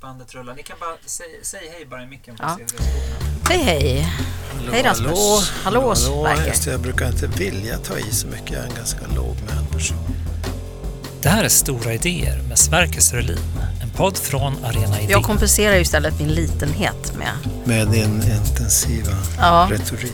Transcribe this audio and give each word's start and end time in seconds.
bandet 0.00 0.34
rullar. 0.34 0.54
Ni 0.54 0.62
kan 0.62 0.76
bara 0.80 0.96
säg, 1.06 1.26
säg 1.42 1.60
hej 1.76 1.86
bara 1.86 2.02
i 2.02 2.06
micken 2.06 2.36
Ja. 2.38 2.58
Hej 3.48 3.58
hej! 3.64 4.12
hej 4.72 4.82
Rasmus! 4.82 5.52
Hallå, 5.64 5.80
Hallå, 5.80 6.24
hallå. 6.26 6.42
Just 6.48 6.64
det, 6.64 6.70
jag 6.70 6.80
brukar 6.80 7.06
inte 7.08 7.26
vilja 7.26 7.78
ta 7.78 7.98
i 7.98 8.02
så 8.12 8.26
mycket. 8.26 8.50
Jag 8.50 8.60
är 8.64 8.68
en 8.68 8.74
ganska 8.74 9.06
lågmäld 9.16 9.70
person. 9.72 9.98
Det 11.22 11.28
här 11.28 11.44
är 11.44 11.48
Stora 11.48 11.94
idéer 11.94 12.42
med 12.48 12.58
Sverker 12.58 13.00
Sörlin, 13.00 13.38
en 13.82 13.90
podd 13.90 14.16
från 14.18 14.64
Arena 14.64 15.00
Idé. 15.00 15.12
Jag 15.12 15.22
kompenserar 15.22 15.74
ju 15.74 15.80
istället 15.80 16.18
min 16.18 16.28
litenhet 16.28 17.12
med... 17.18 17.32
Med 17.64 17.88
din 17.88 18.22
intensiva 18.22 19.12
Ja. 19.38 19.68
retorik. 19.70 20.12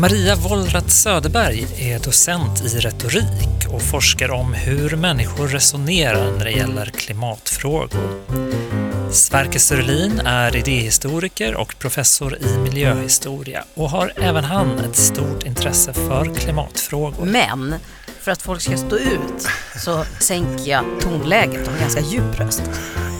Maria 0.00 0.36
Wollratz 0.36 0.94
Söderberg 0.94 1.66
är 1.78 1.98
docent 1.98 2.60
i 2.60 2.68
retorik 2.68 3.68
och 3.68 3.82
forskar 3.82 4.30
om 4.30 4.54
hur 4.54 4.96
människor 4.96 5.48
resonerar 5.48 6.32
när 6.32 6.44
det 6.44 6.50
gäller 6.50 6.86
klimatfrågor. 6.86 8.22
Sverker 9.10 9.58
Sörlin 9.58 10.20
är 10.20 10.56
idéhistoriker 10.56 11.54
och 11.54 11.78
professor 11.78 12.38
i 12.38 12.58
miljöhistoria 12.58 13.64
och 13.74 13.90
har 13.90 14.12
även 14.16 14.44
han 14.44 14.78
ett 14.78 14.96
stort 14.96 15.42
intresse 15.42 15.92
för 15.92 16.34
klimatfrågor. 16.34 17.24
Men 17.24 17.74
för 18.20 18.32
att 18.32 18.42
folk 18.42 18.60
ska 18.60 18.76
stå 18.76 18.96
ut 18.96 19.48
så 19.84 20.04
sänker 20.18 20.70
jag 20.70 20.84
tonläget 21.00 21.66
och 21.66 21.72
har 21.72 21.80
ganska 21.80 22.00
djup 22.00 22.40
röst. 22.40 22.62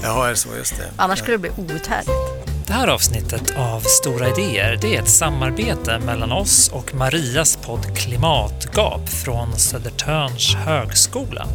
Ja, 0.02 0.26
är 0.26 0.30
det 0.30 0.36
så? 0.36 0.48
Just 0.58 0.76
det. 0.76 0.90
Annars 0.96 1.18
skulle 1.18 1.36
det 1.36 1.38
bli 1.38 1.50
outhärdligt. 1.56 2.39
Det 2.70 2.74
här 2.74 2.88
avsnittet 2.88 3.54
av 3.56 3.80
Stora 3.80 4.28
idéer 4.28 4.78
det 4.80 4.96
är 4.96 5.02
ett 5.02 5.08
samarbete 5.08 5.98
mellan 5.98 6.32
oss 6.32 6.68
och 6.68 6.94
Marias 6.94 7.56
podd 7.56 7.96
Klimatgap 7.98 9.08
från 9.08 9.58
Södertörns 9.58 10.54
högskola. 10.54 11.46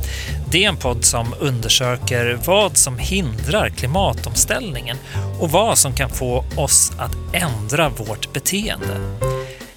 Det 0.52 0.64
är 0.64 0.70
en 0.70 0.78
podd 0.78 1.06
som 1.06 1.34
undersöker 1.40 2.40
vad 2.46 2.78
som 2.78 2.98
hindrar 2.98 3.70
klimatomställningen 3.70 4.98
och 5.40 5.52
vad 5.52 5.78
som 5.78 5.94
kan 5.94 6.10
få 6.10 6.46
oss 6.58 6.92
att 6.98 7.18
ändra 7.34 7.90
vårt 7.90 8.34
beteende. 8.34 9.18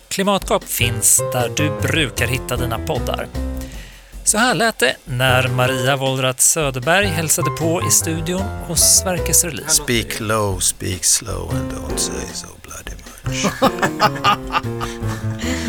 Klimatgap 0.09 0.65
finns 0.65 1.23
där 1.33 1.51
du 1.57 1.89
brukar 1.89 2.27
hitta 2.27 2.57
dina 2.57 2.79
poddar. 2.79 3.27
Så 4.29 4.39
här 4.39 4.55
lät 4.55 4.79
det 4.79 4.97
när 5.05 5.49
Maria 5.49 5.97
Wollratz 5.97 6.51
Söderberg 6.51 7.07
hälsade 7.07 7.51
på 7.51 7.83
i 7.89 7.91
studion 7.91 8.43
hos 8.43 8.81
Sverker 8.81 9.33
Sörlin. 9.33 9.69
Speak 9.69 10.21
low, 10.21 10.59
speak 10.59 11.05
slow 11.05 11.55
and 11.55 11.73
don't 11.73 11.97
say 11.97 12.27
so 12.35 12.47
bloody 12.63 13.03
much. 13.25 13.47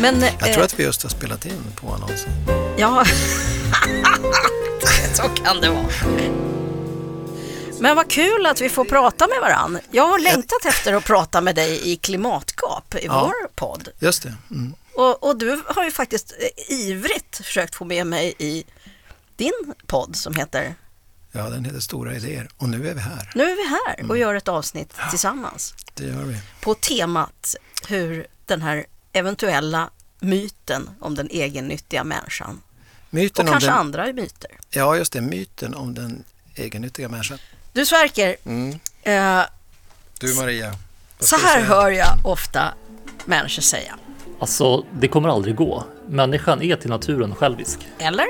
Men... 0.00 0.20
Jag 0.20 0.38
tror 0.40 0.58
eh, 0.58 0.64
att 0.64 0.78
vi 0.78 0.84
just 0.84 1.02
har 1.02 1.10
spelat 1.10 1.46
in 1.46 1.62
på 1.74 1.94
annonsen. 1.94 2.30
Ja, 2.78 3.04
så 5.14 5.22
kan 5.22 5.60
det 5.60 5.70
vara. 5.70 5.86
Men 7.78 7.96
vad 7.96 8.10
kul 8.10 8.46
att 8.46 8.60
vi 8.60 8.68
får 8.68 8.84
prata 8.84 9.26
med 9.26 9.40
varann. 9.40 9.78
Jag 9.90 10.06
har 10.06 10.18
längtat 10.18 10.64
efter 10.64 10.92
att 10.92 11.04
prata 11.04 11.40
med 11.40 11.54
dig 11.54 11.92
i 11.92 11.96
Klimatgap 11.96 12.94
i 12.94 13.06
Ja. 13.06 13.22
vår 13.24 13.48
podd. 13.54 13.88
Just 13.98 14.22
det. 14.22 14.34
Mm. 14.50 14.74
Och, 15.00 15.22
och 15.28 15.38
du 15.38 15.62
har 15.66 15.84
ju 15.84 15.90
faktiskt 15.90 16.32
eh, 16.38 16.72
ivrigt 16.74 17.36
försökt 17.36 17.74
få 17.74 17.84
med 17.84 18.06
mig 18.06 18.34
i 18.38 18.64
din 19.36 19.74
podd 19.86 20.16
som 20.16 20.34
heter 20.34 20.74
Ja, 21.32 21.42
den 21.50 21.64
heter 21.64 21.80
Stora 21.80 22.14
idéer. 22.16 22.48
Och 22.56 22.68
nu 22.68 22.88
är 22.88 22.94
vi 22.94 23.00
här. 23.00 23.30
Nu 23.34 23.42
är 23.42 23.56
vi 23.56 23.68
här 23.68 24.10
och 24.10 24.18
gör 24.18 24.34
ett 24.34 24.48
avsnitt 24.48 24.92
tillsammans 25.10 25.74
Det 25.94 26.04
gör 26.04 26.22
vi. 26.22 26.36
på 26.60 26.74
temat 26.74 27.56
hur 27.88 28.26
den 28.46 28.62
här 28.62 28.86
eventuella 29.12 29.90
myten 30.20 30.90
om 31.00 31.14
den 31.14 31.28
egennyttiga 31.30 32.04
människan 32.04 32.62
Myten 33.10 33.44
och 33.46 33.48
om 33.48 33.52
kanske 33.52 33.70
den, 33.70 33.78
andra 33.78 34.12
myter. 34.12 34.50
Ja, 34.70 34.96
just 34.96 35.12
det. 35.12 35.20
Myten 35.20 35.74
om 35.74 35.94
den 35.94 36.24
egennyttiga 36.54 37.08
människan. 37.08 37.38
Du 37.72 37.86
Sverker, 37.86 38.36
Mm. 38.44 38.70
eh, 39.02 39.42
Du 40.20 40.34
Maria. 40.34 40.74
så 41.20 41.36
här 41.36 41.60
hör 41.60 41.90
jag 41.90 42.18
ofta 42.24 42.74
människor 43.24 43.62
säga. 43.62 43.98
Alltså, 44.40 44.84
det 44.92 45.08
kommer 45.08 45.28
aldrig 45.28 45.56
gå. 45.56 45.84
Människan 46.06 46.62
är 46.62 46.76
till 46.76 46.90
naturen 46.90 47.34
självisk. 47.34 47.88
Eller? 47.98 48.26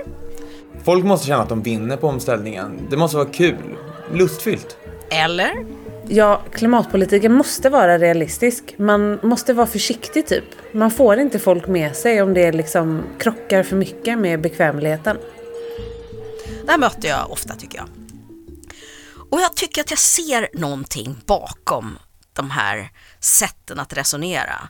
Folk 0.85 1.05
måste 1.05 1.27
känna 1.27 1.43
att 1.43 1.49
de 1.49 1.63
vinner 1.63 1.97
på 1.97 2.09
omställningen. 2.09 2.87
Det 2.91 2.97
måste 2.97 3.17
vara 3.17 3.29
kul, 3.29 3.77
lustfyllt. 4.13 4.77
Eller? 5.11 5.67
Ja, 6.09 6.43
klimatpolitiken 6.53 7.33
måste 7.33 7.71
vara 7.71 7.99
realistisk. 7.99 8.75
Man 8.77 9.19
måste 9.23 9.53
vara 9.53 9.67
försiktig 9.67 10.27
typ. 10.27 10.45
Man 10.73 10.91
får 10.91 11.19
inte 11.19 11.39
folk 11.39 11.67
med 11.67 11.97
sig 11.97 12.23
om 12.23 12.35
det 12.35 12.53
liksom 12.53 13.03
krockar 13.19 13.63
för 13.63 13.77
mycket 13.77 14.19
med 14.19 14.41
bekvämligheten. 14.41 15.17
Det 16.65 16.71
här 16.71 16.79
möter 16.79 17.09
jag 17.09 17.31
ofta 17.31 17.55
tycker 17.55 17.79
jag. 17.79 17.89
Och 19.31 19.41
jag 19.41 19.57
tycker 19.57 19.81
att 19.81 19.91
jag 19.91 19.99
ser 19.99 20.49
någonting 20.53 21.17
bakom 21.27 21.99
de 22.33 22.51
här 22.51 22.91
sätten 23.21 23.79
att 23.79 23.93
resonera. 23.93 24.69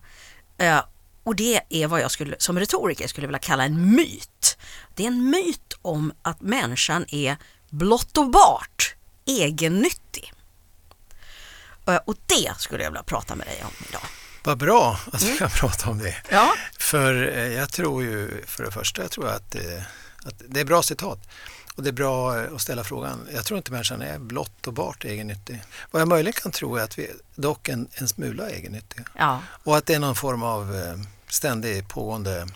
Och 1.30 1.36
det 1.36 1.60
är 1.68 1.86
vad 1.86 2.00
jag 2.00 2.10
skulle, 2.10 2.36
som 2.38 2.58
retoriker 2.58 3.08
skulle 3.08 3.26
vilja 3.26 3.38
kalla 3.38 3.64
en 3.64 3.94
myt. 3.94 4.58
Det 4.94 5.02
är 5.02 5.06
en 5.06 5.30
myt 5.30 5.78
om 5.82 6.12
att 6.22 6.40
människan 6.40 7.04
är 7.08 7.36
blott 7.68 8.18
och 8.18 8.30
bart 8.30 8.94
egennyttig. 9.24 10.32
Eh, 11.86 11.96
och 11.96 12.14
det 12.26 12.54
skulle 12.58 12.82
jag 12.82 12.90
vilja 12.90 13.02
prata 13.02 13.34
med 13.34 13.46
dig 13.46 13.62
om 13.64 13.70
idag. 13.88 14.02
Vad 14.44 14.58
bra 14.58 15.00
att 15.12 15.22
vi 15.22 15.38
kan 15.38 15.50
prata 15.50 15.90
om 15.90 15.98
det. 15.98 16.16
Ja, 16.28 16.54
För 16.78 17.38
eh, 17.38 17.46
jag 17.46 17.72
tror 17.72 18.02
ju, 18.02 18.44
för 18.46 18.64
det 18.64 18.70
första, 18.70 19.02
jag 19.02 19.10
tror 19.10 19.28
att, 19.28 19.56
att 20.24 20.42
det 20.48 20.60
är 20.60 20.64
bra 20.64 20.82
citat. 20.82 21.28
Och 21.76 21.82
det 21.82 21.90
är 21.90 21.92
bra 21.92 22.40
eh, 22.40 22.54
att 22.54 22.60
ställa 22.60 22.84
frågan. 22.84 23.28
Jag 23.34 23.44
tror 23.44 23.58
inte 23.58 23.72
människan 23.72 24.02
är 24.02 24.18
blott 24.18 24.66
och 24.66 24.72
bart 24.72 25.04
egennyttig. 25.04 25.62
Vad 25.90 26.00
jag 26.02 26.08
möjligen 26.08 26.40
kan 26.42 26.52
tro 26.52 26.76
är 26.76 26.82
att 26.82 26.98
vi 26.98 27.10
dock 27.34 27.68
en, 27.68 27.88
en 27.94 28.08
smula 28.08 28.50
egennyttiga. 28.50 29.04
ja, 29.18 29.42
Och 29.64 29.76
att 29.76 29.86
det 29.86 29.94
är 29.94 29.98
någon 29.98 30.16
form 30.16 30.42
av 30.42 30.76
ständig 31.32 31.88
pågående 31.88 32.46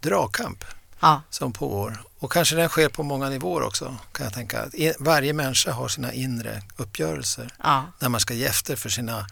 dragkamp 0.00 0.64
ja, 1.00 1.22
som 1.30 1.52
pågår. 1.52 2.02
Och 2.18 2.32
kanske 2.32 2.56
den 2.56 2.68
sker 2.68 2.88
på 2.88 3.02
många 3.02 3.28
nivåer 3.28 3.62
också, 3.62 3.96
kan 4.12 4.24
jag 4.24 4.34
tänka. 4.34 4.68
Varje 4.98 5.32
människa 5.32 5.72
har 5.72 5.88
sina 5.88 6.12
inre 6.12 6.62
uppgörelser 6.76 7.54
ja, 7.62 7.84
när 7.98 8.08
man 8.08 8.20
ska 8.20 8.34
ge 8.34 8.44
efter 8.44 8.76
för 8.76 8.88
sina, 8.88 9.26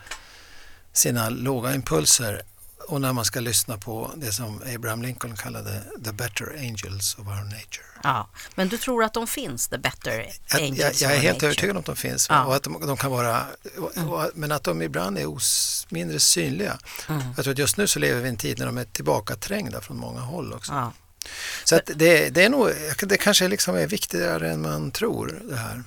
sina 0.92 1.28
låga 1.28 1.74
impulser 1.74 2.42
och 2.88 3.00
när 3.00 3.12
man 3.12 3.24
ska 3.24 3.40
lyssna 3.40 3.78
på 3.78 4.10
det 4.16 4.32
som 4.32 4.62
Abraham 4.74 5.02
Lincoln 5.02 5.36
kallade 5.36 5.82
the 6.04 6.12
better 6.12 6.56
angels 6.58 7.14
of 7.18 7.26
our 7.26 7.44
nature. 7.44 7.84
ja. 8.02 8.28
Men 8.54 8.68
du 8.68 8.78
tror 8.78 9.04
att 9.04 9.14
de 9.14 9.26
finns, 9.26 9.68
the 9.68 9.78
better 9.78 10.26
Jag, 10.50 10.62
angels 10.62 10.78
jag, 11.02 11.10
jag 11.10 11.12
är 11.12 11.16
of 11.18 11.22
helt 11.22 11.34
nature? 11.36 11.46
övertygad 11.46 11.76
om 11.76 11.80
att 11.80 11.86
de 11.86 11.96
finns 11.96 12.26
Ja. 12.28 12.34
Mm. 12.34 12.46
och 12.48 12.54
att 12.56 12.62
de, 12.62 12.86
de 12.86 12.96
kan 12.96 13.10
vara, 13.10 13.46
och, 13.78 14.12
och, 14.12 14.30
men 14.34 14.52
att 14.52 14.64
de 14.64 14.82
ibland 14.82 15.18
är 15.18 15.26
os, 15.34 15.86
mindre 15.90 16.20
synliga. 16.20 16.78
Mm. 17.08 17.22
Jag 17.36 17.44
tror 17.44 17.52
att 17.52 17.58
just 17.58 17.76
nu 17.76 17.86
så 17.86 17.98
lever 17.98 18.20
vi 18.20 18.26
i 18.26 18.30
en 18.30 18.36
tid 18.36 18.58
när 18.58 18.66
de 18.66 18.78
är 18.78 18.84
tillbakaträngda 18.84 19.80
från 19.80 19.96
många 19.96 20.20
håll 20.20 20.52
också. 20.52 20.72
Ja. 20.72 20.92
Så 21.64 21.76
att 21.76 21.90
det, 21.94 22.28
det 22.28 22.44
är 22.44 22.48
nog, 22.48 22.70
det 22.98 23.16
kanske 23.16 23.48
liksom 23.48 23.76
är 23.76 23.86
viktigare 23.86 24.50
än 24.50 24.62
man 24.62 24.90
tror 24.90 25.40
det 25.50 25.56
här. 25.56 25.82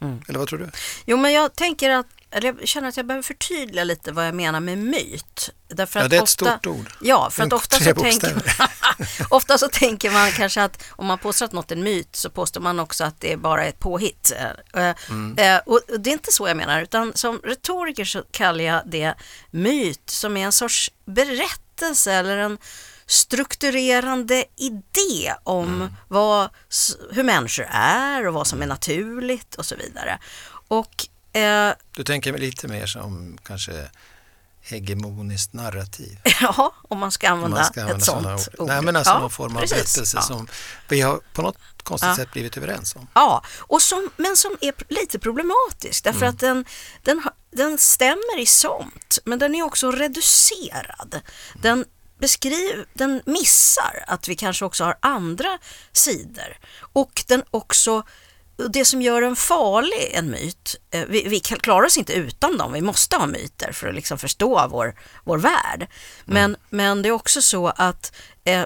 Mm. 0.00 0.20
Eller 0.28 0.38
vad 0.38 0.48
tror 0.48 0.58
du? 0.58 0.70
Jo, 1.06 1.16
men 1.16 1.32
jag 1.32 1.54
tänker 1.56 1.90
att, 1.90 2.06
eller 2.30 2.54
jag 2.58 2.68
känner 2.68 2.88
att 2.88 2.96
jag 2.96 3.06
behöver 3.06 3.22
förtydliga 3.22 3.84
lite 3.84 4.12
vad 4.12 4.26
jag 4.26 4.34
menar 4.34 4.60
med 4.60 4.78
myt. 4.78 5.50
Därför 5.68 6.00
Ja, 6.00 6.04
att 6.04 6.10
det 6.10 6.16
är 6.16 6.18
ett 6.18 6.22
ofta, 6.22 6.44
stort 6.58 6.66
ord. 6.66 6.90
Ja, 7.00 7.30
för 7.30 7.42
är 7.42 7.46
att 7.46 7.52
ofta 7.52 7.76
tre 7.76 7.94
så, 7.94 8.00
tänker, 8.00 8.34
bokstäver. 8.34 8.70
ofta 9.30 9.58
så 9.58 9.68
tänker 9.68 10.10
man 10.10 10.32
kanske 10.32 10.62
att 10.62 10.84
om 10.90 11.06
man 11.06 11.18
påstår 11.18 11.46
att 11.46 11.52
något 11.52 11.70
är 11.70 11.76
en 11.76 11.82
myt 11.82 12.16
så 12.16 12.30
påstår 12.30 12.60
man 12.60 12.80
också 12.80 13.04
att 13.04 13.20
det 13.20 13.32
är 13.32 13.36
bara 13.36 13.64
ett 13.64 13.78
påhitt. 13.78 14.32
Eh, 14.74 14.94
Mm. 15.10 15.38
eh, 15.38 15.60
Och 15.66 15.80
det 15.98 16.10
är 16.10 16.12
inte 16.12 16.32
så 16.32 16.48
jag 16.48 16.56
menar, 16.56 16.82
utan 16.82 17.12
som 17.14 17.40
retoriker 17.44 18.04
så 18.04 18.22
kallar 18.30 18.64
jag 18.64 18.82
det 18.86 19.14
myt 19.50 20.10
som 20.10 20.36
är 20.36 20.44
en 20.44 20.52
sorts 20.52 20.90
berättelse 21.04 22.12
eller 22.12 22.36
en 22.36 22.58
strukturerande 23.06 24.44
idé 24.56 25.34
om 25.42 25.64
Mm. 25.74 25.92
vad, 26.08 26.48
hur 27.10 27.22
människor 27.22 27.66
är 27.72 28.26
och 28.26 28.34
vad 28.34 28.46
som 28.46 28.62
är 28.62 28.66
naturligt 28.66 29.54
och 29.54 29.66
så 29.66 29.76
vidare. 29.76 30.18
Och 30.68 31.06
eh, 31.38 31.74
Du 31.96 32.04
tänker 32.04 32.38
lite 32.38 32.68
mer 32.68 32.86
som 32.86 33.38
kanske 33.44 33.90
hegemoniskt 34.60 35.52
narrativ. 35.52 36.18
ja, 36.40 36.74
om 36.88 36.98
man 36.98 37.12
ska 37.12 37.28
använda, 37.28 37.56
man 37.56 37.64
ska 37.66 37.80
använda 37.80 37.98
ett 37.98 38.04
sånt 38.04 38.48
ord. 38.58 38.68
Nej, 38.68 38.82
men 38.82 38.96
alltså 38.96 39.12
Ja, 39.12 39.18
någon 39.18 39.30
form 39.30 39.56
av 39.56 39.60
precis. 39.60 39.76
berättelse 39.76 40.16
Ja. 40.16 40.22
som 40.22 40.48
vi 40.88 41.00
har 41.00 41.20
på 41.32 41.42
något 41.42 41.56
konstigt 41.82 42.08
Ja. 42.08 42.16
sätt 42.16 42.32
blivit 42.32 42.56
överens 42.56 42.96
om. 42.96 43.06
Ja, 43.14 43.44
och 43.58 43.82
som, 43.82 44.10
men 44.16 44.36
som 44.36 44.56
är 44.60 44.74
lite 44.88 45.18
problematisk 45.18 46.04
därför 46.04 46.18
Mm. 46.26 46.30
att 46.34 46.40
den, 46.40 46.64
den, 47.02 47.22
den 47.50 47.78
stämmer 47.78 48.38
i 48.40 48.46
somt 48.46 49.18
men 49.24 49.38
den 49.38 49.54
är 49.54 49.62
också 49.62 49.90
reducerad. 49.90 51.20
Den, 51.62 51.84
beskriv, 52.18 52.84
den 52.94 53.22
missar 53.26 54.04
att 54.06 54.28
vi 54.28 54.34
kanske 54.36 54.64
också 54.64 54.84
har 54.84 54.98
andra 55.02 55.58
sidor 55.92 56.58
och 56.92 57.24
den 57.26 57.42
också 57.50 58.02
det 58.70 58.84
som 58.84 59.02
gör 59.02 59.22
en 59.22 59.36
farlig, 59.36 60.10
en 60.14 60.30
myt, 60.30 60.76
eh, 60.90 61.04
vi, 61.08 61.28
vi 61.28 61.40
klarar 61.40 61.86
oss 61.86 61.98
inte 61.98 62.12
utan 62.12 62.56
dem, 62.56 62.72
vi 62.72 62.80
måste 62.80 63.16
ha 63.16 63.26
myter 63.26 63.72
för 63.72 63.88
att 63.88 63.94
liksom 63.94 64.18
förstå 64.18 64.68
vår, 64.70 64.94
vår 65.24 65.38
värld. 65.38 65.86
Men, 66.24 66.56
men 66.70 67.02
det 67.02 67.08
är 67.08 67.12
också 67.12 67.42
så 67.42 67.66
att 67.66 68.12
eh, 68.44 68.64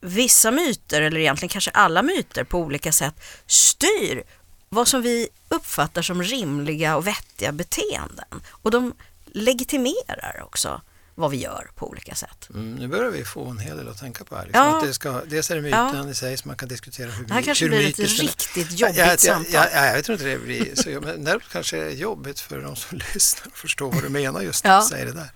vissa 0.00 0.50
myter, 0.50 1.02
eller 1.02 1.20
egentligen 1.20 1.50
kanske 1.50 1.70
alla 1.70 2.02
myter 2.02 2.44
på 2.44 2.58
olika 2.58 2.92
sätt, 2.92 3.14
styr 3.46 4.22
vad 4.68 4.88
som 4.88 5.02
vi 5.02 5.28
uppfattar 5.48 6.02
som 6.02 6.22
rimliga 6.22 6.96
och 6.96 7.06
vettiga 7.06 7.52
beteenden. 7.52 8.42
Och 8.50 8.70
de 8.70 8.94
legitimerar 9.32 10.42
också 10.44 10.80
vad 11.20 11.30
vi 11.30 11.36
gör 11.36 11.70
på 11.74 11.88
olika 11.88 12.14
sätt. 12.14 12.48
Mm, 12.54 12.74
nu 12.74 12.88
börjar 12.88 13.10
vi 13.10 13.24
få 13.24 13.46
en 13.48 13.58
hel 13.58 13.76
del 13.76 13.88
att 13.88 13.98
tänka 13.98 14.24
på 14.24 14.36
här. 14.36 14.42
Liksom 14.46 14.62
Ja. 14.64 14.76
att 14.78 14.84
det 14.84 14.94
ska, 14.94 15.20
dels 15.26 15.50
är 15.50 15.54
det 15.56 15.62
myten 15.62 15.94
Ja. 15.94 16.08
i 16.10 16.14
sig 16.14 16.36
som 16.36 16.48
man 16.48 16.56
kan 16.56 16.68
diskutera 16.68 17.10
hur, 17.10 17.24
Det 17.24 17.34
här 17.34 17.42
kanske 17.42 17.64
hur 17.64 17.70
blir 17.70 17.88
ett 17.88 17.98
riktigt 17.98 18.56
jobbigt 18.80 18.96
jag, 18.96 18.96
jag, 19.12 19.20
samtal. 19.20 19.52
jag, 19.52 19.66
jag, 19.72 19.96
jag 19.96 20.04
tror 20.04 20.14
inte 20.14 20.28
det 20.28 20.38
blir 20.38 20.74
så 20.74 20.90
jobbigt, 20.90 21.08
men 21.14 21.24
däremot 21.24 21.48
kanske 21.52 21.76
det 21.76 21.84
är 21.86 21.90
jobbigt 21.90 22.40
för 22.40 22.60
de 22.60 22.76
som 22.76 22.98
lyssnar 23.14 23.46
att 23.52 23.58
förstå 23.58 23.88
vad 23.90 24.02
du 24.02 24.08
menar 24.08 24.40
just 24.40 24.64
när 24.64 24.70
Ja. 24.72 24.80
du 24.80 24.86
säger 24.86 25.06
det 25.06 25.12
där. 25.12 25.30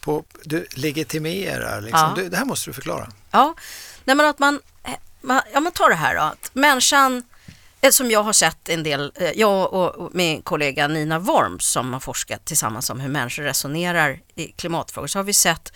På, 0.00 0.24
du 0.44 0.66
legitimerar, 0.74 1.80
liksom. 1.80 2.00
Ja. 2.16 2.22
du, 2.22 2.28
det 2.28 2.36
här 2.36 2.44
måste 2.44 2.70
du 2.70 2.74
förklara. 2.74 3.12
Ja, 3.30 3.54
nej 4.04 4.16
men 4.16 4.26
att 4.26 4.38
man, 4.38 4.60
eh, 4.84 4.90
man, 5.20 5.40
ja 5.52 5.60
men 5.60 5.72
ta 5.72 5.88
det 5.88 5.94
här 5.94 6.14
då, 6.14 6.20
att 6.20 6.50
människan, 6.52 7.22
som 7.92 8.10
jag 8.10 8.22
har 8.22 8.32
sett 8.32 8.68
en 8.68 8.82
del, 8.82 9.12
eh, 9.14 9.30
jag 9.34 9.72
och, 9.72 10.10
min 10.14 10.42
kollega 10.42 10.88
Nina 10.88 11.18
Worms 11.18 11.66
som 11.66 11.92
har 11.92 12.00
forskat 12.00 12.44
tillsammans 12.44 12.90
om 12.90 13.00
hur 13.00 13.08
människor 13.08 13.42
resonerar 13.42 14.20
i 14.34 14.46
klimatfrågor, 14.46 15.06
så 15.08 15.18
har 15.18 15.24
vi 15.24 15.32
sett 15.32 15.72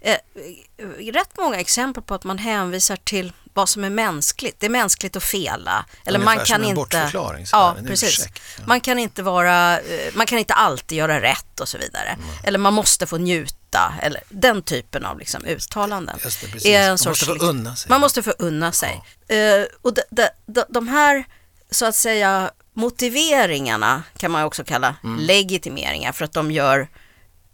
eh, 0.00 0.12
eh, 0.12 1.12
rätt 1.12 1.30
många 1.38 1.56
exempel 1.60 2.02
på 2.02 2.14
att 2.14 2.24
man 2.24 2.38
hänvisar 2.38 2.96
till 2.96 3.32
vad 3.54 3.68
som 3.68 3.84
är 3.84 3.90
mänskligt. 3.90 4.60
Det 4.60 4.66
är 4.66 4.70
mänskligt 4.70 5.16
att 5.16 5.22
fela. 5.22 5.86
Eller 6.04 6.18
Ungefär 6.18 6.36
man 6.36 6.46
som 6.46 6.52
kan 6.54 6.60
en 6.62 6.68
inte... 6.68 6.76
bortförklaring, 6.76 7.46
Ja, 7.52 7.74
en 7.78 7.86
precis. 7.86 8.08
ursäkt. 8.08 8.40
Ja. 8.58 8.64
Man 8.66 8.80
kan 8.80 8.98
inte 8.98 9.22
vara, 9.22 9.80
eh, 9.80 10.14
man 10.14 10.26
kan 10.26 10.38
inte 10.38 10.54
alltid 10.54 10.98
göra 10.98 11.20
rätt 11.22 11.60
och 11.60 11.68
så 11.68 11.78
vidare. 11.78 12.08
Mm. 12.08 12.24
Eller 12.44 12.58
man 12.58 12.74
måste 12.74 13.06
få 13.06 13.16
njuta, 13.18 13.94
eller 14.02 14.22
den 14.28 14.62
typen 14.62 15.04
av 15.04 15.18
liksom 15.18 15.44
uttalanden. 15.44 16.18
Det, 16.62 16.74
är 16.74 16.82
en 16.82 16.88
Man 16.88 16.98
sorts, 16.98 17.08
måste 17.10 17.24
få 17.26 17.32
liksom- 17.32 17.48
unna 17.48 17.76
sig. 17.76 17.90
Man 17.90 18.00
måste 18.00 18.22
få 18.22 18.30
unna 18.38 18.72
sig. 18.72 19.02
Eh, 19.28 19.36
och 19.82 19.94
de, 19.94 20.02
de, 20.10 20.28
de, 20.46 20.64
de 20.68 20.88
här, 20.88 21.24
så 21.70 21.86
att 21.86 21.94
säga, 21.96 22.50
motiveringarna 22.72 24.02
kan 24.16 24.30
man 24.30 24.42
också 24.44 24.64
kalla 24.64 24.96
Mm. 25.04 25.20
legitimeringar 25.20 26.12
för 26.12 26.24
att 26.24 26.32
de 26.32 26.50
gör 26.50 26.88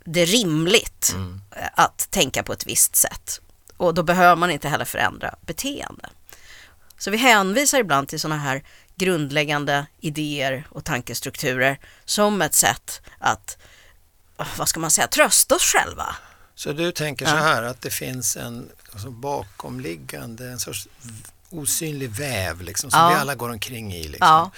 det 0.04 0.24
rimligt 0.24 1.12
Mm. 1.14 1.40
att 1.74 2.10
tänka 2.10 2.42
på 2.42 2.52
ett 2.52 2.66
visst 2.66 2.96
sätt. 2.96 3.40
Och 3.76 3.94
då 3.94 4.02
behöver 4.02 4.36
man 4.36 4.50
inte 4.50 4.68
heller 4.68 4.84
förändra 4.84 5.34
beteende. 5.40 6.08
Så 6.98 7.10
vi 7.10 7.16
hänvisar 7.16 7.78
ibland 7.78 8.08
till 8.08 8.20
sådana 8.20 8.40
här 8.42 8.62
grundläggande 8.96 9.86
idéer 10.00 10.66
och 10.70 10.84
tankestrukturer 10.84 11.78
som 12.04 12.42
ett 12.42 12.54
sätt 12.54 13.00
att, 13.18 13.58
vad 14.56 14.68
ska 14.68 14.80
man 14.80 14.90
säga, 14.90 15.06
trösta 15.06 15.54
oss 15.54 15.62
själva. 15.62 16.16
Så 16.54 16.72
du 16.72 16.92
tänker 16.92 17.26
så 17.26 17.36
här 17.36 17.62
att 17.62 17.80
det 17.80 17.90
finns 17.90 18.36
en 18.36 18.68
alltså, 18.92 19.10
bakomliggande, 19.10 20.48
en 20.50 20.58
sorts 20.60 20.88
osynlig 21.52 22.10
väv 22.10 22.60
liksom, 22.60 22.90
som 22.90 23.00
Ja. 23.00 23.08
vi 23.08 23.14
alla 23.14 23.34
går 23.34 23.48
omkring 23.48 23.92
i. 23.94 24.02
Liksom. 24.02 24.28
Ja. 24.28 24.50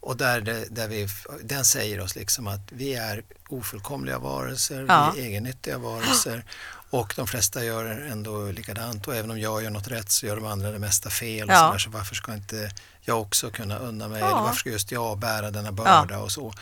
Och 0.00 0.16
där, 0.16 0.40
det, 0.40 0.64
där 0.70 0.88
vi, 0.88 1.08
den 1.42 1.64
säger 1.64 2.00
oss 2.00 2.16
liksom 2.16 2.46
att 2.46 2.60
vi 2.70 2.94
är 2.94 3.22
ofullkomliga 3.48 4.18
varelser, 4.18 4.84
Ja. 4.88 5.12
vi 5.16 5.20
är 5.22 5.26
egennyttiga 5.26 5.78
varelser 5.78 6.44
och 6.90 7.12
de 7.16 7.26
flesta 7.26 7.64
gör 7.64 7.84
ändå 7.86 8.44
likadant 8.50 9.08
och 9.08 9.16
även 9.16 9.30
om 9.30 9.40
jag 9.40 9.62
gör 9.62 9.70
något 9.70 9.88
rätt 9.88 10.10
så 10.10 10.26
gör 10.26 10.36
de 10.36 10.46
andra 10.46 10.70
det 10.70 10.78
mesta 10.78 11.10
fel. 11.10 11.48
Och 11.48 11.54
Ja. 11.54 11.72
så, 11.72 11.78
så 11.78 11.90
varför 11.90 12.14
ska 12.14 12.34
inte 12.34 12.70
jag 13.00 13.20
också 13.20 13.50
kunna 13.50 13.78
unna 13.78 14.08
mig 14.08 14.18
eller 14.22 14.30
varför 14.30 14.56
ska 14.58 14.70
just 14.70 14.92
jag 14.92 15.18
bära 15.18 15.50
denna 15.50 15.72
börda 15.72 16.18
och 16.18 16.32
så. 16.32 16.52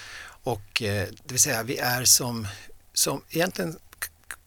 Och 0.42 0.82
eh, 0.82 1.08
det 1.24 1.32
vill 1.32 1.40
säga 1.42 1.62
vi 1.62 1.78
är 1.78 2.04
som, 2.04 2.48
som 2.92 3.22
egentligen 3.30 3.78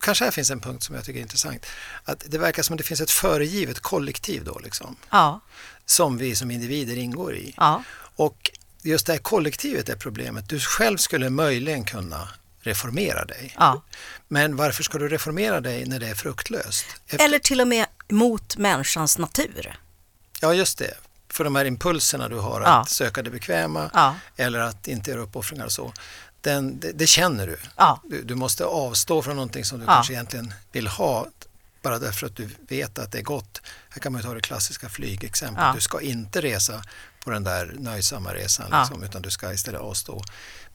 Kanske 0.02 0.24
här 0.24 0.32
finns 0.32 0.52
en 0.52 0.60
punkt 0.60 0.84
som 0.84 0.96
jag 0.96 1.06
tycker 1.06 1.20
är 1.20 1.24
intressant. 1.24 1.66
Att 2.04 2.24
det 2.28 2.38
verkar 2.38 2.64
som 2.64 2.74
att 2.74 2.78
det 2.78 2.84
finns 2.84 3.02
ett 3.02 3.12
föregivet 3.12 3.80
kollektiv 3.80 4.44
då 4.44 4.60
liksom. 4.60 4.96
Ja, 5.10 5.40
Som 5.86 6.18
vi 6.18 6.36
som 6.36 6.52
individer 6.52 6.98
ingår 6.98 7.36
i. 7.36 7.54
ja, 7.58 7.84
Och 8.16 8.52
just 8.82 9.06
det 9.06 9.14
här 9.14 9.20
kollektivet 9.20 9.90
är 9.90 9.96
problemet. 9.96 10.50
Du 10.50 10.60
själv 10.60 10.98
skulle 10.98 11.30
möjligen 11.30 11.86
kunna 11.86 12.30
reformera 12.62 13.26
dig. 13.26 13.54
ja. 13.60 13.82
Men 14.28 14.56
varför 14.56 14.84
ska 14.84 14.98
du 14.98 15.08
reformera 15.10 15.62
dig 15.62 15.86
när 15.86 16.00
det 16.00 16.08
är 16.08 16.16
fruktlöst? 16.16 16.86
Efter- 17.08 17.26
Eller 17.26 17.40
till 17.40 17.62
och 17.62 17.68
med 17.68 17.86
mot 18.10 18.58
människans 18.58 19.18
natur. 19.18 19.80
Ja, 20.42 20.54
just 20.54 20.78
det. 20.78 20.94
För 21.30 21.44
de 21.44 21.56
här 21.56 21.66
impulserna 21.66 22.30
du 22.30 22.36
har 22.40 22.62
Ja. 22.62 22.68
att 22.68 22.90
söka 22.90 23.22
det 23.24 23.30
bekväma 23.30 23.92
Ja. 23.94 24.16
eller 24.38 24.60
att 24.60 24.88
inte 24.88 25.12
göra 25.12 25.22
uppoffringar 25.22 25.66
och 25.66 25.72
så. 25.72 25.94
Den, 26.42 26.80
det, 26.80 26.92
det 26.92 27.08
känner 27.08 27.48
du. 27.48 27.58
Ja. 27.76 28.02
du. 28.10 28.24
Du 28.24 28.36
måste 28.36 28.66
avstå 28.66 29.22
från 29.22 29.36
någonting 29.36 29.66
som 29.66 29.80
du 29.80 29.86
Ja. 29.86 29.94
kanske 29.94 30.14
egentligen 30.14 30.54
vill 30.72 30.88
ha 30.88 31.28
bara 31.82 32.00
därför 32.00 32.28
att 32.28 32.36
du 32.36 32.50
vet 32.68 33.00
att 33.00 33.12
det 33.12 33.18
är 33.18 33.22
gott. 33.24 33.62
Här 33.90 34.00
kan 34.02 34.12
man 34.12 34.22
ju 34.22 34.28
ta 34.28 34.34
det 34.34 34.42
klassiska 34.42 34.90
flygexemplet. 34.90 35.66
Ja. 35.66 35.74
Du 35.76 35.82
ska 35.82 36.02
inte 36.02 36.42
resa 36.42 36.84
på 37.24 37.30
den 37.32 37.44
där 37.44 37.76
nöjsamma 37.80 38.34
resan 38.34 38.80
liksom, 38.80 39.04
utan 39.04 39.22
du 39.22 39.32
ska 39.32 39.54
istället 39.54 39.82
avstå. 39.82 40.24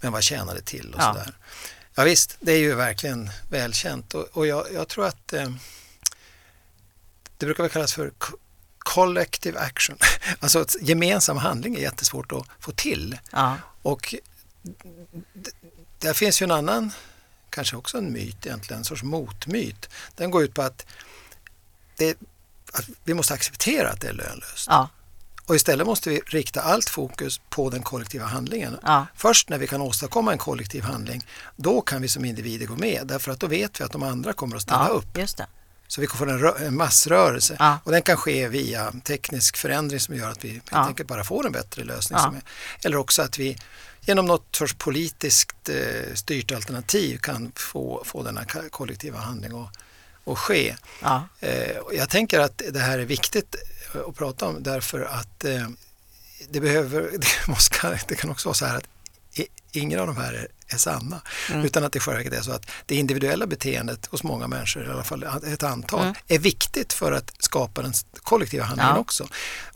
Men 0.00 0.12
vad 0.12 0.22
tjänar 0.22 0.54
det 0.54 0.62
till 0.62 0.94
och 0.94 1.00
Ja. 1.00 1.12
sådär. 1.12 1.34
Ja 1.94 2.04
visst, 2.04 2.36
det 2.40 2.52
är 2.52 2.58
ju 2.58 2.74
verkligen 2.74 3.30
välkänt 3.50 4.14
och, 4.14 4.24
och 4.32 4.46
jag, 4.46 4.66
jag 4.74 4.88
tror 4.88 5.06
att 5.06 5.32
eh, 5.32 5.50
det 7.38 7.46
brukar 7.46 7.62
väl 7.62 7.72
kallas 7.72 7.94
för 7.94 8.10
co- 8.18 8.36
collective 8.78 9.58
action. 9.60 9.98
Alltså 10.40 10.66
gemensam 10.80 11.36
handling 11.36 11.74
är 11.76 11.80
jättesvårt 11.80 12.32
att 12.32 12.46
få 12.60 12.72
till. 12.72 13.18
Ja, 13.30 13.56
Och 13.82 14.14
där 15.98 16.12
finns 16.12 16.42
ju 16.42 16.44
en 16.44 16.50
annan, 16.50 16.92
kanske 17.50 17.76
också 17.76 17.98
en 17.98 18.12
myt 18.12 18.46
egentligen, 18.46 18.78
en 18.78 18.84
sorts 18.84 19.02
motmyt. 19.02 19.88
Den 20.14 20.30
går 20.30 20.42
ut 20.44 20.54
på 20.54 20.62
att, 20.62 20.86
det, 21.96 22.18
att 22.72 22.84
vi 23.04 23.14
måste 23.14 23.34
acceptera 23.34 23.90
att 23.90 24.00
det 24.00 24.08
är 24.08 24.12
lönlöst. 24.12 24.66
ja, 24.68 24.88
Och 25.46 25.56
istället 25.56 25.86
måste 25.86 26.10
vi 26.10 26.20
rikta 26.26 26.60
allt 26.60 26.88
fokus 26.88 27.40
på 27.48 27.70
den 27.70 27.82
kollektiva 27.82 28.24
handlingen. 28.26 28.78
ja, 28.82 29.06
Först 29.14 29.48
när 29.48 29.58
vi 29.58 29.66
kan 29.66 29.80
åstadkomma 29.82 30.32
en 30.32 30.38
kollektiv 30.38 30.82
handling, 30.82 31.26
då 31.56 31.80
kan 31.80 32.02
vi 32.02 32.08
som 32.08 32.24
individer 32.24 32.66
gå 32.66 32.76
med. 32.76 33.00
Därför 33.06 33.32
att 33.32 33.40
då 33.40 33.46
vet 33.46 33.80
vi 33.80 33.84
att 33.84 33.92
de 33.92 34.02
andra 34.02 34.32
kommer 34.32 34.56
att 34.56 34.62
ställa 34.62 34.86
ja, 34.88 34.94
upp. 34.94 35.18
just 35.18 35.36
det. 35.36 35.46
Så 35.88 36.00
vi 36.00 36.06
får 36.06 36.30
en, 36.30 36.66
en 36.66 36.76
massrörelse 36.76 37.56
Ja. 37.58 37.78
och 37.84 37.92
den 37.92 38.02
kan 38.02 38.16
ske 38.16 38.48
via 38.48 38.92
teknisk 39.04 39.56
förändring 39.56 40.00
som 40.00 40.16
gör 40.16 40.30
att 40.30 40.44
vi 40.44 40.48
helt 40.48 40.72
enkelt 40.72 41.08
bara 41.08 41.24
får 41.24 41.46
en 41.46 41.52
bättre 41.52 41.84
lösning. 41.84 42.18
Är, 42.18 42.40
eller 42.84 42.96
också 42.96 43.22
att 43.22 43.38
vi 43.38 43.56
genom 44.06 44.26
något 44.26 44.56
sorts 44.56 44.74
politiskt 44.74 45.68
eh, 45.68 46.14
styrt 46.14 46.52
alternativ 46.52 47.18
kan 47.18 47.52
få, 47.54 48.02
få 48.04 48.22
denna 48.22 48.44
kollektiva 48.70 49.18
handling 49.18 49.52
att, 49.62 49.78
att 50.32 50.38
ske. 50.38 50.76
Ja, 51.02 51.28
Eh, 51.40 51.76
jag 51.92 52.08
tänker 52.08 52.40
att 52.40 52.62
det 52.70 52.80
här 52.80 52.98
är 52.98 53.04
viktigt 53.04 53.54
eh, 53.94 54.00
att 54.08 54.16
prata 54.16 54.46
om 54.46 54.62
därför 54.62 55.00
att 55.00 55.44
eh, 55.44 55.68
det 56.50 56.60
behöver, 56.60 57.02
det, 57.18 57.48
måste, 57.48 58.00
det 58.08 58.14
kan 58.14 58.30
också 58.30 58.48
vara 58.48 58.54
så 58.54 58.66
här 58.66 58.76
att 58.76 58.88
ingen 59.76 60.00
av 60.00 60.06
de 60.06 60.16
här 60.16 60.32
är, 60.32 60.48
är 60.68 60.76
sanna. 60.78 61.20
Mm. 61.50 61.64
Utan 61.64 61.84
att 61.84 61.92
det 61.92 61.96
i 61.96 62.00
själva 62.00 62.18
verket 62.18 62.38
är 62.38 62.42
så 62.42 62.52
att 62.52 62.66
det 62.86 62.94
individuella 62.94 63.46
beteendet 63.46 64.06
hos 64.06 64.22
många 64.22 64.48
människor, 64.48 64.86
i 64.86 64.90
alla 64.90 65.04
fall 65.04 65.22
ett 65.46 65.62
antal, 65.62 66.00
Mm. 66.02 66.14
är 66.28 66.38
viktigt 66.38 66.92
för 66.92 67.12
att 67.12 67.32
skapa 67.38 67.82
den 67.82 67.92
kollektiva 68.22 68.64
handlingen 68.64 68.94
Ja. 68.94 69.00
också. 69.00 69.28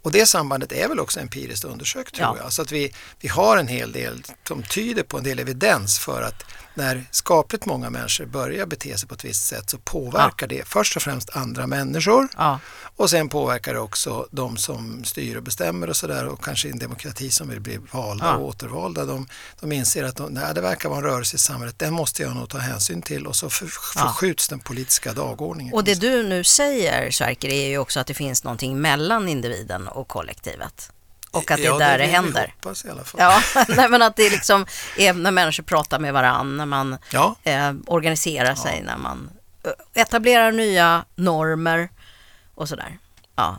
Och 0.02 0.12
det 0.12 0.26
sambandet 0.26 0.72
är 0.72 0.88
väl 0.88 1.00
också 1.00 1.20
empiriskt 1.20 1.64
undersökt 1.64 2.14
tror 2.14 2.28
Ja. 2.28 2.42
jag. 2.42 2.52
Så 2.52 2.62
att 2.62 2.72
vi, 2.72 2.92
vi 3.20 3.28
har 3.28 3.56
en 3.56 3.68
hel 3.68 3.92
del 3.92 4.22
som 4.48 4.62
tyder 4.62 5.02
på 5.02 5.18
en 5.18 5.24
del 5.24 5.38
evidens 5.38 5.98
för 5.98 6.22
att 6.22 6.44
när 6.80 7.04
skapligt 7.10 7.66
många 7.66 7.90
människor 7.90 8.26
börjar 8.26 8.66
bete 8.66 8.98
sig 8.98 9.08
på 9.08 9.14
ett 9.14 9.24
visst 9.24 9.46
sätt 9.46 9.70
så 9.70 9.78
påverkar 9.78 10.46
det 10.46 10.68
först 10.68 10.96
och 10.96 11.02
främst 11.02 11.36
andra 11.36 11.66
människor 11.66 12.28
ja, 12.36 12.58
och 12.96 13.10
sen 13.10 13.28
påverkar 13.28 13.74
det 13.74 13.80
också 13.80 14.26
de 14.30 14.56
som 14.56 15.04
styr 15.04 15.36
och 15.36 15.42
bestämmer 15.42 15.90
och 15.90 15.96
sådär 15.96 16.26
och 16.26 16.44
kanske 16.44 16.68
i 16.68 16.70
en 16.70 16.78
demokrati 16.78 17.30
som 17.30 17.48
vill 17.48 17.60
bli 17.60 17.78
valda 17.92 18.24
Ja. 18.24 18.36
och 18.36 18.48
återvalda. 18.48 19.04
De, 19.04 19.28
de 19.60 19.72
inser 19.72 20.04
att 20.04 20.16
de, 20.16 20.32
nej, 20.32 20.54
det 20.54 20.60
verkar 20.60 20.88
vara 20.88 20.98
en 20.98 21.04
rörelse 21.04 21.36
i 21.36 21.38
samhället, 21.38 21.78
den 21.78 21.92
måste 21.92 22.22
jag 22.22 22.36
nog 22.36 22.48
ta 22.48 22.58
hänsyn 22.58 23.02
till 23.02 23.26
och 23.26 23.36
så 23.36 23.50
för, 23.50 23.64
Ja. 23.94 24.02
förskjuts 24.06 24.48
den 24.48 24.58
politiska 24.58 25.12
dagordningen. 25.12 25.74
Och 25.74 25.84
det 25.84 25.94
du 26.00 26.22
nu 26.22 26.44
säger, 26.44 27.10
Sverker, 27.10 27.48
är 27.48 27.68
ju 27.68 27.78
också 27.78 28.00
att 28.00 28.06
det 28.06 28.14
finns 28.14 28.44
någonting 28.44 28.80
mellan 28.80 29.28
individen 29.28 29.88
och 29.88 30.08
kollektivet. 30.08 30.90
Och 31.30 31.50
att 31.50 31.56
det 31.56 31.62
är 31.62 31.66
ja, 31.66 31.78
där 31.78 31.98
det, 31.98 32.06
vi 32.06 32.10
händer. 32.12 32.54
hoppas 32.56 32.84
i 32.84 32.88
alla. 32.90 33.02
Ja, 33.18 33.42
nej, 33.68 33.88
men 33.88 34.02
att 34.02 34.16
det 34.16 34.30
liksom 34.30 34.66
är 34.96 35.12
när 35.12 35.30
människor 35.30 35.62
pratar 35.62 35.98
med 35.98 36.12
varandra, 36.12 36.56
när 36.56 36.66
man 36.66 36.96
Ja. 37.12 37.36
eh, 37.42 37.72
organiserar 37.86 38.54
sig, 38.54 38.82
när 38.86 38.96
man 38.96 39.30
eh, 39.64 40.02
etablerar 40.02 40.52
nya 40.52 41.04
normer 41.14 41.88
och 42.54 42.68
sådär. 42.68 42.98
Ja, 43.36 43.58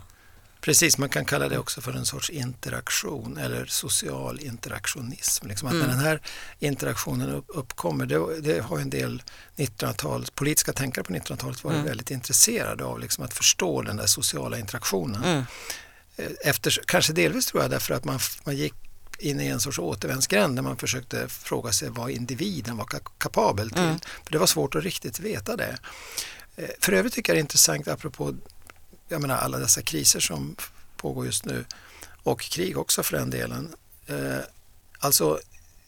Precis, 0.60 0.98
man 0.98 1.08
kan 1.08 1.24
kalla 1.24 1.48
det 1.48 1.58
också 1.58 1.80
för 1.80 1.92
en 1.92 2.04
sorts 2.06 2.30
interaktion 2.30 3.38
eller 3.38 3.66
social 3.66 4.40
interaktionism. 4.40 5.46
Liksom 5.48 5.68
att 5.68 5.74
Mm. 5.74 5.86
när 5.86 5.94
den 5.96 6.04
här 6.04 6.20
interaktionen 6.58 7.28
upp, 7.30 7.44
uppkommer, 7.48 8.06
det, 8.06 8.40
det 8.40 8.60
har 8.62 8.78
en 8.78 8.90
del 8.90 9.22
1900-tals, 9.56 10.30
politiska 10.30 10.72
tänkare 10.72 11.04
på 11.04 11.12
1900-talet 11.12 11.64
varit 11.64 11.74
Mm. 11.74 11.86
väldigt 11.86 12.10
intresserade 12.10 12.84
av 12.84 13.00
liksom 13.00 13.24
att 13.24 13.34
förstå 13.34 13.82
den 13.82 13.96
där 13.96 14.06
sociala 14.06 14.58
interaktionen. 14.58 15.24
Mm. 15.24 15.44
Eh, 16.16 16.30
Efter, 16.44 16.80
kanske 16.86 17.12
delvis 17.12 17.46
tror 17.46 17.62
jag 17.62 17.70
därför 17.70 17.94
att 17.94 18.04
man, 18.04 18.18
man 18.44 18.56
gick 18.56 18.74
in 19.18 19.40
i 19.40 19.46
en 19.46 19.60
sorts 19.60 19.78
återvändsgränd 19.78 20.56
där 20.56 20.62
man 20.62 20.76
försökte 20.76 21.28
fråga 21.28 21.72
sig 21.72 21.88
vad 21.90 22.10
individen 22.10 22.76
var 22.76 22.84
ka- 22.84 23.08
kapabel 23.18 23.70
till. 23.70 23.78
Mm. 23.82 23.98
För 24.24 24.32
det 24.32 24.38
var 24.38 24.46
svårt 24.46 24.74
att 24.74 24.84
riktigt 24.84 25.18
veta 25.20 25.56
det. 25.56 25.78
Eh, 26.56 26.68
För 26.80 26.92
övrigt 26.92 27.12
tycker 27.14 27.32
jag 27.32 27.36
det 27.36 27.40
är 27.40 27.42
intressant 27.42 27.88
apropå 27.88 28.34
jag 29.08 29.20
menar, 29.22 29.36
alla 29.36 29.58
dessa 29.58 29.82
kriser 29.82 30.20
som 30.20 30.56
pågår 30.96 31.26
just 31.26 31.44
nu 31.44 31.64
och 32.22 32.40
krig 32.40 32.78
också 32.78 33.02
för 33.02 33.16
den 33.16 33.30
delen. 33.30 33.74
Eh, 34.06 34.38
Alltså, 34.98 35.40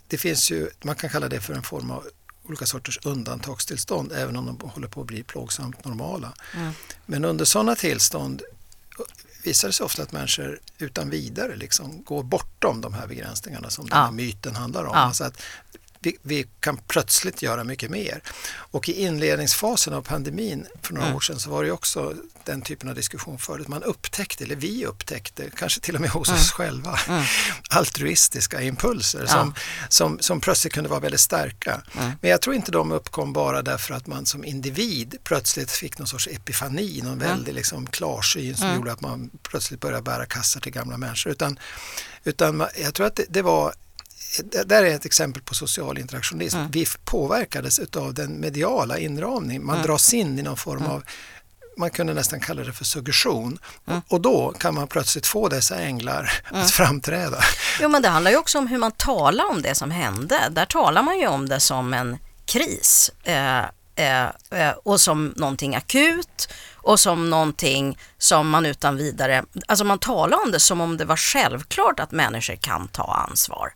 det 0.08 0.18
finns 0.18 0.50
ju, 0.50 0.70
man 0.84 0.94
kan 0.94 1.10
kalla 1.10 1.28
det 1.28 1.40
för 1.40 1.54
en 1.54 1.62
form 1.62 1.90
av 1.90 2.06
olika 2.48 2.66
sorters 2.66 2.98
undantagstillstånd 3.04 4.12
även 4.12 4.36
om 4.36 4.46
de 4.58 4.70
håller 4.70 4.88
på 4.88 5.00
att 5.00 5.06
bli 5.06 5.22
plågsamt 5.22 5.84
normala. 5.84 6.32
Mm. 6.56 6.72
Men 7.06 7.24
under 7.24 7.44
sådana 7.44 7.74
tillstånd 7.76 8.42
visar 9.44 9.68
det 9.68 9.72
sig 9.72 9.84
ofta 9.84 10.02
att 10.02 10.12
människor 10.12 10.60
utan 10.78 11.10
vidare 11.10 11.56
liksom 11.56 12.02
går 12.04 12.22
bortom 12.22 12.80
de 12.80 12.94
här 12.94 13.06
begränsningarna 13.06 13.70
som 13.70 13.88
den 13.88 13.98
Ja. 13.98 14.04
här 14.04 14.12
myten 14.12 14.56
handlar 14.56 14.84
om. 14.84 14.90
Ja. 14.94 15.00
Alltså 15.00 15.24
att 15.24 15.42
vi, 16.06 16.16
vi 16.22 16.46
kan 16.60 16.76
plötsligt 16.76 17.42
göra 17.42 17.64
mycket 17.64 17.90
mer. 17.90 18.20
Och 18.54 18.88
i 18.88 18.92
inledningsfasen 18.92 19.94
av 19.94 20.02
pandemin 20.02 20.66
för 20.82 20.94
några 20.94 21.06
Mm. 21.06 21.16
år 21.16 21.20
sedan 21.20 21.40
så 21.40 21.50
var 21.50 21.64
det 21.64 21.70
också 21.70 22.14
den 22.44 22.62
typen 22.62 22.88
av 22.88 22.94
diskussion 22.94 23.38
förut. 23.38 23.68
Man 23.68 23.82
upptäckte, 23.82 24.44
eller 24.44 24.56
vi 24.56 24.86
upptäckte, 24.86 25.50
kanske 25.56 25.80
till 25.80 25.94
och 25.94 26.00
med 26.00 26.10
hos 26.10 26.28
oss 26.30 26.50
själva, 26.50 26.98
altruistiska 27.70 28.60
impulser 28.62 29.18
Mm. 29.18 29.28
Ja. 29.30 29.34
som, 29.38 29.54
som, 29.88 30.18
som 30.20 30.40
plötsligt 30.40 30.72
kunde 30.72 30.90
vara 30.90 31.00
väldigt 31.00 31.20
starka. 31.20 31.82
Mm. 31.98 32.10
Men 32.20 32.30
jag 32.30 32.40
tror 32.40 32.56
inte 32.56 32.72
de 32.72 32.92
uppkom 32.92 33.32
bara 33.32 33.62
därför 33.62 33.94
att 33.94 34.06
man 34.06 34.26
som 34.26 34.44
individ 34.44 35.16
plötsligt 35.24 35.70
fick 35.70 35.98
någon 35.98 36.06
sorts 36.08 36.28
epifani, 36.28 37.00
någon 37.04 37.18
väldig 37.18 37.54
liksom 37.54 37.86
klarsyn 37.86 38.56
som 38.56 38.64
Mm. 38.64 38.76
gjorde 38.76 38.92
att 38.92 39.00
man 39.00 39.30
plötsligt 39.42 39.80
började 39.80 40.02
bära 40.02 40.26
kassar 40.26 40.60
till 40.60 40.72
gamla 40.72 40.96
människor. 40.96 41.32
Utan, 41.32 41.58
utan 42.24 42.66
jag 42.82 42.94
tror 42.94 43.06
att 43.06 43.16
det, 43.16 43.24
det 43.28 43.42
var 43.42 43.74
där 44.66 44.84
är 44.84 44.94
ett 44.94 45.04
exempel 45.04 45.42
på 45.42 45.54
social 45.54 45.98
interaktionism. 45.98 46.58
Mm. 46.58 46.70
Vi 46.70 46.86
påverkades 47.04 47.78
av 47.96 48.14
den 48.14 48.40
mediala 48.40 48.98
inramning. 48.98 49.64
Man 49.64 49.74
Mm. 49.76 49.86
dras 49.86 50.14
in 50.14 50.38
i 50.38 50.42
någon 50.42 50.56
form 50.56 50.86
av, 50.86 51.04
man 51.76 51.90
kunde 51.90 52.14
nästan 52.14 52.40
kalla 52.40 52.62
det 52.64 52.72
för 52.72 52.84
suggestion. 52.84 53.58
Mm. 53.86 53.98
Och, 53.98 54.12
och 54.12 54.20
då 54.20 54.52
kan 54.58 54.74
man 54.74 54.86
plötsligt 54.88 55.26
få 55.26 55.48
dessa 55.48 55.76
änglar 55.80 56.42
att 56.44 56.70
framträda. 56.70 57.38
Jo, 57.80 57.88
men 57.88 58.02
det 58.02 58.08
handlar 58.08 58.30
ju 58.30 58.36
också 58.36 58.58
om 58.58 58.66
hur 58.66 58.78
man 58.78 58.92
talar 58.92 59.50
om 59.50 59.62
det 59.62 59.74
som 59.74 59.90
hände. 59.90 60.38
Där 60.50 60.66
talar 60.66 61.02
man 61.02 61.18
ju 61.18 61.26
om 61.26 61.48
det 61.48 61.60
som 61.60 61.94
en 61.94 62.18
kris 62.46 63.10
eh, 63.24 63.58
eh, 63.96 64.28
eh, 64.50 64.70
och 64.82 65.00
som 65.00 65.34
någonting 65.36 65.76
akut 65.76 66.48
och 66.74 67.00
som 67.00 67.30
någonting 67.30 67.98
som 68.18 68.50
man 68.50 68.66
utan 68.66 68.96
vidare, 68.96 69.44
alltså 69.68 69.84
man 69.84 69.98
talar 69.98 70.42
om 70.44 70.50
det 70.50 70.60
som 70.60 70.80
om 70.80 70.96
det 70.96 71.04
var 71.04 71.16
självklart 71.16 72.00
att 72.00 72.12
människor 72.12 72.56
kan 72.56 72.88
ta 72.88 73.26
ansvar. 73.30 73.74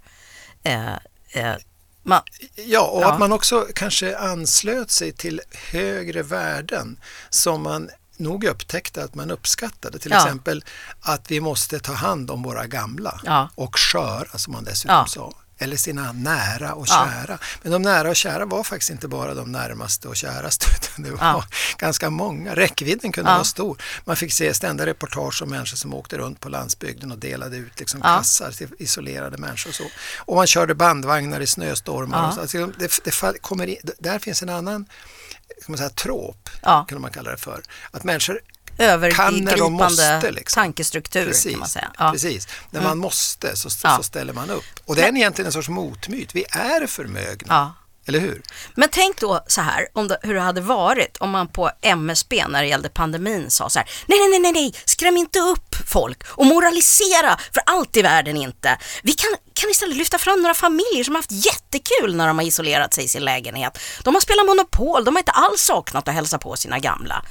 Eh, 0.68 0.92
eh, 1.32 1.56
man, 2.02 2.22
Ja, 2.54 2.86
och 2.86 3.02
Ja. 3.02 3.12
att 3.12 3.18
man 3.18 3.32
också 3.32 3.66
kanske 3.74 4.18
anslöt 4.18 4.90
sig 4.90 5.12
till 5.12 5.40
högre 5.72 6.22
värden 6.22 7.00
som 7.30 7.62
man 7.62 7.90
nog 8.16 8.44
upptäckte 8.44 9.04
att 9.04 9.14
man 9.14 9.30
uppskattade. 9.30 9.98
Till 9.98 10.10
Ja. 10.10 10.16
exempel 10.24 10.64
att 11.00 11.30
vi 11.30 11.40
måste 11.40 11.78
ta 11.78 11.92
hand 11.92 12.30
om 12.30 12.42
våra 12.42 12.66
gamla 12.66 13.20
Ja. 13.24 13.48
och 13.54 13.78
sköra 13.78 14.38
som 14.38 14.52
man 14.52 14.64
dessutom 14.64 15.06
sa. 15.08 15.32
Eller 15.58 15.76
sina 15.76 16.12
nära 16.12 16.72
och 16.74 16.86
Ja. 16.88 17.10
kära. 17.12 17.38
Men 17.62 17.72
de 17.72 17.82
nära 17.82 18.08
och 18.10 18.16
kära 18.16 18.44
var 18.44 18.64
faktiskt 18.64 18.90
inte 18.90 19.08
bara 19.08 19.34
de 19.34 19.52
närmaste 19.52 20.08
och 20.08 20.16
käraste 20.16 20.66
utan 20.76 21.04
det 21.04 21.10
var 21.10 21.18
Ja. 21.26 21.44
ganska 21.78 22.10
många. 22.10 22.54
Räckvidden 22.54 23.12
kunde 23.12 23.30
Ja. 23.30 23.34
vara 23.34 23.44
stor. 23.44 23.82
Man 24.04 24.16
fick 24.16 24.32
se 24.32 24.54
ständiga 24.54 24.86
reportage 24.86 25.42
om 25.42 25.50
människor 25.50 25.76
som 25.76 25.94
åkte 25.94 26.18
runt 26.18 26.40
på 26.40 26.48
landsbygden 26.48 27.12
och 27.12 27.18
delade 27.18 27.56
ut 27.56 27.78
liksom 27.80 28.00
Ja. 28.04 28.16
kassar 28.18 28.50
till 28.52 28.68
isolerade 28.78 29.38
människor. 29.38 29.70
Och, 29.70 29.74
så. 29.74 29.84
och 30.18 30.36
man 30.36 30.46
körde 30.46 30.74
bandvagnar 30.74 31.40
i 31.40 31.46
snöstormar. 31.46 32.18
Ja. 32.18 32.28
Och 32.28 32.34
så. 32.34 32.40
Alltså, 32.40 32.66
det, 32.78 33.00
det 33.04 33.38
kommer 33.40 33.66
in, 33.66 33.76
där 33.98 34.18
finns 34.18 34.42
en 34.42 34.48
annan 34.48 34.86
man 35.66 35.78
säga, 35.78 35.90
trop, 35.90 36.50
Ja. 36.62 36.84
kunde 36.88 37.02
man 37.02 37.10
kalla 37.10 37.30
det 37.30 37.36
för. 37.36 37.62
Att 37.90 38.04
människor 38.04 38.40
övergripande 38.78 39.70
måste. 39.70 40.30
Liksom. 40.30 40.60
tankestruktur 40.62 41.26
Precis, 41.26 41.50
kan 41.52 41.58
man 41.60 41.68
säga. 41.68 41.90
Ja. 41.98 42.12
precis. 42.12 42.48
När 42.70 42.80
Mm. 42.80 42.90
man 42.90 42.98
måste 42.98 43.56
så, 43.56 43.68
Ja. 43.82 43.96
så 43.96 44.02
ställer 44.02 44.32
man 44.32 44.50
upp. 44.50 44.64
Och 44.84 44.96
det 44.96 45.02
är 45.02 45.16
egentligen 45.16 45.46
en 45.46 45.52
sorts 45.52 45.68
motmyt. 45.68 46.34
Vi 46.34 46.44
är 46.50 46.86
förmögna, 46.86 47.46
Ja. 47.54 47.74
eller 48.06 48.18
hur? 48.18 48.42
Men 48.74 48.88
tänk 48.92 49.20
då 49.20 49.44
så 49.46 49.60
här, 49.60 49.86
om 49.92 50.08
det, 50.08 50.18
hur 50.22 50.34
det 50.34 50.40
hade 50.40 50.60
varit 50.60 51.16
om 51.16 51.30
man 51.30 51.48
på 51.48 51.70
MSB 51.82 52.46
när 52.48 52.62
det 52.62 52.68
gällde 52.68 52.88
pandemin 52.88 53.50
sa 53.50 53.70
så 53.70 53.78
här, 53.78 53.88
nej, 54.06 54.18
nej, 54.18 54.28
nej, 54.28 54.38
nej, 54.40 54.52
nej, 54.52 54.74
skräm 54.84 55.16
inte 55.16 55.38
upp 55.40 55.74
folk 55.86 56.22
och 56.28 56.46
moralisera 56.46 57.38
för 57.54 57.62
allt 57.66 57.96
i 57.96 58.02
världen 58.02 58.36
inte. 58.36 58.78
Vi 59.02 59.12
kan, 59.12 59.30
kan 59.54 59.70
istället 59.70 59.96
lyfta 59.96 60.18
fram 60.18 60.42
några 60.42 60.54
familjer 60.54 61.04
som 61.04 61.14
har 61.14 61.18
haft 61.18 61.32
jättekul 61.46 62.16
när 62.16 62.26
de 62.26 62.38
har 62.38 62.44
isolerat 62.46 62.94
sig 62.94 63.04
i 63.04 63.08
sin 63.08 63.22
lägenhet. 63.24 63.78
De 64.04 64.14
har 64.14 64.20
spelat 64.20 64.46
Monopol, 64.46 65.04
de 65.04 65.14
har 65.14 65.20
inte 65.20 65.32
alls 65.32 65.62
saknat 65.62 66.08
att 66.08 66.14
hälsa 66.14 66.38
på 66.38 66.56
sina 66.56 66.78
gamla. 66.78 67.24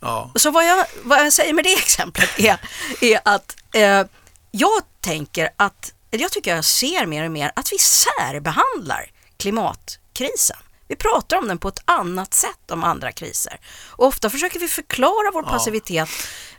Ja. 0.00 0.30
Så 0.36 0.50
vad 0.50 0.66
jag, 0.66 0.86
vad 1.02 1.18
jag 1.18 1.32
säger 1.32 1.52
med 1.54 1.64
det 1.64 1.72
exemplet 1.78 2.38
är, 2.38 2.58
är 3.00 3.20
att 3.24 3.56
eh, 3.74 4.04
jag 4.50 4.82
tänker 5.00 5.48
att, 5.56 5.92
jag 6.10 6.32
tycker 6.32 6.54
jag 6.54 6.64
ser 6.64 7.06
mer 7.06 7.24
och 7.24 7.30
mer 7.30 7.52
att 7.56 7.72
vi 7.72 7.78
särbehandlar 7.78 9.10
klimatkrisen. 9.36 10.56
Vi 10.88 10.96
pratar 10.96 11.36
om 11.36 11.48
den 11.48 11.58
på 11.58 11.68
ett 11.68 11.82
annat 11.84 12.34
sätt 12.34 12.70
om 12.70 12.84
andra 12.84 13.12
kriser. 13.12 13.60
Och 13.88 14.06
ofta 14.06 14.30
försöker 14.30 14.58
vi 14.60 14.68
förklara 14.68 15.30
vår 15.32 15.42
Ja. 15.46 15.50
passivitet 15.50 16.08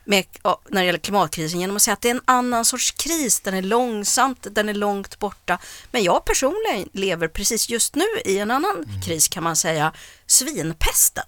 med, 0.06 0.26
när 0.70 0.82
det 0.82 0.86
gäller 0.86 1.00
klimatkrisen 1.00 1.60
genom 1.60 1.76
att 1.76 1.82
säga 1.82 1.94
att 1.94 2.02
det 2.02 2.10
är 2.10 2.16
en 2.16 2.22
annan 2.26 2.66
sorts 2.66 2.92
kris, 2.92 3.40
den 3.40 3.54
är 3.54 3.62
långsamt, 3.62 4.48
den 4.52 4.70
är 4.70 4.74
långt 4.74 5.20
borta. 5.20 5.58
Men 5.92 6.04
jag 6.04 6.26
personligen 6.26 6.90
lever 6.94 7.28
precis 7.28 7.70
just 7.70 7.96
nu 7.96 8.06
i 8.26 8.38
en 8.38 8.52
annan 8.52 8.76
Mm. 8.88 9.02
kris 9.02 9.28
kan 9.28 9.44
man 9.44 9.56
säga, 9.56 9.94
svinpesten. 10.28 11.26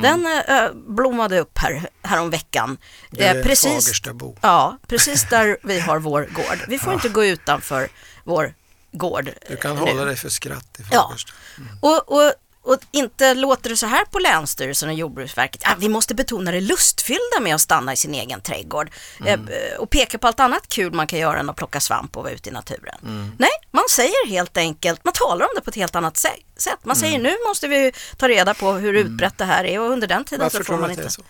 Den 0.00 0.26
eh, 0.48 0.72
blommade 0.74 1.38
upp 1.40 1.58
här, 1.58 1.88
här 2.02 2.26
veckan. 2.30 2.78
Du 3.10 3.24
är 3.24 3.36
Eh, 3.36 3.42
precis, 3.42 3.84
Fagerstabo. 3.86 4.36
ja, 4.40 4.78
precis 4.86 5.28
där 5.30 5.56
vi 5.62 5.80
har 5.80 5.98
vår 5.98 6.28
gård. 6.32 6.58
Vi 6.68 6.78
får 6.78 6.92
inte 6.92 7.08
gå 7.08 7.24
utanför 7.24 7.88
vår 8.24 8.54
gård. 8.92 9.30
Du 9.48 9.56
kan 9.56 9.70
eh, 9.72 9.78
hålla 9.78 9.92
nu. 10.00 10.04
dig 10.04 10.16
för 10.16 10.28
skratt 10.28 10.76
i 10.78 10.82
Ja. 10.90 11.02
Fagersta. 11.08 11.32
Och, 11.80 12.12
och, 12.12 12.32
och 12.64 12.78
inte 12.90 13.34
låter 13.34 13.70
det 13.70 13.76
så 13.76 13.86
här 13.86 14.04
på 14.04 14.18
Länsstyrelsen 14.18 14.88
och 14.88 14.94
Jordbruksverket. 14.94 15.62
Ja, 15.64 15.70
vi 15.78 15.88
måste 15.88 16.14
betona 16.14 16.50
det 16.52 16.60
lustfyllda 16.60 17.40
med 17.40 17.54
att 17.54 17.60
stanna 17.60 17.92
i 17.92 17.96
sin 17.96 18.14
egen 18.14 18.40
trädgård. 18.40 18.90
Eh, 19.26 19.40
och 19.78 19.90
peka 19.90 20.18
på 20.18 20.26
allt 20.26 20.40
annat 20.40 20.68
kul 20.68 20.92
man 20.92 21.06
kan 21.06 21.18
göra 21.18 21.38
än 21.40 21.50
att 21.50 21.56
plocka 21.56 21.80
svamp 21.80 22.16
och 22.16 22.22
vara 22.22 22.32
ute 22.32 22.48
i 22.48 22.52
naturen. 22.52 23.34
Nej, 23.38 23.50
man 23.70 23.84
säger 23.90 24.28
helt 24.28 24.56
enkelt, 24.56 25.04
man 25.04 25.12
talar 25.14 25.46
om 25.46 25.52
det 25.54 25.60
på 25.60 25.70
ett 25.70 25.76
helt 25.76 25.96
annat 25.96 26.14
sä- 26.14 26.42
sätt. 26.56 26.78
Man 26.84 26.96
säger 26.96 27.18
nu 27.18 27.36
måste 27.48 27.68
vi 27.68 27.92
ta 28.16 28.28
reda 28.28 28.54
på 28.54 28.72
hur 28.72 28.94
utbrett 28.94 29.38
det 29.38 29.44
här 29.44 29.64
är 29.64 29.80
och 29.80 29.90
under 29.90 30.06
den 30.06 30.24
tiden 30.24 30.42
Varför 30.44 30.58
så 30.58 30.64
får 30.64 30.78
man 30.78 30.90
inte. 30.90 31.10
så? 31.10 31.22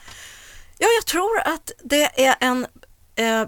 Ja, 0.79 0.89
jag 0.97 1.07
tror 1.07 1.41
att 1.41 1.73
det 1.85 2.25
är 2.27 2.35
en, 2.41 2.67
eh, 3.17 3.43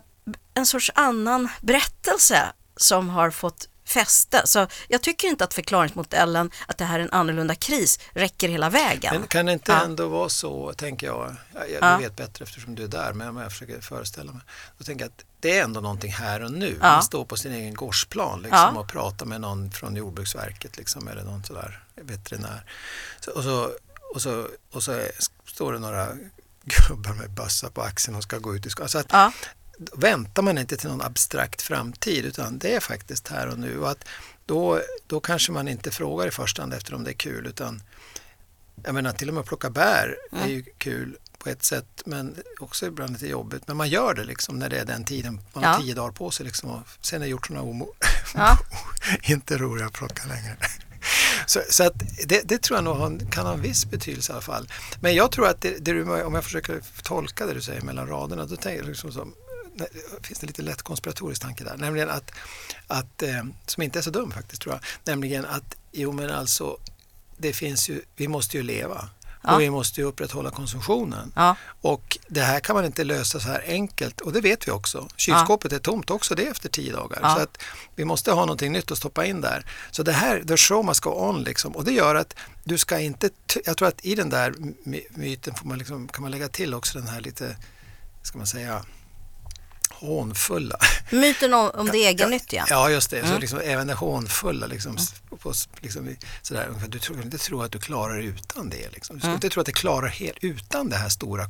en 0.54 0.66
sorts 0.66 0.90
annan 0.94 1.48
berättelse 1.60 2.42
som 2.76 3.08
har 3.08 3.30
fått 3.30 3.68
fäste. 3.94 4.42
Så 4.44 4.66
jag 4.88 5.02
tycker 5.02 5.28
inte 5.28 5.44
att 5.44 5.54
förklaringsmodellen 5.54 6.50
att 6.66 6.78
det 6.78 6.84
här 6.84 6.98
är 6.98 7.02
en 7.02 7.10
annorlunda 7.12 7.54
kris 7.54 7.98
räcker 8.12 8.48
hela 8.48 8.70
vägen. 8.70 9.14
Men 9.20 9.26
kan 9.28 9.46
det 9.46 9.52
inte 9.52 9.72
Ja. 9.72 9.84
ändå 9.84 10.08
vara 10.08 10.28
så, 10.28 10.72
tänker 10.72 11.06
jag, 11.06 11.36
jag, 11.54 11.70
jag 11.70 11.78
Ja. 11.82 11.96
du 11.96 12.02
vet 12.02 12.16
bättre 12.16 12.44
eftersom 12.44 12.74
du 12.74 12.84
är 12.84 12.88
där, 12.88 13.12
men 13.12 13.36
jag 13.36 13.52
försöker 13.52 13.80
föreställa 13.80 14.32
mig, 14.32 14.42
då 14.78 14.84
tänker 14.84 15.06
att 15.06 15.24
det 15.40 15.58
är 15.58 15.64
ändå 15.64 15.80
någonting 15.80 16.12
här 16.12 16.42
och 16.44 16.52
nu. 16.52 16.78
Ja. 16.80 16.92
Man 16.92 17.02
står 17.02 17.24
på 17.24 17.36
sin 17.36 17.52
egen 17.52 17.74
gårdsplan 17.74 18.42
liksom, 18.42 18.72
Ja. 18.74 18.80
och 18.80 18.88
pratar 18.88 19.26
med 19.26 19.40
någon 19.40 19.70
från 19.70 19.96
Jordbruksverket 19.96 20.76
liksom, 20.76 21.08
eller 21.08 21.22
någon 21.22 21.44
sådär 21.44 21.82
veterinär. 21.94 22.64
Så, 23.20 23.30
och, 23.30 23.42
så, 23.44 23.70
och, 24.14 24.22
så, 24.22 24.46
och 24.72 24.82
så 24.82 25.00
står 25.46 25.72
det 25.72 25.78
några 25.78 26.08
gubbar 26.64 27.12
med 27.12 27.30
bössa 27.30 27.70
på 27.70 27.82
axeln 27.82 28.16
och 28.16 28.22
ska 28.22 28.38
gå 28.38 28.56
ut 28.56 28.66
i 28.66 28.70
skogen. 28.70 28.88
Så 28.88 28.98
att, 28.98 29.06
Ja. 29.10 29.32
Väntar 29.92 30.42
man 30.42 30.58
inte 30.58 30.76
till 30.76 30.88
någon 30.90 31.02
abstrakt 31.02 31.62
framtid 31.62 32.24
utan 32.24 32.58
det 32.58 32.74
är 32.74 32.80
faktiskt 32.80 33.28
här 33.28 33.46
och 33.46 33.58
nu. 33.58 33.78
Och 33.78 33.90
att 33.90 34.04
då, 34.46 34.80
då 35.06 35.20
kanske 35.20 35.52
man 35.52 35.68
inte 35.68 35.90
frågar 35.90 36.26
i 36.26 36.30
första 36.30 36.62
hand 36.62 36.74
efter 36.74 36.94
om 36.94 37.04
det 37.04 37.10
är 37.10 37.14
kul 37.14 37.46
utan 37.46 37.82
jag 38.84 38.94
menar 38.94 39.12
till 39.12 39.28
och 39.28 39.34
med 39.34 39.40
att 39.40 39.46
plocka 39.46 39.70
bär 39.70 40.16
är 40.32 40.48
ju 40.48 40.62
kul 40.78 41.16
på 41.38 41.50
ett 41.50 41.64
sätt 41.64 42.02
men 42.06 42.36
också 42.60 42.86
ibland 42.86 43.12
lite 43.12 43.26
jobbigt. 43.28 43.62
Men 43.68 43.76
man 43.76 43.88
gör 43.88 44.14
det 44.14 44.24
liksom 44.24 44.58
när 44.58 44.68
det 44.68 44.78
är 44.78 44.84
den 44.84 45.04
tiden. 45.04 45.40
Man 45.52 45.64
har 45.64 45.72
Ja. 45.72 45.80
tio 45.80 45.94
dagar 45.94 46.12
på 46.12 46.30
sig 46.30 46.46
liksom 46.46 46.70
och 46.70 46.80
sen 47.00 47.22
är 47.22 47.26
hjortronar 47.26 47.62
omo- 47.62 47.92
Ja. 48.34 48.58
inte 49.22 49.58
roliga 49.58 49.86
att 49.86 49.92
plocka 49.92 50.22
längre. 50.28 50.56
Så, 51.46 51.60
så 51.70 51.84
att 51.86 51.92
det, 52.26 52.40
det 52.48 52.62
tror 52.62 52.76
jag 52.76 52.84
nog 52.84 52.96
har 52.96 53.30
kan 53.30 53.46
ha 53.46 53.52
en 53.54 53.60
viss 53.62 53.86
betydelse 53.86 54.32
i 54.32 54.34
alla 54.34 54.42
fall. 54.42 54.68
Men 55.00 55.14
jag 55.14 55.32
tror 55.32 55.48
att 55.48 55.60
det, 55.60 55.70
det 55.70 55.92
du, 55.92 56.22
om 56.22 56.34
jag 56.34 56.44
försöker 56.44 56.80
tolka 57.02 57.46
det 57.46 57.54
du 57.54 57.60
säger 57.60 57.80
mellan 57.80 58.06
raderna, 58.08 58.46
då 58.46 58.56
tänker 58.56 58.78
jag 58.82 58.86
liksom 58.88 59.12
som, 59.12 59.28
nej, 59.28 59.43
finns 60.22 60.38
det 60.38 60.46
lite 60.46 60.62
lätt 60.62 60.82
konspiratorisk 60.82 61.42
tanke 61.42 61.64
där. 61.64 61.76
Nämligen 61.76 62.10
att, 62.10 62.30
att 62.86 63.22
eh, 63.22 63.42
som 63.66 63.82
inte 63.82 63.98
är 63.98 64.02
så 64.02 64.10
dum 64.10 64.30
faktiskt 64.32 64.62
tror 64.62 64.74
jag, 64.74 64.80
nämligen 65.04 65.44
att 65.44 65.74
jo 65.92 66.12
men 66.12 66.30
alltså 66.30 66.76
det 67.36 67.52
finns 67.52 67.88
ju, 67.88 68.02
vi 68.16 68.28
måste 68.28 68.56
ju 68.56 68.62
leva 68.62 69.08
Ja. 69.46 69.54
och 69.54 69.60
vi 69.60 69.70
måste 69.70 70.00
ju 70.00 70.06
upprätthålla 70.06 70.50
konsumtionen. 70.50 71.32
Ja. 71.36 71.56
Och 71.80 72.18
det 72.28 72.40
här 72.40 72.60
kan 72.60 72.76
man 72.76 72.84
inte 72.84 73.04
lösa 73.04 73.40
så 73.40 73.48
här 73.48 73.62
enkelt 73.66 74.20
och 74.20 74.32
det 74.32 74.40
vet 74.40 74.68
vi 74.68 74.72
också. 74.72 75.08
Kylskåpet 75.16 75.72
är 75.72 75.78
tomt 75.78 76.10
också 76.10 76.34
det 76.34 76.42
efter 76.46 76.68
tio 76.68 76.92
dagar. 76.92 77.18
Ja. 77.22 77.34
Så 77.34 77.40
att 77.42 77.58
vi 77.96 78.04
måste 78.04 78.32
ha 78.32 78.40
någonting 78.40 78.72
nytt 78.72 78.90
att 78.90 78.98
stoppa 78.98 79.24
in 79.26 79.40
där. 79.40 79.66
Så 79.90 80.02
det 80.02 80.12
här, 80.12 80.42
the 80.48 80.56
show 80.56 80.84
must 80.84 81.00
go 81.00 81.10
on 81.10 81.42
liksom. 81.42 81.76
Och 81.76 81.84
det 81.84 81.92
gör 81.92 82.14
att 82.14 82.34
du 82.64 82.78
ska 82.78 82.98
inte, 83.00 83.30
jag 83.64 83.76
tror 83.76 83.88
att 83.88 84.04
i 84.04 84.14
den 84.14 84.30
där 84.30 84.54
my- 84.84 85.06
myten 85.10 85.54
får 85.54 85.66
man 85.66 85.78
liksom, 85.78 86.08
kan 86.08 86.22
man 86.22 86.30
lägga 86.30 86.48
till 86.48 86.74
också 86.74 86.98
den 86.98 87.08
här 87.08 87.20
lite, 87.20 87.56
ska 88.22 88.38
man 88.38 88.46
säga, 88.46 88.84
hånfulla. 90.04 90.76
Myten 91.10 91.54
om, 91.54 91.70
om 91.74 91.86
det 91.86 91.98
egennyttiga. 91.98 92.66
Ja, 92.70 92.90
just 92.90 93.10
det. 93.10 93.20
Så 93.20 93.26
Mm. 93.26 93.40
liksom, 93.40 93.60
även 93.64 93.86
det 93.86 93.94
hånfulla. 93.94 94.66
Liksom, 94.66 94.96
s- 94.96 95.14
på, 95.42 95.52
liksom, 95.80 96.16
sådär, 96.42 96.68
du 96.88 96.98
tror 96.98 97.22
inte 97.22 97.38
tro 97.38 97.62
att 97.62 97.72
du 97.72 97.78
klarar 97.78 98.20
utan 98.20 98.70
det. 98.70 98.90
Liksom. 98.92 99.16
Du 99.16 99.20
ska 99.20 99.26
Mm. 99.28 99.34
inte 99.34 99.48
tro 99.48 99.60
att 99.60 99.66
du 99.66 99.72
klarar 99.72 100.08
helt 100.08 100.38
utan 100.40 100.88
det 100.88 100.96
här 100.96 101.08
stora 101.08 101.46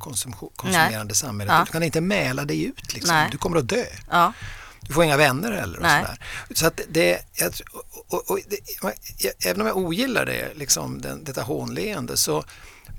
konsumerande 0.55 1.15
samhället. 1.15 1.53
Ja. 1.53 1.63
Du 1.65 1.71
kan 1.71 1.83
inte 1.83 2.01
mäla 2.01 2.45
dig 2.45 2.63
ut. 2.63 2.93
Liksom. 2.93 3.15
Nej. 3.15 3.27
Du 3.31 3.37
kommer 3.37 3.57
att 3.57 3.67
dö. 3.69 3.85
Ja. 4.11 4.33
Du 4.81 4.93
får 4.93 5.03
inga 5.03 5.17
vänner 5.17 5.51
heller. 5.51 5.77
Och 5.77 5.83
Nej. 5.83 6.01
sådär. 6.03 6.19
Så 6.53 6.67
att 6.67 6.81
det, 6.89 7.19
jag, 7.33 7.51
tr- 7.51 7.63
och, 7.71 8.13
och, 8.13 8.31
och, 8.31 8.39
det, 8.49 8.57
jag, 9.17 9.33
även 9.45 9.61
om 9.61 9.67
jag 9.67 9.77
ogillar 9.77 10.25
det, 10.25 10.53
liksom, 10.55 11.01
den, 11.01 11.23
detta 11.23 11.41
hånleende 11.41 12.17
så 12.17 12.43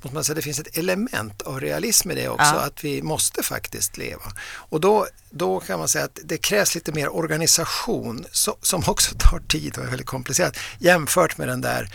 måste 0.02 0.14
man 0.14 0.24
säga 0.24 0.34
det 0.34 0.42
finns 0.42 0.58
ett 0.60 0.76
element 0.76 1.42
av 1.42 1.60
realism 1.60 2.10
i 2.10 2.14
det 2.14 2.28
också, 2.28 2.44
Ja. 2.54 2.60
att 2.60 2.84
vi 2.84 3.02
måste 3.02 3.42
faktiskt 3.42 3.96
leva. 3.96 4.32
Och 4.48 4.80
då, 4.80 5.06
då 5.30 5.60
kan 5.60 5.78
man 5.78 5.88
säga 5.88 6.04
att 6.04 6.18
det 6.24 6.38
krävs 6.38 6.74
lite 6.74 6.92
mer 6.92 7.08
organisation 7.16 8.26
så, 8.32 8.56
som 8.62 8.82
också 8.86 9.14
tar 9.18 9.38
tid 9.48 9.78
och 9.78 9.84
är 9.84 9.88
väldigt 9.88 10.06
komplicerat 10.06 10.56
jämfört 10.78 11.38
med 11.38 11.48
den 11.48 11.60
där 11.60 11.94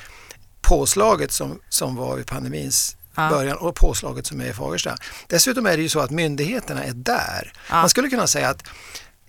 påslaget 0.62 1.32
som, 1.32 1.60
som 1.70 1.96
var 1.96 2.16
vid 2.16 2.26
pandemins 2.26 2.96
Ja. 3.16 3.30
början 3.30 3.58
och 3.58 3.76
påslaget 3.76 4.26
som 4.28 4.42
är 4.42 4.46
i 4.46 4.54
Fagersta. 4.54 4.98
Dessutom 5.28 5.66
är 5.66 5.78
det 5.78 5.84
ju 5.84 5.90
så 5.90 6.00
att 6.00 6.12
myndigheterna 6.12 6.84
är 6.84 6.94
där. 6.94 7.54
Ja. 7.70 7.76
Man 7.76 7.90
skulle 7.90 8.10
kunna 8.10 8.28
säga 8.28 8.50
att 8.50 8.64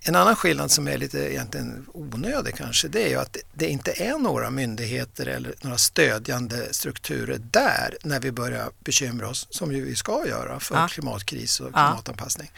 en 0.05 0.15
annan 0.15 0.35
skillnad 0.35 0.71
som 0.71 0.87
är 0.87 0.97
lite 0.97 1.19
egentligen 1.19 1.85
onödig 1.93 2.55
kanske, 2.55 2.87
det 2.87 3.03
är 3.03 3.09
ju 3.09 3.15
att 3.19 3.37
det 3.53 3.67
inte 3.67 3.91
är 3.91 4.17
några 4.17 4.49
myndigheter 4.49 5.25
eller 5.25 5.53
några 5.61 5.77
stödjande 5.77 6.73
strukturer 6.73 7.37
där 7.51 7.97
när 8.03 8.19
vi 8.19 8.31
börjar 8.31 8.69
bekymra 8.79 9.29
oss, 9.29 9.47
som 9.49 9.69
vi 9.69 9.95
ska 9.95 10.27
göra 10.27 10.59
för 10.59 10.75
Ja. 10.75 10.87
klimatkris 10.87 11.59
och 11.59 11.67
Ja. 11.67 11.71
klimatanpassning. 11.71 12.51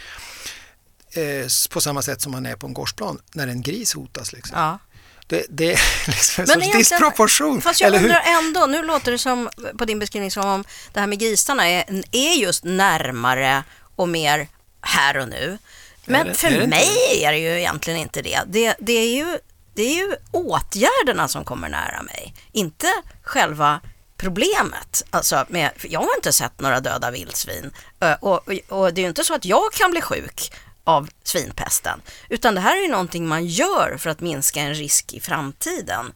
Eh, 1.11 1.47
på 1.69 1.81
samma 1.81 2.01
sätt 2.01 2.21
som 2.21 2.31
man 2.31 2.45
är 2.45 2.55
på 2.55 2.67
en 2.67 2.73
gårdsplan 2.73 3.19
när 3.33 3.47
en 3.47 3.61
gris 3.61 3.93
hotas. 3.93 4.33
Liksom. 4.33 4.57
Ja. 4.59 4.79
Det, 5.27 5.45
det 5.49 5.73
är 5.73 5.79
liksom 6.07 6.41
en 6.43 6.47
Men 6.59 6.61
sorts 6.61 6.77
disproportion. 6.77 7.61
Fast 7.61 7.81
jag 7.81 7.87
eller 7.87 7.99
hur? 7.99 8.05
undrar 8.05 8.23
ändå, 8.25 8.65
nu 8.65 8.83
låter 8.83 9.11
det 9.11 9.17
som 9.19 9.49
på 9.77 9.85
din 9.85 9.99
beskrivning 9.99 10.31
som 10.31 10.45
om 10.45 10.63
det 10.93 10.99
här 10.99 11.07
med 11.07 11.19
grisarna 11.19 11.67
är, 11.69 12.03
är 12.11 12.33
just 12.33 12.63
närmare 12.63 13.63
och 13.95 14.09
mer 14.09 14.47
här 14.81 15.17
och 15.17 15.29
nu. 15.29 15.57
Men 16.05 16.27
det- 16.27 16.33
för 16.33 16.47
är 16.47 16.67
mig 16.67 17.23
är 17.23 17.31
det 17.31 17.37
ju 17.39 17.59
egentligen 17.59 17.99
inte 17.99 18.21
det. 18.21 18.39
Det, 18.47 18.75
det, 18.79 18.93
är 18.93 19.15
ju, 19.15 19.37
det 19.73 19.81
är 19.83 19.93
ju 19.95 20.15
åtgärderna 20.31 21.27
som 21.27 21.43
kommer 21.45 21.69
nära 21.69 22.01
mig, 22.01 22.33
inte 22.51 22.87
själva 23.23 23.79
problemet. 24.17 25.03
Alltså 25.09 25.45
med, 25.49 25.71
jag 25.89 25.99
har 25.99 26.15
inte 26.17 26.33
sett 26.33 26.59
några 26.61 26.79
döda 26.79 27.11
vildsvin 27.11 27.71
och, 28.19 28.33
och, 28.47 28.53
och 28.69 28.93
det 28.93 29.01
är 29.01 29.03
ju 29.03 29.09
inte 29.09 29.23
så 29.23 29.33
att 29.35 29.45
jag 29.45 29.73
kan 29.73 29.91
bli 29.91 30.01
sjuk 30.01 30.53
av 30.83 31.09
svinpesten, 31.23 32.01
utan 32.29 32.55
det 32.55 32.61
här 32.61 32.77
är 32.77 32.81
ju 32.81 32.87
någonting 32.87 33.27
man 33.27 33.45
gör 33.45 33.95
för 33.99 34.09
att 34.09 34.19
minska 34.19 34.59
en 34.61 34.73
risk 34.75 35.13
i 35.13 35.19
framtiden. 35.19 36.13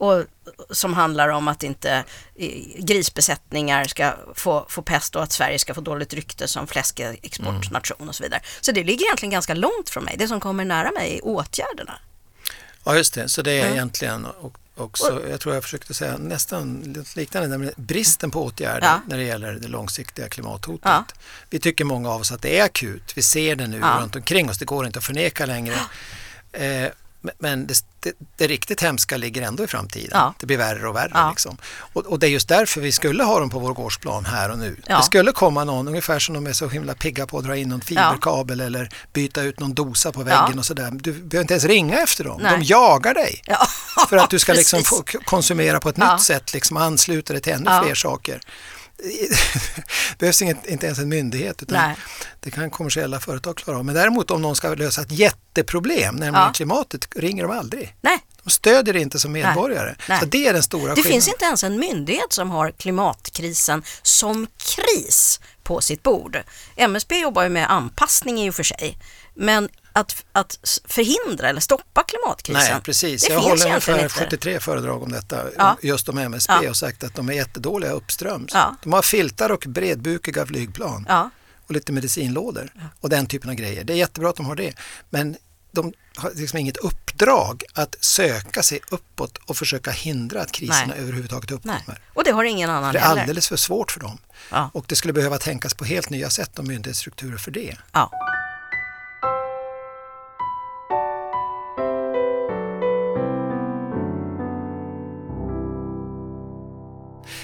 Och 0.00 0.24
som 0.70 0.94
handlar 0.94 1.28
om 1.28 1.48
att 1.48 1.62
inte 1.62 2.04
eh, 2.36 2.48
grisbesättningar 2.78 3.84
ska 3.84 4.14
få, 4.34 4.66
få 4.68 4.82
pest 4.82 5.16
och 5.16 5.22
att 5.22 5.32
Sverige 5.32 5.58
ska 5.58 5.74
få 5.74 5.80
dåligt 5.80 6.14
rykte 6.14 6.48
som 6.48 6.66
fläskexportnation 6.66 8.08
och 8.08 8.14
så 8.14 8.22
vidare. 8.22 8.40
Så 8.60 8.72
det 8.72 8.84
ligger 8.84 9.04
egentligen 9.06 9.30
ganska 9.30 9.54
långt 9.54 9.90
från 9.90 10.04
mig. 10.04 10.14
Det 10.18 10.28
som 10.28 10.40
kommer 10.40 10.64
nära 10.64 10.90
mig 10.92 11.16
är 11.16 11.24
åtgärderna. 11.26 11.94
Ja, 12.84 12.96
just 12.96 13.14
det. 13.14 13.28
Så 13.28 13.42
det 13.42 13.52
är 13.52 13.60
Mm. 13.62 13.72
egentligen 13.72 14.24
och, 14.24 14.56
också, 14.76 15.22
jag 15.30 15.40
tror 15.40 15.54
jag 15.54 15.62
försökte 15.62 15.94
säga 15.94 16.16
nästan 16.18 16.96
liknande, 17.16 17.48
nämligen 17.48 17.74
bristen 17.76 18.30
på 18.30 18.44
åtgärder 18.44 18.86
Ja. 18.86 19.00
när 19.06 19.16
det 19.16 19.24
gäller 19.24 19.52
det 19.52 19.68
långsiktiga 19.68 20.28
klimathotet. 20.28 20.84
Ja. 20.84 21.04
Vi 21.50 21.58
tycker 21.58 21.84
många 21.84 22.10
av 22.10 22.20
oss 22.20 22.32
att 22.32 22.42
det 22.42 22.58
är 22.58 22.64
akut. 22.64 23.12
Vi 23.16 23.22
ser 23.22 23.56
det 23.56 23.66
nu 23.66 23.78
Ja. 23.78 23.98
runt 24.00 24.16
omkring 24.16 24.50
oss. 24.50 24.58
Det 24.58 24.64
går 24.64 24.86
inte 24.86 24.98
att 24.98 25.04
förneka 25.04 25.46
längre. 25.46 25.74
Eh, 26.52 26.88
men- 27.38 27.66
det, 27.66 27.84
det, 28.00 28.12
det 28.36 28.46
riktigt 28.46 28.82
hemska 28.82 29.16
ligger 29.16 29.42
ändå 29.42 29.64
i 29.64 29.66
framtiden. 29.66 30.10
Ja. 30.12 30.34
Det 30.38 30.46
blir 30.46 30.56
värre 30.56 30.88
och 30.88 30.96
värre. 30.96 31.10
Ja. 31.14 31.30
Liksom. 31.30 31.56
Och, 31.92 32.06
och 32.06 32.18
det 32.18 32.26
är 32.26 32.30
just 32.30 32.48
därför 32.48 32.80
vi 32.80 32.92
skulle 32.92 33.24
ha 33.24 33.40
dem 33.40 33.50
på 33.50 33.58
vår 33.58 33.74
gårdsplan 33.74 34.24
här 34.24 34.50
och 34.50 34.58
nu. 34.58 34.76
Ja. 34.86 34.96
Det 34.96 35.02
skulle 35.02 35.32
komma 35.32 35.64
någon, 35.64 35.88
ungefär 35.88 36.18
som 36.18 36.34
de 36.34 36.46
är 36.46 36.52
så 36.52 36.68
himla 36.68 36.94
pigga 36.94 37.26
på 37.26 37.38
att 37.38 37.44
dra 37.44 37.56
in 37.56 37.68
någon 37.68 37.80
fiberkabel 37.80 38.60
eller 38.60 38.88
byta 39.12 39.42
ut 39.42 39.60
någon 39.60 39.74
dosa 39.74 40.12
på 40.12 40.22
väggen 40.22 40.58
och 40.58 40.64
sådär. 40.66 40.90
Du 40.92 41.12
behöver 41.12 41.40
inte 41.40 41.54
ens 41.54 41.64
ringa 41.64 41.98
efter 41.98 42.24
dem. 42.24 42.40
Nej. 42.42 42.58
De 42.58 42.64
jagar 42.64 43.14
dig. 43.14 43.42
För 44.08 44.16
att 44.16 44.30
du 44.30 44.38
ska 44.38 44.52
liksom 44.54 44.82
konsumera 45.24 45.80
på 45.80 45.88
ett 45.88 45.96
nytt 45.96 46.22
sätt, 46.22 46.54
liksom 46.54 46.76
ansluta 46.76 47.32
dig 47.32 47.42
till 47.42 47.52
ännu 47.52 47.70
fler 47.84 47.94
saker. 47.94 48.40
Det 49.02 50.18
behövs 50.18 50.42
inget, 50.42 50.66
inte 50.66 50.86
ens 50.86 50.98
en 50.98 51.08
myndighet 51.08 51.62
utan 51.62 51.78
Nej. 51.78 51.96
det 52.40 52.50
kan 52.50 52.70
kommersiella 52.70 53.20
företag 53.20 53.56
klara 53.56 53.78
av. 53.78 53.84
Men 53.84 53.94
däremot 53.94 54.30
om 54.30 54.42
någon 54.42 54.56
ska 54.56 54.74
lösa 54.74 55.00
ett 55.02 55.12
jätteproblem, 55.12 56.14
nämligen 56.14 56.34
Ja. 56.46 56.52
klimatet, 56.52 57.08
ringer 57.16 57.42
de 57.42 57.58
aldrig. 57.58 57.94
Nej, 58.00 58.18
De 58.44 58.50
stödjer 58.50 58.94
det 58.94 59.00
inte 59.00 59.18
som 59.18 59.32
medborgare. 59.32 59.94
Nej. 60.08 60.20
Så 60.20 60.26
det 60.26 60.46
är 60.46 60.52
den 60.52 60.62
stora 60.62 60.82
det 60.82 60.88
skillnaden. 60.94 61.12
finns 61.12 61.28
inte 61.28 61.44
ens 61.44 61.64
en 61.64 61.76
myndighet 61.76 62.32
som 62.32 62.50
har 62.50 62.70
klimatkrisen 62.70 63.82
som 64.02 64.46
kris 64.58 65.40
på 65.62 65.80
sitt 65.80 66.02
bord. 66.02 66.42
MSB 66.76 67.18
jobbar 67.20 67.42
ju 67.42 67.48
med 67.48 67.70
anpassning 67.72 68.40
i 68.42 68.50
och 68.50 68.54
för 68.54 68.62
sig, 68.62 68.98
men 69.34 69.68
att, 69.92 70.24
att 70.32 70.58
förhindra 70.84 71.48
eller 71.48 71.60
stoppa 71.60 72.02
klimatkrisen, 72.02 72.62
Nej, 72.72 72.80
precis. 72.82 73.22
det 73.26 73.32
jag 73.32 73.40
håller 73.40 73.66
ungefär 73.66 74.02
inte. 74.02 74.08
73 74.08 74.60
föredrag 74.60 75.02
om 75.02 75.12
detta, 75.12 75.44
Ja. 75.56 75.76
just 75.82 76.08
om 76.08 76.18
MSB 76.18 76.52
Ja. 76.62 76.70
och 76.70 76.76
sagt 76.76 77.04
att 77.04 77.14
de 77.14 77.28
är 77.28 77.32
jättedåliga 77.32 77.90
uppströms. 77.92 78.50
Ja. 78.54 78.76
De 78.82 78.92
har 78.92 79.02
filtar 79.02 79.50
och 79.50 79.64
bredbukiga 79.68 80.46
flygplan. 80.46 81.06
Ja, 81.08 81.30
och 81.66 81.72
lite 81.74 81.92
medicinlådor 81.92 82.72
och 83.00 83.08
den 83.08 83.26
typen 83.26 83.50
av 83.50 83.56
grejer. 83.56 83.84
Det 83.84 83.92
är 83.92 83.96
jättebra 83.96 84.30
att 84.30 84.36
de 84.36 84.46
har 84.46 84.56
det, 84.56 84.74
men 85.10 85.36
de 85.72 85.92
har 86.16 86.30
liksom 86.34 86.58
inget 86.58 86.76
uppdrag 86.76 87.64
att 87.74 87.96
söka 88.00 88.62
sig 88.62 88.80
uppåt 88.90 89.38
och 89.46 89.56
försöka 89.56 89.90
hindra 89.90 90.40
att 90.42 90.52
kriserna 90.52 90.86
Nej. 90.86 90.98
överhuvudtaget 90.98 91.50
nej. 91.64 91.76
uppkommer. 91.76 92.00
Och 92.14 92.24
det 92.24 92.30
har 92.32 92.44
ingen 92.44 92.70
annan 92.70 92.92
Det 92.92 92.98
är 92.98 93.02
heller. 93.02 93.20
alldeles 93.20 93.48
för 93.48 93.56
svårt 93.56 93.90
för 93.92 94.00
dem. 94.00 94.18
Och 94.72 94.84
det 94.88 94.96
skulle 94.96 95.12
behöva 95.12 95.38
tänkas 95.38 95.74
på 95.74 95.84
helt 95.84 96.10
nya 96.10 96.30
sätt 96.30 96.58
om 96.58 96.68
myndighetsstrukturer 96.68 97.36
för 97.38 97.50
det. 97.50 97.76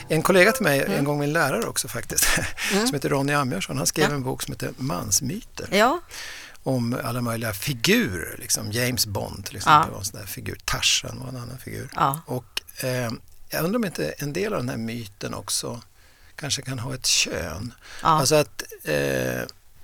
En 0.08 0.22
kollega 0.22 0.52
till 0.52 0.62
mig, 0.62 0.80
Mm. 0.80 0.98
en 0.98 1.04
gång 1.04 1.18
min 1.18 1.32
lärare 1.32 1.64
också 1.66 1.88
faktiskt, 1.88 2.24
som 2.70 2.94
heter 2.94 3.08
Ronny 3.08 3.32
Ambjörnsson, 3.32 3.76
han 3.78 3.86
skrev 3.86 4.12
en 4.12 4.22
bok 4.22 4.42
som 4.42 4.52
heter 4.52 4.70
Mansmyter. 4.76 5.68
Ja, 5.70 6.00
om 6.62 6.96
alla 7.04 7.20
möjliga 7.20 7.52
figurer, 7.52 8.36
liksom 8.38 8.72
James 8.72 9.06
Bond 9.06 9.46
till 9.46 9.56
exempel 9.56 9.90
var 9.90 9.98
en 9.98 10.04
sån 10.04 10.20
där 10.20 10.26
figur, 10.26 10.58
Tarzan 10.64 11.20
var 11.20 11.28
en 11.28 11.36
annan 11.36 11.58
figur. 11.58 11.90
Ja. 11.94 12.20
Och 12.26 12.62
eh, 12.84 13.10
jag 13.50 13.64
undrar 13.64 13.76
om 13.78 13.84
inte 13.84 14.10
en 14.10 14.32
del 14.32 14.52
av 14.52 14.58
den 14.60 14.68
här 14.68 14.76
myten 14.76 15.34
också 15.34 15.80
kanske 16.36 16.62
kan 16.62 16.78
ha 16.78 16.94
ett 16.94 17.06
kön. 17.06 17.74
Ja. 18.02 18.08
Alltså 18.08 18.34
att 18.34 18.62
eh, 18.84 18.94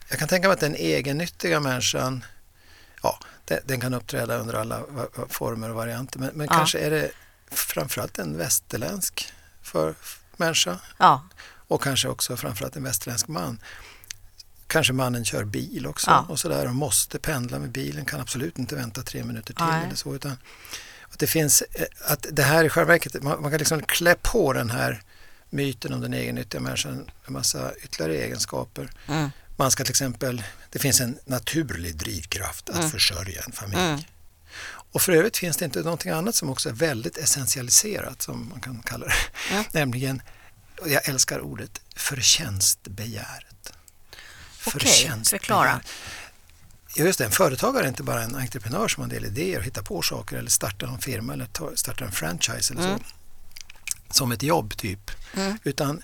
jag 0.09 0.19
kan 0.19 0.29
tänka 0.29 0.49
mig 0.49 0.55
att 0.55 0.61
den 0.61 0.75
egennyttiga 0.75 1.61
människan, 1.61 2.25
ja, 3.03 3.19
den, 3.45 3.59
den 3.65 3.81
kan 3.81 3.95
uppträda 3.95 4.37
under 4.37 4.55
alla 4.55 4.81
former 5.29 5.71
och 5.71 5.77
varianter, 5.77 6.19
men, 6.19 6.31
men 6.35 6.47
Ja. 6.51 6.57
kanske 6.57 6.79
är 6.79 6.91
det 6.91 7.11
framförallt 7.51 8.19
en 8.19 8.37
västerländsk 8.39 9.33
för 9.63 9.95
människa 10.37 10.79
ja, 10.99 11.25
och 11.69 11.83
kanske 11.83 12.09
också 12.09 12.37
framförallt 12.37 12.77
en 12.77 12.85
västerländsk 12.85 13.29
man. 13.29 13.59
Kanske 14.67 14.93
mannen 14.93 15.25
kör 15.25 15.45
bil 15.45 15.87
också 15.87 16.11
Ja. 16.11 16.27
och 16.29 16.41
sådär 16.41 16.67
och 16.67 16.75
måste 16.75 17.19
pendla 17.19 17.59
med 17.59 17.71
bilen, 17.71 18.05
kan 18.05 18.21
absolut 18.21 18.59
inte 18.59 18.77
vänta 18.77 19.03
tre 19.03 19.25
minuter 19.25 19.55
till 19.55 19.65
Nej. 19.65 19.85
eller 19.87 19.97
så. 19.97 20.15
Utan 20.15 20.37
att 21.09 21.19
det 21.19 21.27
finns, 21.27 21.63
eh, 21.63 21.87
att 22.07 22.27
det 22.31 22.43
här 22.43 22.65
i 22.65 22.69
själva 22.69 22.93
verket, 22.93 23.23
man, 23.23 23.43
man 23.43 23.51
kan 23.51 23.59
liksom 23.59 23.83
klä 23.83 24.15
på 24.23 24.53
den 24.53 24.71
här 24.71 25.03
myten 25.51 25.93
om 25.93 26.01
den 26.01 26.15
egennyttiga 26.15 26.61
människan 26.61 27.11
en 27.27 27.33
massa 27.33 27.73
ytterligare 27.75 28.17
egenskaper. 28.25 28.91
Mm. 29.09 29.31
Man 29.57 29.71
ska 29.71 29.85
till 29.85 29.93
exempel, 29.93 30.43
det 30.71 30.79
finns 30.79 31.01
en 31.01 31.19
naturlig 31.25 31.97
drivkraft 31.97 32.71
att 32.71 32.91
försörja 32.91 33.43
en 33.47 33.53
familj. 33.53 33.81
Mm. 33.81 34.01
Och 34.93 35.03
för 35.03 35.13
övrigt 35.13 35.37
finns 35.37 35.57
det 35.57 35.65
inte 35.65 35.83
någonting 35.83 36.13
annat 36.13 36.35
som 36.35 36.51
också 36.51 36.69
är 36.69 36.73
väldigt 36.73 37.17
essentialiserat 37.17 38.23
som 38.23 38.49
man 38.49 38.61
kan 38.61 38.83
kalla 38.83 39.07
det. 39.07 39.15
Mm. 39.51 39.65
Nämligen, 39.73 40.23
jag 40.87 41.09
älskar 41.09 41.41
ordet, 41.41 41.81
förtjänstbegäret. 41.97 43.73
Okej, 44.67 45.13
förklara. 45.25 45.81
Ja, 46.95 47.05
just 47.05 47.19
det, 47.19 47.25
en 47.25 47.31
företagare 47.31 47.85
är 47.85 47.89
inte 47.89 48.03
bara 48.03 48.23
en 48.23 48.37
entreprenör 48.37 48.89
som 48.89 49.01
har 49.01 49.05
en 49.05 49.15
del 49.15 49.25
idéer 49.25 49.59
och 49.59 49.65
hittar 49.65 49.83
på 49.83 50.03
saker 50.03 50.37
eller 50.37 50.51
startar 50.51 50.87
en 50.87 50.99
firma 50.99 51.33
eller 51.33 51.47
tar, 51.47 51.73
startar 51.75 52.07
en 52.07 52.13
franchise 52.13 52.73
eller 52.73 52.83
så. 52.83 52.89
Mm. 52.89 53.03
Som 54.11 54.33
ett 54.33 54.43
jobb 54.43 54.77
typ. 54.77 55.11
Mm. 55.35 55.59
Utan 55.65 56.03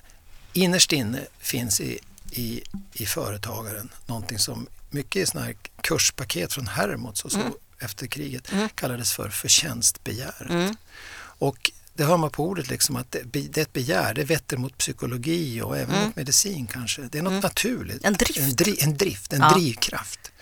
innerst 0.52 0.92
inne 0.92 1.20
finns 1.38 1.80
i, 1.80 1.98
i, 2.30 2.62
i 2.92 3.06
företagaren 3.06 3.92
någonting 4.06 4.38
som 4.38 4.66
mycket 4.90 5.22
i 5.22 5.26
sådana 5.26 5.46
här 5.46 5.56
kurspaket 5.82 6.52
från 6.52 6.66
Hermods 6.66 7.24
och 7.24 7.32
så 7.32 7.38
Mm. 7.40 7.52
Efter 7.80 8.06
kriget 8.06 8.50
kallades 8.74 9.12
för 9.12 9.28
förtjänstbegäret. 9.28 10.50
Mm. 10.50 10.76
Och 11.38 11.70
det 11.94 12.04
hör 12.04 12.16
man 12.16 12.30
på 12.30 12.44
ordet 12.44 12.68
liksom 12.68 12.96
att 12.96 13.10
det, 13.12 13.22
det 13.24 13.58
är 13.58 13.62
ett 13.62 13.72
begär, 13.72 14.14
det 14.14 14.24
vetter 14.24 14.56
mot 14.56 14.78
psykologi 14.78 15.60
och 15.62 15.76
även 15.78 15.94
Mm. 15.94 16.06
mot 16.06 16.16
medicin 16.16 16.66
kanske. 16.66 17.02
Det 17.02 17.18
är 17.18 17.22
något 17.22 17.42
naturligt. 17.42 18.04
En 18.04 18.12
drift. 18.14 18.38
En, 18.40 18.54
dri, 18.56 18.76
en 18.80 18.96
drift, 18.96 19.32
en 19.32 19.40
Ja. 19.40 19.50
drivkraft. 19.54 20.32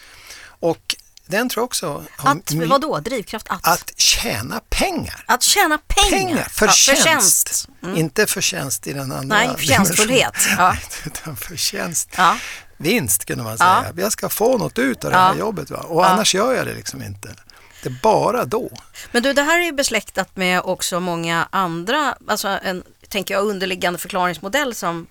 Och 0.61 0.96
den 1.27 1.49
tror 1.49 1.61
jag 1.62 1.64
också 1.64 2.05
har 2.16 2.31
Att, 2.33 2.53
my- 2.53 2.66
vad 2.66 2.81
då? 2.81 3.01
Drivkraft 3.01 3.46
att? 3.49 3.66
att 3.68 3.92
tjäna 4.01 4.61
pengar. 4.68 5.25
Att 5.27 5.42
tjäna 5.42 5.79
pengar. 5.79 6.11
Pengar, 6.18 6.38
Ja, 6.38 6.49
förtjänst. 6.49 6.99
förtjänst. 7.03 7.68
Mm. 7.83 7.96
Inte 7.96 8.27
förtjänst 8.27 8.87
i 8.87 8.92
den 8.92 9.12
andra 9.12 9.37
Nej, 9.37 9.51
förtjänstfullhet. 9.57 10.35
Ja. 10.57 10.77
Utan 11.07 11.37
förtjänst. 11.37 12.09
Ja. 12.16 12.38
Vinst 12.77 13.25
kunde 13.25 13.45
man 13.45 13.57
Ja. 13.61 13.83
säga. 13.83 13.93
Jag 14.05 14.12
ska 14.12 14.29
få 14.29 14.59
något 14.59 14.79
ut 14.79 15.05
av 15.05 15.11
det 15.11 15.17
här 15.17 15.33
Ja. 15.33 15.39
jobbet. 15.39 15.71
Va? 15.71 15.79
Och 15.79 16.09
annars 16.09 16.35
gör 16.35 16.55
jag 16.55 16.67
det 16.67 16.75
liksom 16.75 17.03
inte. 17.03 17.35
Det 17.83 17.89
är 17.89 17.99
bara 18.03 18.45
då. 18.45 18.71
Men 19.12 19.23
du, 19.23 19.33
det 19.33 19.43
här 19.43 19.59
är 19.61 19.65
ju 19.65 19.73
besläktat 19.73 20.37
med 20.37 20.61
också 20.61 21.01
många 21.01 21.49
andra, 21.51 22.17
alltså 22.29 22.49
en, 22.49 22.83
tänker 23.09 23.35
jag, 23.35 23.45
underliggande 23.47 23.99
förklaringsmodell 23.99 24.75
som 24.75 25.07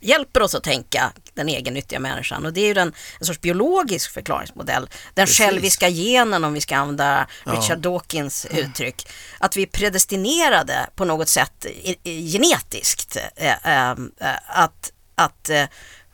hjälper 0.00 0.42
oss 0.42 0.54
att 0.54 0.62
tänka 0.64 1.12
den 1.34 1.48
egennyttiga 1.48 2.00
människan 2.00 2.46
och 2.46 2.52
det 2.52 2.60
är 2.60 2.66
ju 2.66 2.74
den, 2.74 2.92
en 3.20 3.26
sorts 3.26 3.40
biologisk 3.40 4.10
förklaringsmodell. 4.10 4.88
Den 5.14 5.26
Precis. 5.26 5.38
själviska 5.46 5.88
genen 5.88 6.44
om 6.44 6.52
vi 6.52 6.60
ska 6.60 6.76
använda 6.76 7.26
Richard 7.44 7.78
Dawkins 7.78 8.46
uttryck. 8.50 9.08
Att 9.38 9.56
vi 9.56 9.62
är 9.62 9.66
predestinerade 9.66 10.86
på 10.94 11.04
något 11.04 11.28
sätt 11.28 11.64
i, 11.66 11.96
i, 12.02 12.32
genetiskt 12.32 13.16
eh, 13.36 13.52
eh, 13.64 13.90
eh, 13.90 14.36
att, 14.46 14.92
att 15.14 15.50
eh, 15.50 15.64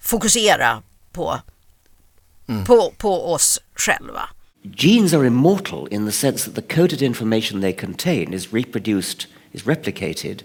fokusera 0.02 0.82
på, 1.12 1.40
mm. 2.46 2.64
på, 2.64 2.92
på 2.98 3.32
oss 3.32 3.60
själva. 3.74 4.28
Genes 4.76 5.14
are 5.14 5.26
immortal 5.26 5.88
in 5.90 6.06
the 6.06 6.12
sense 6.12 6.44
that 6.44 6.54
the 6.54 6.74
coded 6.74 7.02
information 7.02 7.60
they 7.60 7.72
contain 7.72 8.32
is 8.32 8.52
reproduced, 8.52 9.26
is 9.52 9.66
replicated 9.66 10.42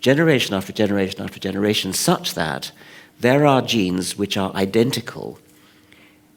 generation 0.00 0.56
after 0.56 0.72
generation 0.72 1.24
after 1.24 1.38
generation, 1.38 1.92
such 1.92 2.34
that 2.34 2.72
there 3.20 3.46
are 3.46 3.60
genes 3.60 4.16
which 4.16 4.36
are 4.36 4.54
identical 4.54 5.38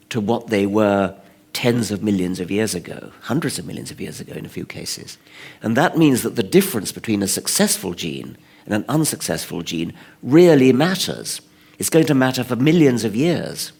to 0.10 0.20
what 0.20 0.48
they 0.48 0.66
were 0.66 1.16
tens 1.54 1.92
of 1.92 2.04
millions 2.04 2.40
of 2.40 2.52
years 2.52 2.76
ago, 2.76 3.12
hundreds 3.22 3.58
of 3.60 3.66
millions 3.66 3.92
of 3.92 4.02
years 4.02 4.20
ago 4.20 4.34
in 4.34 4.46
a 4.46 4.50
few 4.50 4.66
cases. 4.66 5.18
And 5.62 5.78
that 5.78 5.98
means 5.98 6.24
that 6.24 6.36
the 6.36 6.44
difference 6.44 6.92
between 6.92 7.24
a 7.24 7.28
successful 7.28 7.94
gene 7.94 8.38
and 8.66 8.74
an 8.74 8.86
unsuccessful 8.90 9.62
gene 9.62 9.94
really 10.22 10.74
matters. 10.74 11.42
It's 11.78 11.90
going 11.94 12.06
to 12.08 12.14
matter 12.14 12.44
for 12.44 12.56
millions 12.56 13.04
of 13.04 13.16
years. 13.16 13.74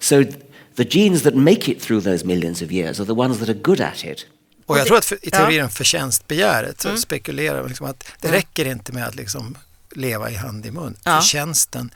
So 0.00 0.24
th- 0.24 0.36
the 0.76 0.84
genes 0.84 1.22
that 1.22 1.34
make 1.34 1.72
it 1.72 1.82
through 1.82 2.04
those 2.04 2.24
millions 2.26 2.62
of 2.62 2.70
years 2.72 3.00
are 3.00 3.06
the 3.06 3.12
ones 3.12 3.38
that 3.38 3.48
are 3.48 3.58
good 3.62 3.80
at 3.80 4.04
it. 4.04 4.26
Och 4.66 4.78
jag 4.78 4.84
det- 4.84 4.88
tror 4.88 4.98
att 4.98 5.04
för, 5.04 5.14
i 5.16 5.18
ja. 5.22 5.36
Mm. 5.38 5.46
teorin 5.48 5.64
om 5.64 5.70
förtjänstbegäret 5.70 6.80
så 6.80 6.96
spekulerar 6.96 7.60
man 7.60 7.68
liksom 7.68 7.86
att 7.86 8.04
det 8.20 8.32
räcker 8.32 8.64
inte 8.64 8.92
med 8.92 9.06
att 9.06 9.14
liksom 9.14 9.56
leva 9.96 10.30
i 10.30 10.34
hand 10.34 10.66
i 10.66 10.70
mun. 10.70 10.96
Ja. 11.04 11.20
Förtjänsten 11.20 11.90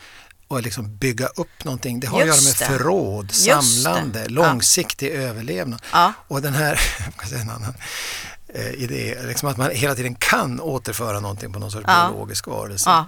och 0.49 0.63
liksom 0.63 0.97
bygga 0.97 1.27
upp 1.27 1.65
någonting, 1.65 2.01
det 2.01 2.07
har 2.07 2.21
att 2.21 2.27
göra 2.27 2.37
med 2.37 2.45
Just 2.45 2.59
det. 2.59 2.65
förråd, 2.65 3.25
Just 3.27 3.47
det. 3.47 3.53
samlande, 3.63 4.21
Ja. 4.23 4.29
långsiktig 4.29 5.09
överlevnad. 5.09 5.83
Ja. 5.93 6.13
Och 6.29 6.43
den 6.43 6.55
här, 6.55 6.81
jag 7.19 7.29
säga 7.29 7.41
en 7.41 7.51
annan 7.51 7.75
eh, 8.55 8.71
idé, 8.75 9.19
liksom 9.27 9.49
att 9.49 9.57
man 9.57 9.71
hela 9.71 9.95
tiden 9.95 10.15
kan 10.15 10.61
återföra 10.61 11.21
någonting 11.21 11.53
på 11.53 11.59
någon 11.59 11.71
sorts 11.71 11.85
Ja. 11.89 12.09
biologisk 12.13 12.47
varelse. 12.47 13.05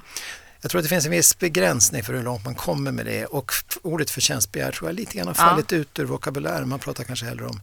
Ja. 0.61 0.63
Jag 0.63 0.71
tror 0.71 0.79
att 0.79 0.85
det 0.85 0.89
finns 0.89 1.05
en 1.05 1.11
viss 1.11 1.39
begränsning 1.39 2.03
för 2.03 2.13
hur 2.13 2.23
långt 2.23 2.45
man 2.45 2.55
kommer 2.55 2.93
med 2.93 3.07
det 3.07 3.27
och 3.27 3.53
ordet 3.83 4.11
förtjänstbegär 4.11 4.73
tror 4.73 4.89
jag 4.91 4.95
lite 4.97 5.17
grann 5.17 5.27
har 5.27 5.35
Ja. 5.39 5.51
fallit 5.51 5.73
ut 5.73 5.99
ur 5.99 6.05
vokabulären. 6.05 6.69
Man 6.69 6.79
pratar 6.79 7.05
kanske 7.05 7.27
hellre 7.27 7.47
om 7.47 7.61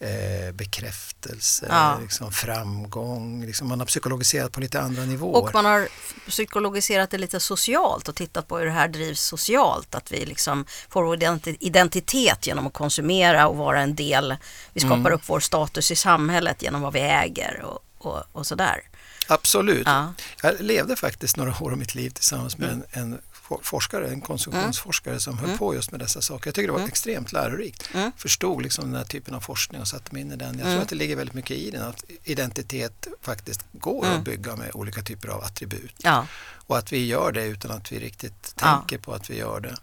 eh, 0.00 0.52
bekräftelse, 0.54 1.66
Ja. 1.70 1.98
liksom 2.02 2.32
framgång, 2.32 3.44
liksom 3.46 3.68
man 3.68 3.78
har 3.80 3.86
psykologiserat 3.86 4.52
på 4.52 4.60
lite 4.60 4.80
andra 4.80 5.02
nivåer. 5.02 5.42
Och 5.42 5.54
man 5.54 5.64
har 5.64 5.88
psykologiserat 6.28 7.10
det 7.10 7.18
lite 7.18 7.40
socialt 7.40 8.08
och 8.08 8.14
tittat 8.14 8.48
på 8.48 8.58
hur 8.58 8.66
det 8.66 8.72
här 8.72 8.88
drivs 8.88 9.20
socialt. 9.20 9.94
Att 9.94 10.12
vi 10.12 10.26
liksom 10.26 10.64
får 10.88 11.02
vår 11.04 11.16
identi- 11.16 11.56
identitet 11.60 12.46
genom 12.46 12.66
att 12.66 12.72
konsumera 12.72 13.48
och 13.48 13.56
vara 13.56 13.80
en 13.80 13.94
del. 13.94 14.36
Vi 14.72 14.80
skapar 14.80 14.96
Mm. 14.96 15.12
upp 15.12 15.22
vår 15.26 15.40
status 15.40 15.90
i 15.90 15.96
samhället 15.96 16.62
genom 16.62 16.80
vad 16.82 16.92
vi 16.92 17.00
äger 17.00 17.62
och, 17.64 17.84
och, 17.98 18.22
och 18.32 18.46
sådär. 18.46 18.82
Absolut. 19.28 19.86
Ja. 19.86 20.12
Jag 20.42 20.60
levde 20.60 20.96
faktiskt 20.96 21.36
några 21.36 21.54
år 21.62 21.70
av 21.72 21.78
mitt 21.78 21.94
liv 21.94 22.10
tillsammans 22.10 22.58
med 22.58 22.68
en, 22.70 22.84
en 22.90 23.18
for- 23.32 23.60
forskare, 23.62 24.08
en 24.08 24.20
konsumtionsforskare 24.20 25.20
som 25.20 25.38
höll 25.38 25.58
på 25.58 25.74
just 25.74 25.90
med 25.90 26.00
dessa 26.00 26.22
saker. 26.22 26.48
Jag 26.48 26.54
tycker 26.54 26.66
det 26.68 26.78
var 26.78 26.88
extremt 26.88 27.32
lärorikt. 27.32 27.88
Förstod 28.16 28.62
liksom 28.62 28.84
den 28.84 28.94
här 28.94 29.04
typen 29.04 29.34
av 29.34 29.40
forskning 29.40 29.80
och 29.80 29.88
satte 29.88 30.12
mig 30.12 30.22
in 30.22 30.32
i 30.32 30.36
den. 30.36 30.58
Jag 30.58 30.68
tror 30.68 30.82
att 30.82 30.88
det 30.88 30.96
ligger 30.96 31.16
väldigt 31.16 31.34
mycket 31.34 31.56
i 31.56 31.70
den, 31.70 31.82
att 31.82 32.04
identitet 32.24 33.06
faktiskt 33.22 33.60
går 33.72 34.06
att 34.06 34.24
bygga 34.24 34.56
med 34.56 34.70
olika 34.74 35.02
typer 35.02 35.28
av 35.28 35.44
attribut. 35.44 35.94
Ja, 35.98 36.26
Och 36.66 36.78
att 36.78 36.92
vi 36.92 37.06
gör 37.06 37.32
det 37.32 37.44
utan 37.44 37.70
att 37.70 37.92
vi 37.92 37.98
riktigt 37.98 38.54
Ja. 38.60 38.76
tänker 38.76 38.98
på 38.98 39.12
att 39.14 39.30
vi 39.30 39.36
gör 39.38 39.60
det. 39.60 39.76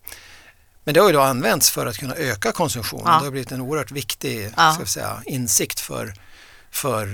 Men 0.84 0.94
det 0.94 1.00
har 1.00 1.08
ju 1.08 1.14
då 1.14 1.22
använts 1.22 1.70
för 1.72 1.86
att 1.86 1.98
kunna 1.98 2.16
öka 2.16 2.52
konsumtionen. 2.52 3.06
Ja. 3.08 3.18
Det 3.20 3.24
har 3.26 3.32
blivit 3.32 3.52
en 3.52 3.62
oerhört 3.62 3.92
viktig 3.92 4.52
Ja. 4.58 4.74
ska 4.74 4.86
säga, 4.86 5.22
insikt 5.26 5.80
för, 5.80 6.14
för 6.74 7.08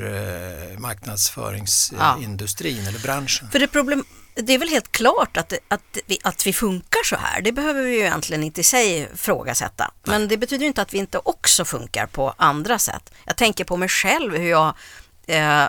eh, 0.74 0.80
marknadsföringsindustrin 0.80 2.88
eller 2.88 3.00
branschen. 3.00 3.48
för 3.52 3.60
det, 3.60 3.67
problem, 3.67 4.04
det 4.36 4.54
är 4.54 4.60
väl 4.60 4.69
helt 4.69 4.91
klart 4.91 5.38
att, 5.38 5.50
det- 5.50 5.60
att, 5.67 5.98
vi, 6.08 6.17
att 6.24 6.48
vi 6.48 6.54
funkar 6.54 7.04
så 7.06 7.15
här. 7.15 7.41
Det 7.41 7.52
behöver 7.52 7.84
vi 7.84 7.91
ju 7.91 8.00
egentligen 8.00 8.43
inte 8.43 8.62
i 8.62 8.63
sig 8.63 9.10
frågasätta. 9.15 9.91
Men 10.04 10.28
det 10.28 10.38
betyder 10.38 10.65
inte 10.65 10.82
att 10.82 10.93
vi 10.93 10.98
inte 10.98 11.17
också 11.24 11.65
funkar 11.65 12.06
på 12.06 12.34
andra 12.38 12.80
sätt. 12.80 13.12
Jag 13.26 13.38
tänker 13.38 13.63
på 13.63 13.78
mig 13.78 13.89
själv 13.89 14.36
hur 14.38 14.50
jag, 14.50 14.74
eh, 15.28 15.67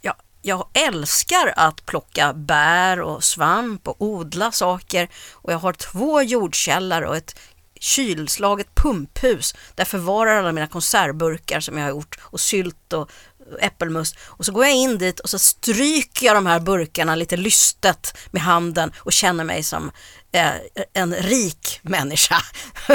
jag, 0.00 0.14
jag 0.42 0.68
älskar 0.74 1.52
att 1.56 1.86
plocka 1.86 2.32
bär 2.32 3.00
och 3.00 3.24
svamp 3.24 3.88
och 3.88 3.96
odla 3.98 4.52
saker. 4.52 5.08
Och 5.32 5.52
jag 5.52 5.58
har 5.58 5.72
två 5.72 6.22
jordkällare 6.22 7.08
och 7.08 7.16
ett 7.16 7.38
kylslaget 7.82 8.74
pumphus 8.74 9.54
där 9.74 9.84
förvarar 9.84 10.38
alla 10.38 10.52
mina 10.52 10.66
konservburkar 10.66 11.60
som 11.60 11.76
jag 11.78 11.84
har 11.84 11.90
gjort 11.90 12.18
och 12.22 12.40
sylt 12.40 12.92
och 12.92 13.10
äppelmust. 13.60 14.16
Och 14.24 14.44
så 14.44 14.52
går 14.52 14.64
jag 14.64 14.74
in 14.74 14.98
dit 14.98 15.20
och 15.20 15.30
så 15.30 15.38
stryker 15.38 16.26
jag 16.26 16.36
de 16.36 16.46
här 16.46 16.60
burkarna 16.60 17.14
lite 17.14 17.36
lystet 17.36 18.18
med 18.30 18.42
handen 18.42 18.92
och 18.98 19.12
känner 19.12 19.44
mig 19.44 19.62
som 19.62 19.90
eh, 20.32 20.50
en 20.92 21.14
rik 21.14 21.80
människa. 21.82 22.36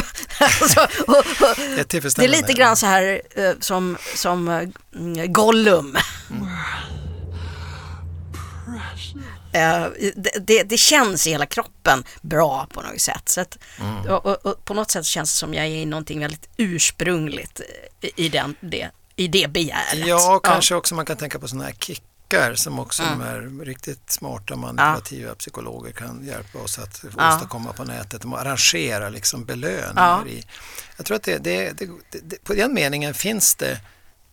Och 0.62 0.70
så- 0.70 0.88
och, 1.08 1.18
och, 1.18 1.26
Det 1.58 1.94
är 1.94 2.20
det 2.20 2.26
är 2.26 2.28
lite 2.28 2.54
grann 2.54 2.76
så 2.78 2.86
här 2.86 3.22
eh, 3.36 3.52
som, 3.60 3.98
som 4.16 4.48
eh, 4.48 5.26
Gollum. 5.28 5.96
Eh, 5.96 6.04
det, 10.16 10.32
det, 10.48 10.64
det 10.64 10.78
känns 10.78 11.28
i 11.28 11.30
hela 11.30 11.46
kroppen 11.46 12.04
bra 12.22 12.68
på 12.74 12.82
något 12.82 13.02
sätt. 13.02 13.30
Så 13.30 13.42
att, 13.42 13.58
Mm. 13.80 14.06
och, 14.08 14.26
och, 14.26 14.46
och 14.46 14.66
på 14.66 14.74
något 14.74 14.92
sätt 14.92 15.06
känns 15.06 15.32
det 15.34 15.38
som 15.38 15.54
jag 15.54 15.66
är 15.66 15.70
i 15.70 15.86
någonting 15.86 16.20
väldigt 16.20 16.50
ursprungligt 16.58 17.62
eh, 18.02 18.10
i, 18.16 18.30
den, 18.30 18.56
det, 18.62 18.90
i 19.16 19.28
det 19.28 19.48
begäret. 19.52 20.08
Ja, 20.08 20.40
kanske 20.44 20.76
också 20.76 20.96
man 20.96 21.06
kan 21.06 21.18
tänka 21.18 21.40
på 21.40 21.48
sådana 21.48 21.66
här 21.66 21.74
kickar 21.74 22.56
som 22.56 22.80
också 22.80 23.04
Mm. 23.04 23.20
de 23.20 23.26
här 23.26 23.66
riktigt 23.66 24.12
smarta 24.12 24.56
manipulativa 24.56 25.36
psykologer 25.36 25.92
kan 25.92 26.26
hjälpa 26.26 26.60
oss 26.60 26.80
att 26.80 27.04
Ja. 27.18 27.36
åstadkomma 27.36 27.74
på 27.74 27.84
nätet. 27.84 28.22
De 28.22 28.34
arrangerar 28.34 29.10
liksom 29.10 29.46
belöningar 29.46 30.24
Ja. 30.26 30.28
i. 30.28 30.44
Jag 30.98 31.06
tror 31.06 31.16
att 31.18 31.24
det, 31.24 31.38
det, 31.38 31.72
det, 31.78 31.90
det, 32.24 32.44
på 32.44 32.54
den 32.54 32.74
meningen 32.74 33.14
finns 33.14 33.56
det 33.56 33.80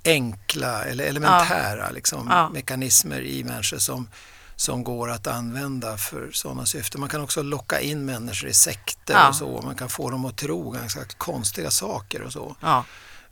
enkla 0.05 0.85
eller 0.85 1.05
elementära 1.05 1.91
liksom, 1.91 2.29
Ja. 2.31 2.49
mekanismer 2.49 3.21
i 3.21 3.45
människor 3.45 3.79
som, 3.79 4.09
som 4.57 4.85
går 4.85 5.11
att 5.11 5.27
använda 5.27 5.97
för 5.97 6.31
sådana 6.33 6.67
syften. 6.67 7.01
Man 7.01 7.09
kan 7.11 7.21
också 7.21 7.43
locka 7.43 7.81
in 7.81 8.05
människor 8.05 8.49
i 8.51 8.55
sekter 8.55 9.15
Ja. 9.15 9.29
och 9.29 9.37
så. 9.37 9.61
Man 9.65 9.75
kan 9.75 9.89
få 9.89 10.11
dem 10.11 10.25
att 10.25 10.37
tro 10.37 10.71
ganska 10.71 11.01
konstiga 11.19 11.71
saker 11.71 12.23
och 12.23 12.33
så. 12.33 12.57
Ja. 12.61 12.85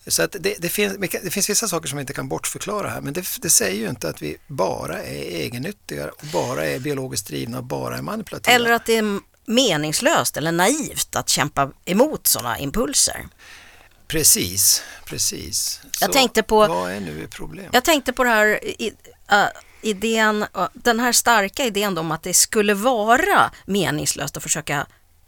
Så 0.06 0.22
att 0.22 0.36
det, 0.40 0.54
det, 0.58 0.68
finns, 0.68 0.96
det 1.22 1.30
finns 1.30 1.50
vissa 1.50 1.68
saker 1.68 1.88
som 1.88 1.96
vi 1.96 2.00
inte 2.00 2.12
kan 2.12 2.28
bortförklara 2.28 2.88
här 2.88 3.00
men 3.00 3.12
det, 3.12 3.24
det 3.42 3.50
säger 3.50 3.80
ju 3.80 3.88
inte 3.88 4.08
att 4.08 4.22
vi 4.22 4.36
bara 4.46 5.02
är 5.02 5.22
egennyttiga 5.22 6.08
och 6.08 6.26
bara 6.32 6.66
är 6.66 6.78
biologiskt 6.78 7.26
drivna 7.26 7.58
och 7.58 7.64
bara 7.64 7.98
är 7.98 8.02
manipulativa. 8.02 8.54
Eller 8.54 8.72
att 8.72 8.86
det 8.86 8.96
är 8.96 9.20
meningslöst 9.46 10.36
eller 10.36 10.52
naivt 10.52 11.16
att 11.16 11.28
kämpa 11.28 11.70
emot 11.84 12.26
sådana 12.26 12.58
impulser. 12.58 13.26
Precis, 14.06 14.82
precis. 15.04 15.80
Jag 16.00 16.08
Så 16.08 16.12
tänkte 16.12 16.42
på- 16.42 16.66
Vad 16.66 16.92
är 16.92 17.00
nu 17.00 17.26
problemet? 17.30 17.70
Jag 17.74 17.84
tänkte 17.84 18.12
på 18.12 18.24
det 18.24 18.30
här 18.30 18.64
i, 18.64 18.92
äh, 19.30 19.44
idén, 19.82 20.46
den 20.72 21.00
här 21.00 21.12
starka 21.12 21.64
idén 21.64 21.98
om 21.98 22.12
att 22.12 22.22
det 22.22 22.34
skulle 22.34 22.74
vara 22.74 23.50
meningslöst 23.64 24.36
att 24.36 24.42
försöka 24.42 24.86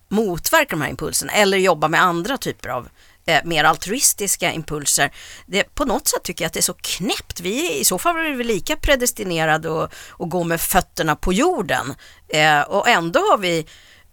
motverka 0.08 0.70
de 0.70 0.82
här 0.82 0.90
impulserna 0.90 1.32
eller 1.32 1.58
jobba 1.58 1.88
med 1.88 2.02
andra 2.02 2.36
typer 2.36 2.68
av 2.68 2.88
eh, 3.26 3.44
mer 3.44 3.64
altruistiska 3.64 4.52
impulser. 4.52 5.12
Det, 5.46 5.74
på 5.74 5.84
något 5.84 6.08
sätt 6.08 6.22
tycker 6.22 6.44
jag 6.44 6.46
att 6.46 6.52
det 6.52 6.60
är 6.60 6.62
så 6.62 6.74
knäppt. 6.74 7.40
Vi 7.40 7.66
är, 7.66 7.80
I 7.80 7.84
så 7.84 7.98
fall 7.98 8.16
är 8.16 8.34
vi 8.34 8.44
lika 8.44 8.76
predestinerade 8.76 9.84
att, 9.84 9.92
att 10.18 10.30
gå 10.30 10.44
med 10.44 10.60
fötterna 10.60 11.16
på 11.16 11.32
jorden 11.32 11.94
eh, 12.28 12.60
och 12.60 12.88
ändå 12.88 13.20
har 13.20 13.38
vi 13.38 13.66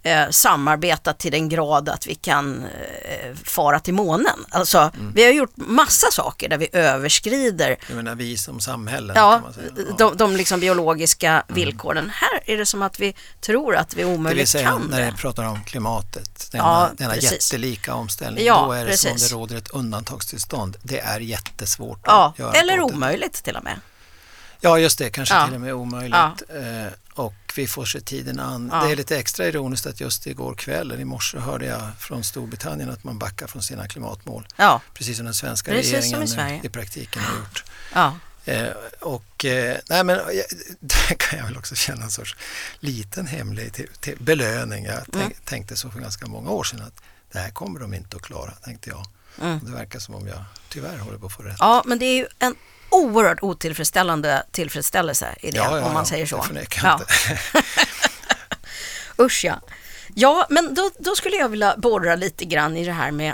eh, 0.04 0.30
samarbetat 0.30 1.20
till 1.20 1.32
den 1.32 1.50
grad 1.50 1.90
att 1.90 2.08
vi 2.08 2.16
kan 2.16 2.66
eh, 2.66 3.36
fara 3.44 3.80
till 3.80 3.94
månen. 3.94 4.46
Alltså, 4.50 4.92
Mm. 4.94 5.14
vi 5.16 5.24
har 5.24 5.32
gjort 5.32 5.54
massa 5.56 6.12
saker 6.12 6.50
där 6.50 6.58
vi 6.58 6.68
överskrider 6.74 7.78
Jag 7.88 7.96
menar 7.96 8.16
vi 8.16 8.38
som 8.38 8.60
samhälle. 8.60 9.14
ja, 9.16 9.42
kan. 9.56 9.64
Ja. 9.88 9.94
de, 9.98 10.18
de 10.18 10.36
liksom 10.36 10.60
biologiska 10.60 11.44
villkoren. 11.48 12.10
Här 12.10 12.40
är 12.46 12.58
det 12.58 12.66
som 12.66 12.82
att 12.82 13.00
vi 13.00 13.16
tror 13.42 13.76
att 13.76 13.94
vi 13.96 14.02
Det 14.02 14.08
vill 14.08 14.16
omöjligt 14.20 14.50
säga 14.50 14.68
kan 14.70 14.82
när 14.92 15.02
jag 15.06 15.18
pratar 15.18 15.44
om 15.44 15.64
klimatet, 15.64 16.48
denna, 16.52 16.64
Ja, 16.64 16.90
denna 16.98 17.14
precis. 17.14 17.32
jättelika 17.32 17.94
omställning, 17.94 18.46
Ja, 18.46 18.64
då 18.66 18.72
är 18.72 18.86
det 18.86 18.98
som 18.98 19.10
om 19.10 19.14
precis. 19.16 19.30
det 19.30 19.36
råder 19.36 19.56
ett 19.56 19.70
undantagstillstånd. 19.70 20.78
Det 20.84 21.00
är 21.00 21.20
jättesvårt 21.20 22.00
Ja, 22.06 22.28
att 22.34 22.40
göra 22.40 22.52
eller 22.54 22.82
åt 22.82 22.90
det. 22.90 22.96
omöjligt 22.96 23.34
till 23.44 23.56
och 23.56 23.64
med. 23.64 23.80
Ja, 24.64 24.80
just 24.80 24.98
det, 24.98 25.10
kanske 25.10 25.46
till 25.46 25.56
och 25.56 25.62
med 25.62 25.74
omöjligt. 25.74 26.14
Eh, 26.50 26.94
och 27.52 27.58
vi 27.58 27.68
får 27.68 27.86
se 27.86 28.00
tiden 28.02 28.40
an. 28.40 28.70
Ja. 28.74 28.84
Det 28.86 28.92
är 28.92 28.96
lite 28.96 29.18
extra 29.18 29.46
ironiskt 29.48 29.86
att 29.86 30.00
just 30.00 30.28
igår 30.28 30.54
kväll, 30.56 30.92
eller 30.92 31.02
i 31.02 31.06
morse, 31.06 31.38
hörde 31.38 31.66
jag 31.66 31.82
från 32.00 32.24
Storbritannien 32.24 32.90
att 32.90 33.04
man 33.04 33.18
backar 33.20 33.48
från 33.48 33.64
sina 33.64 33.88
klimatmål. 33.88 34.48
Ja, 34.56 34.82
Precis 34.94 35.18
som 35.18 35.26
den 35.26 35.34
svenska 35.36 35.72
Precis 35.72 35.92
som 36.10 36.22
i 36.24 36.26
regeringen 36.26 36.62
nu 36.62 36.68
i 36.68 36.70
praktiken 36.70 37.22
har 37.24 37.38
gjort. 37.38 37.64
ja. 37.94 38.16
Eh, 38.46 38.68
och 39.02 39.46
eh, 39.46 39.78
nej 39.90 40.04
men 40.04 40.18
där 40.80 41.16
kan 41.18 41.40
jag 41.40 41.46
väl 41.46 41.58
också 41.58 41.76
känna 41.76 42.04
en 42.04 42.12
sorts 42.12 42.36
liten 42.80 43.28
hemlig 43.28 43.74
till, 43.74 43.88
till 44.00 44.18
belöning. 44.20 44.86
Jag 44.86 45.04
tänk, 45.12 45.16
Mm. 45.26 45.34
tänkte 45.46 45.76
så 45.76 45.90
för 45.90 46.00
ganska 46.00 46.28
många 46.28 46.50
år 46.52 46.64
sedan 46.64 46.82
att 46.82 47.02
det 47.32 47.40
här 47.40 47.52
kommer 47.52 47.80
de 47.80 47.94
inte 47.94 48.16
att 48.18 48.24
klara, 48.24 48.52
tänkte 48.52 48.90
jag. 48.90 49.06
Mm. 49.42 49.60
Det 49.66 49.72
verkar 49.72 50.00
som 50.00 50.16
om 50.16 50.28
jag 50.28 50.44
tyvärr 50.70 50.98
håller 50.98 51.18
på 51.18 51.26
att 51.26 51.34
få 51.34 51.44
rätt. 51.44 51.56
ja, 51.60 51.84
men 51.86 52.00
det 52.00 52.06
är 52.06 52.16
ju 52.18 52.28
en 52.40 52.56
oerhört 52.92 53.38
otillfredsställande 53.44 54.44
tillfredsställelse 54.52 55.36
i 55.42 55.52
det, 55.52 55.58
Ja, 55.58 55.80
ja, 55.80 55.86
om 55.86 55.94
man 55.94 56.06
säger 56.06 56.26
så. 56.26 56.46
det 56.54 56.68
Ja. 56.84 57.00
inte. 57.02 57.38
Usch 59.24 59.46
ja. 59.46 59.62
Ja, 60.16 60.48
men 60.50 60.74
då, 60.74 60.90
då 61.00 61.16
skulle 61.16 61.36
jag 61.36 61.50
vilja 61.50 61.76
borra 61.78 62.16
lite 62.16 62.46
grann 62.46 62.78
i 62.78 62.86
det 62.86 62.92
här 62.92 63.12
med 63.12 63.34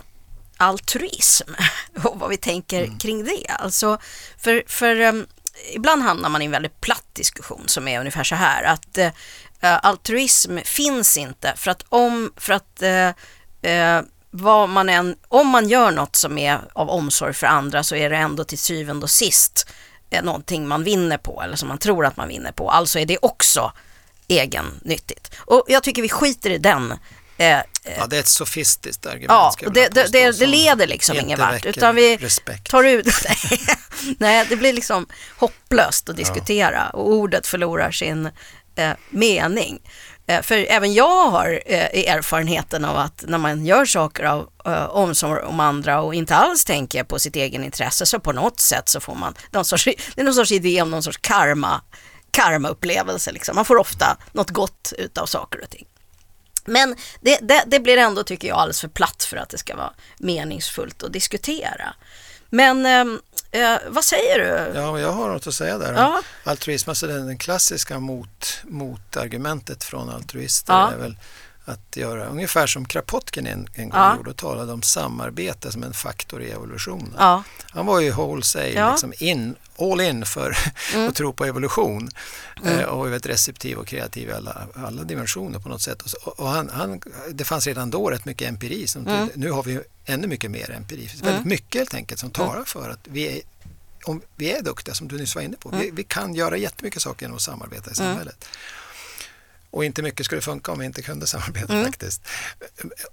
altruism 0.58 1.50
och 2.04 2.20
vad 2.20 2.30
vi 2.30 2.38
tänker 2.38 2.84
Mm. 2.84 2.98
kring 3.00 3.26
det. 3.26 3.48
Alltså, 3.50 3.98
för, 4.38 4.64
för 4.68 5.02
um, 5.02 5.28
ibland 5.74 6.04
hamnar 6.04 6.30
man 6.30 6.42
i 6.42 6.46
en 6.46 6.52
väldigt 6.52 6.82
platt 6.82 7.06
diskussion 7.14 7.64
som 7.68 7.88
är 7.88 8.00
ungefär 8.00 8.24
så 8.24 8.36
här 8.36 8.64
att 8.64 8.98
uh, 8.98 9.10
altruism 9.62 10.58
finns 10.66 11.18
inte 11.18 11.54
för 11.58 11.72
att 11.72 11.84
om, 11.90 12.34
för 12.38 12.54
att 12.54 12.84
uh, 12.84 13.08
uh, 13.72 14.02
vad 14.38 14.70
man 14.70 14.90
än, 14.90 15.16
om 15.28 15.48
man 15.48 15.70
gör 15.70 15.92
något 15.92 16.16
som 16.16 16.38
är 16.38 16.60
av 16.74 16.90
omsorg 16.90 17.34
för 17.34 17.48
andra 17.48 17.84
så 17.84 17.96
är 17.96 18.10
det 18.10 18.18
ändå 18.18 18.44
till 18.44 18.58
syvende 18.58 19.04
och 19.04 19.10
sist 19.10 19.70
eh, 20.10 20.24
någonting 20.24 20.68
man 20.68 20.84
vinner 20.84 21.18
på 21.18 21.42
eller 21.42 21.56
som 21.56 21.68
man 21.68 21.78
tror 21.78 22.06
att 22.06 22.18
man 22.18 22.28
vinner 22.28 22.52
på. 22.52 22.72
Alltså 22.72 23.00
är 23.00 23.06
det 23.06 23.18
också 23.22 23.72
egennyttigt. 24.28 25.36
Och 25.38 25.64
jag 25.68 25.84
tycker 25.84 26.02
vi 26.02 26.10
skiter 26.10 26.50
i 26.50 26.58
den. 26.58 26.92
Eh, 27.38 27.58
eh, 27.58 27.64
Ja, 27.98 28.08
det 28.08 28.16
är 28.16 28.20
ett 28.20 28.28
sofistiskt 28.28 29.06
argument. 29.06 29.30
Ja, 29.30 29.52
ska 29.54 29.66
jag 29.66 29.70
och 29.70 29.74
det, 29.74 29.90
det, 29.90 30.12
det, 30.12 30.40
det 30.40 30.46
leder 30.46 30.88
liksom 30.88 31.18
ingen 31.20 31.40
vart. 31.40 31.66
Utan 31.66 31.96
vi 31.96 32.18
respekt. 32.18 32.70
tar 32.70 32.84
ut... 32.84 33.08
Nej, 34.18 34.46
det 34.50 34.56
blir 34.56 34.74
liksom 34.74 35.08
hopplöst 35.38 36.10
att 36.10 36.18
diskutera 36.18 36.90
och 36.90 37.10
ordet 37.10 37.48
förlorar 37.48 37.92
sin 37.92 38.30
eh, 38.76 38.92
mening. 39.10 39.80
Eh, 40.28 40.42
för 40.42 40.56
även 40.70 40.94
jag 40.94 41.30
har 41.30 41.62
eh, 41.66 42.14
erfarenheten 42.14 42.86
av 42.86 42.98
att 42.98 43.24
när 43.28 43.38
man 43.38 43.66
gör 43.66 43.86
saker 43.86 44.24
av 44.24 44.50
eh, 44.66 44.86
omsorg 44.86 45.44
om 45.44 45.60
andra 45.60 46.02
och 46.02 46.16
inte 46.16 46.36
alls 46.36 46.66
tänker 46.66 47.04
på 47.04 47.20
sitt 47.20 47.36
egen 47.36 47.64
intresse 47.64 48.06
så 48.06 48.20
på 48.20 48.32
något 48.32 48.60
sätt 48.60 48.90
så 48.90 49.00
får 49.00 49.16
man 49.16 49.36
någon 49.52 49.66
sorts, 49.66 49.86
det 49.86 50.22
är 50.22 50.24
någon 50.24 50.34
sorts 50.34 50.52
idé 50.52 50.82
om 50.82 50.92
någon 50.92 51.04
sorts 51.04 51.18
karma, 51.22 51.82
karmaupplevelse. 52.32 53.32
Liksom. 53.32 53.56
Man 53.56 53.66
får 53.66 53.78
ofta 53.78 54.18
något 54.32 54.50
gott 54.50 54.94
utav 54.98 55.26
saker 55.26 55.64
och 55.64 55.70
ting. 55.70 55.88
Men 56.66 56.96
det, 57.22 57.40
det, 57.42 57.64
det 57.68 57.80
blir 57.80 57.98
ändå, 57.98 58.24
tycker 58.24 58.48
jag, 58.48 58.58
alldeles 58.58 58.82
för 58.82 58.88
platt 58.88 59.24
för 59.24 59.38
att 59.38 59.50
det 59.50 59.58
ska 59.58 59.76
vara 59.76 59.94
meningsfullt 60.18 61.04
att 61.04 61.14
diskutera. 61.14 61.94
Men 62.50 62.86
ehm, 62.86 63.20
eh, 63.52 63.78
vad 63.88 64.04
säger 64.04 64.40
du? 64.40 64.80
Ja, 64.80 65.00
jag 65.00 65.12
har 65.12 65.30
något 65.30 65.48
att 65.48 65.54
säga 65.54 65.78
där. 65.78 65.94
Ja. 65.94 66.22
Altruism, 66.44 66.90
alltså 66.90 67.08
den, 67.08 67.28
den 67.28 67.38
klassiska 67.38 68.00
mot, 68.00 68.60
motargumentet 68.64 69.84
från 69.84 70.10
altruister 70.10 70.74
Ja. 70.74 70.92
är 70.92 70.98
väl 70.98 71.18
att 71.68 71.96
göra 71.98 72.26
ungefär 72.26 72.68
som 72.68 72.86
Kropotkin 72.86 73.48
en, 73.48 73.68
en 73.74 73.90
gång 73.90 74.00
Ja. 74.00 74.16
gjorde 74.18 74.30
och 74.30 74.38
talade 74.38 74.72
om 74.74 74.82
samarbete 74.82 75.72
som 75.72 75.84
en 75.84 75.94
faktor 75.94 76.42
i 76.42 76.52
evolutionen. 76.52 77.14
Ja, 77.18 77.44
Han 77.70 77.86
var 77.86 78.00
ju 78.00 78.12
wholesale, 78.12 78.70
Ja. 78.74 78.92
liksom 78.92 79.14
in, 79.20 79.56
all 79.80 80.02
in 80.02 80.26
för 80.26 80.58
att 81.08 81.16
tro 81.16 81.34
på 81.34 81.46
evolution 81.46 82.10
eh, 82.66 82.82
och 82.84 82.98
var 82.98 83.04
väldigt 83.08 83.26
receptiv 83.32 83.78
och 83.78 83.88
kreativ 83.88 84.30
i 84.30 84.32
alla, 84.32 84.68
alla 84.76 85.04
dimensioner 85.04 85.60
på 85.60 85.70
något 85.70 85.82
sätt. 85.82 86.02
Och, 86.02 86.40
och 86.40 86.48
han, 86.48 86.70
han, 86.70 87.02
det 87.32 87.44
fanns 87.44 87.68
redan 87.68 87.90
då 87.90 88.10
rätt 88.10 88.26
mycket 88.26 88.48
empiri, 88.50 88.88
som 88.88 89.06
tydde- 89.06 89.30
nu 89.36 89.52
har 89.52 89.64
vi 89.64 89.80
ännu 90.06 90.28
mycket 90.28 90.52
mer 90.52 90.72
empiri. 90.72 91.08
Finns 91.08 91.24
väldigt 91.24 91.46
mycket 91.46 91.80
helt 91.80 91.94
enkelt 91.94 92.20
som 92.20 92.30
talar 92.32 92.64
för 92.64 92.90
att 92.90 93.00
vi 93.04 93.28
är, 93.28 93.42
om 94.06 94.22
vi 94.36 94.52
är 94.52 94.62
duktiga, 94.62 94.96
som 94.96 95.08
du 95.08 95.18
nyss 95.18 95.36
var 95.36 95.42
inne 95.42 95.58
på, 95.58 95.70
vi, 95.70 95.92
vi 95.94 96.04
kan 96.04 96.36
göra 96.36 96.58
jättemycket 96.58 97.02
saker 97.02 97.24
genom 97.24 97.36
att 97.36 97.42
samarbeta 97.42 97.92
i 97.92 97.96
samhället. 97.96 98.46
Och 99.72 99.86
inte 99.86 100.02
mycket 100.02 100.26
skulle 100.26 100.42
funka 100.42 100.72
om 100.72 100.80
vi 100.80 100.86
inte 100.86 101.02
kunde 101.02 101.28
samarbeta 101.28 101.84
faktiskt. 101.86 102.22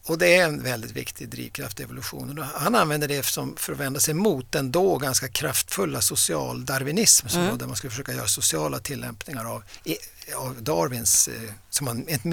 Och 0.05 0.19
det 0.19 0.37
är 0.37 0.45
en 0.45 0.63
väldigt 0.63 0.91
viktig 0.91 1.29
drivkraft 1.29 1.81
i 1.81 1.83
evolutionen. 1.83 2.39
Och 2.39 2.45
Han 2.45 2.75
använder 2.75 3.09
det 3.09 3.23
som 3.27 3.57
för 3.57 3.73
att 3.73 3.79
vända 3.79 4.01
sig 4.01 4.15
mot 4.15 4.53
den 4.53 4.73
då 4.73 4.99
ganska 4.99 5.29
kraftfulla 5.29 6.01
socialdarwinism 6.01 7.29
som 7.29 7.47
var 7.47 7.57
där 7.57 7.67
man 7.67 7.77
skulle 7.77 7.91
försöka 7.91 8.13
göra 8.13 8.27
sociala 8.29 8.79
tillämpningar 8.79 9.45
av, 9.45 9.63
i- 9.85 9.97
av 10.37 10.63
Darwins, 10.63 11.29
eh, 11.29 11.51
som 11.71 11.85
man 11.85 12.05
ett 12.09 12.25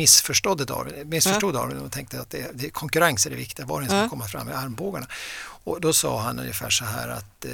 Darwin, 0.67 1.09
missförstod 1.09 1.53
Darwin 1.53 1.77
och 1.77 1.91
tänkte 1.91 2.21
att 2.21 2.29
det, 2.29 2.51
det, 2.53 2.69
konkurrens 2.69 3.25
är 3.25 3.29
det 3.29 3.35
viktiga, 3.35 3.65
var 3.65 3.75
och 3.75 3.81
en 3.81 3.87
ska 3.89 4.09
komma 4.09 4.27
fram 4.27 4.47
med 4.47 4.57
armbågarna. 4.57 5.07
Och 5.63 5.81
då 5.81 5.93
sa 5.93 6.21
han 6.21 6.39
ungefär 6.39 6.69
så 6.69 6.85
här 6.85 7.07
att 7.07 7.45
eh, 7.45 7.51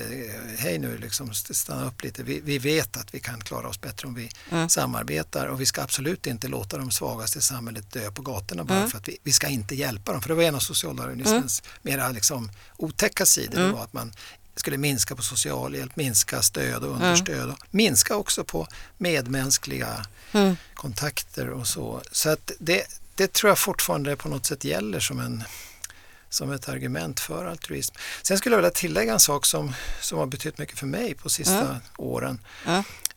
hej 0.57 0.79
nu, 0.79 0.97
liksom, 0.97 1.33
stanna 1.33 1.85
upp 1.85 2.03
lite. 2.03 2.23
Vi, 2.23 2.41
vi 2.43 2.57
vet 2.57 2.97
att 2.97 3.13
vi 3.15 3.19
kan 3.19 3.41
klara 3.41 3.67
oss 3.67 3.81
bättre 3.81 4.07
om 4.07 4.13
vi 4.13 4.29
samarbetar 4.69 5.45
och 5.45 5.61
vi 5.61 5.65
ska 5.65 5.81
absolut 5.81 6.27
inte 6.27 6.47
låta 6.47 6.77
de 6.77 6.91
svagaste 6.91 7.39
i 7.39 7.41
samhället 7.41 7.91
dö 7.91 8.11
på 8.11 8.21
gatorna 8.21 8.63
bara 8.63 8.87
för 8.87 8.97
att 8.97 9.07
vi, 9.07 9.17
vi 9.23 9.31
ska 9.31 9.47
inte 9.47 9.75
hjälpa 9.75 10.11
dem. 10.11 10.21
För 10.21 10.29
det 10.29 10.35
var 10.35 10.43
en 10.43 10.55
av 10.55 10.59
socialdarwinismens 10.59 11.63
mera 11.81 12.09
liksom, 12.09 12.51
otäcka 12.77 13.25
sidor. 13.25 13.59
Det 13.59 13.71
var 13.71 13.83
att 13.83 13.93
man 13.93 14.13
skulle 14.59 14.77
minska 14.77 15.15
på 15.15 15.21
socialhjälp, 15.21 15.95
minska 15.95 16.41
stöd 16.41 16.83
och 16.83 16.95
understöd 16.95 17.49
och 17.49 17.57
minska 17.71 18.15
också 18.15 18.43
på 18.43 18.67
medmänskliga 18.97 20.05
kontakter 20.73 21.49
och 21.49 21.67
så. 21.67 22.01
Så 22.11 22.29
att 22.29 22.51
det, 22.59 23.01
det 23.15 23.33
tror 23.33 23.49
jag 23.49 23.59
fortfarande 23.59 24.15
på 24.15 24.29
något 24.29 24.45
sätt 24.45 24.63
gäller 24.63 24.99
som 24.99 25.19
en 25.19 25.43
som 26.29 26.51
ett 26.51 26.69
argument 26.69 27.19
för 27.19 27.45
altruism. 27.45 27.95
Sen 28.21 28.37
skulle 28.37 28.53
jag 28.55 28.57
vilja 28.57 28.71
tillägga 28.71 29.13
en 29.13 29.19
sak 29.19 29.45
som, 29.45 29.73
som 30.01 30.17
har 30.19 30.25
betytt 30.25 30.57
mycket 30.57 30.79
för 30.79 30.87
mig 30.87 31.13
på 31.13 31.29
sista 31.29 31.79
åren. 31.97 32.39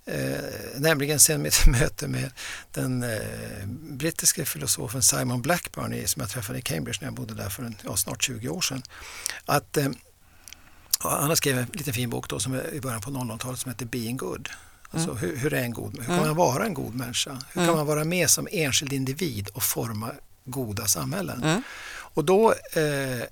Eh, 0.06 0.44
nämligen 0.76 1.20
sen 1.20 1.42
mitt 1.42 1.66
möte 1.66 2.08
med 2.08 2.30
den 2.72 3.02
eh, 3.02 3.66
brittiske 3.68 4.44
filosofen 4.44 5.02
Simon 5.02 5.42
Blackburn 5.42 6.08
som 6.08 6.20
jag 6.20 6.30
träffade 6.30 6.58
i 6.58 6.62
Cambridge 6.62 6.98
när 7.00 7.06
jag 7.06 7.14
bodde 7.14 7.34
där 7.34 7.48
för 7.48 7.62
en, 7.62 7.76
ja, 7.84 7.96
snart 7.96 8.22
20 8.22 8.48
år 8.48 8.60
sedan. 8.60 8.82
Att, 9.44 9.76
eh, 9.76 9.88
han 11.08 11.28
har 11.28 11.34
skrivit 11.34 11.60
en 11.60 11.68
liten 11.72 11.94
fin 11.94 12.10
bok 12.10 12.28
då, 12.28 12.38
som 12.38 12.54
är 12.54 12.74
i 12.74 12.80
början 12.80 13.00
på 13.00 13.10
00-talet 13.10 13.58
som 13.58 13.70
heter 13.70 13.86
Being 13.86 14.16
Good. 14.16 14.48
Alltså 14.90 15.14
hur, 15.14 15.36
hur 15.36 15.54
är 15.54 15.62
en 15.62 15.72
god, 15.72 15.98
hur 15.98 16.04
kan 16.04 16.26
man 16.26 16.36
vara 16.36 16.64
en 16.64 16.74
god 16.74 16.94
människa? 16.94 17.38
Hur 17.52 17.66
kan 17.66 17.76
man 17.76 17.86
vara 17.86 18.04
med 18.04 18.30
som 18.30 18.48
enskild 18.50 18.92
individ 18.92 19.48
och 19.48 19.62
forma 19.62 20.10
goda 20.44 20.86
samhällen? 20.86 21.62
Och 21.88 22.24
då 22.24 22.52
eh, 22.52 23.24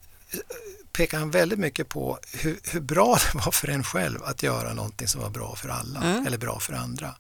pekar 0.92 1.18
han 1.18 1.30
väldigt 1.30 1.58
mycket 1.58 1.88
på 1.88 2.18
hur, 2.32 2.60
hur 2.70 2.80
bra 2.80 3.18
det 3.32 3.38
var 3.38 3.52
för 3.52 3.68
en 3.68 3.84
själv 3.84 4.22
att 4.24 4.42
göra 4.42 4.74
någonting 4.74 5.08
som 5.08 5.20
var 5.20 5.30
bra 5.30 5.56
för 5.56 5.68
alla 5.68 6.22
eller 6.26 6.38
bra 6.38 6.58
för 6.60 6.72
andra. 6.72 7.14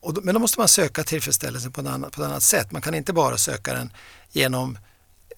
Då, 0.00 0.20
men 0.22 0.34
då 0.34 0.40
måste 0.40 0.60
man 0.60 0.68
söka 0.68 1.04
tillfredsställelse 1.04 1.70
på 1.70 1.80
ett, 1.80 1.86
annat, 1.86 2.12
på 2.12 2.22
ett 2.22 2.28
annat 2.28 2.42
sätt. 2.42 2.72
Man 2.72 2.82
kan 2.82 2.94
inte 2.94 3.12
bara 3.12 3.38
söka 3.38 3.74
den 3.74 3.92
genom 4.32 4.78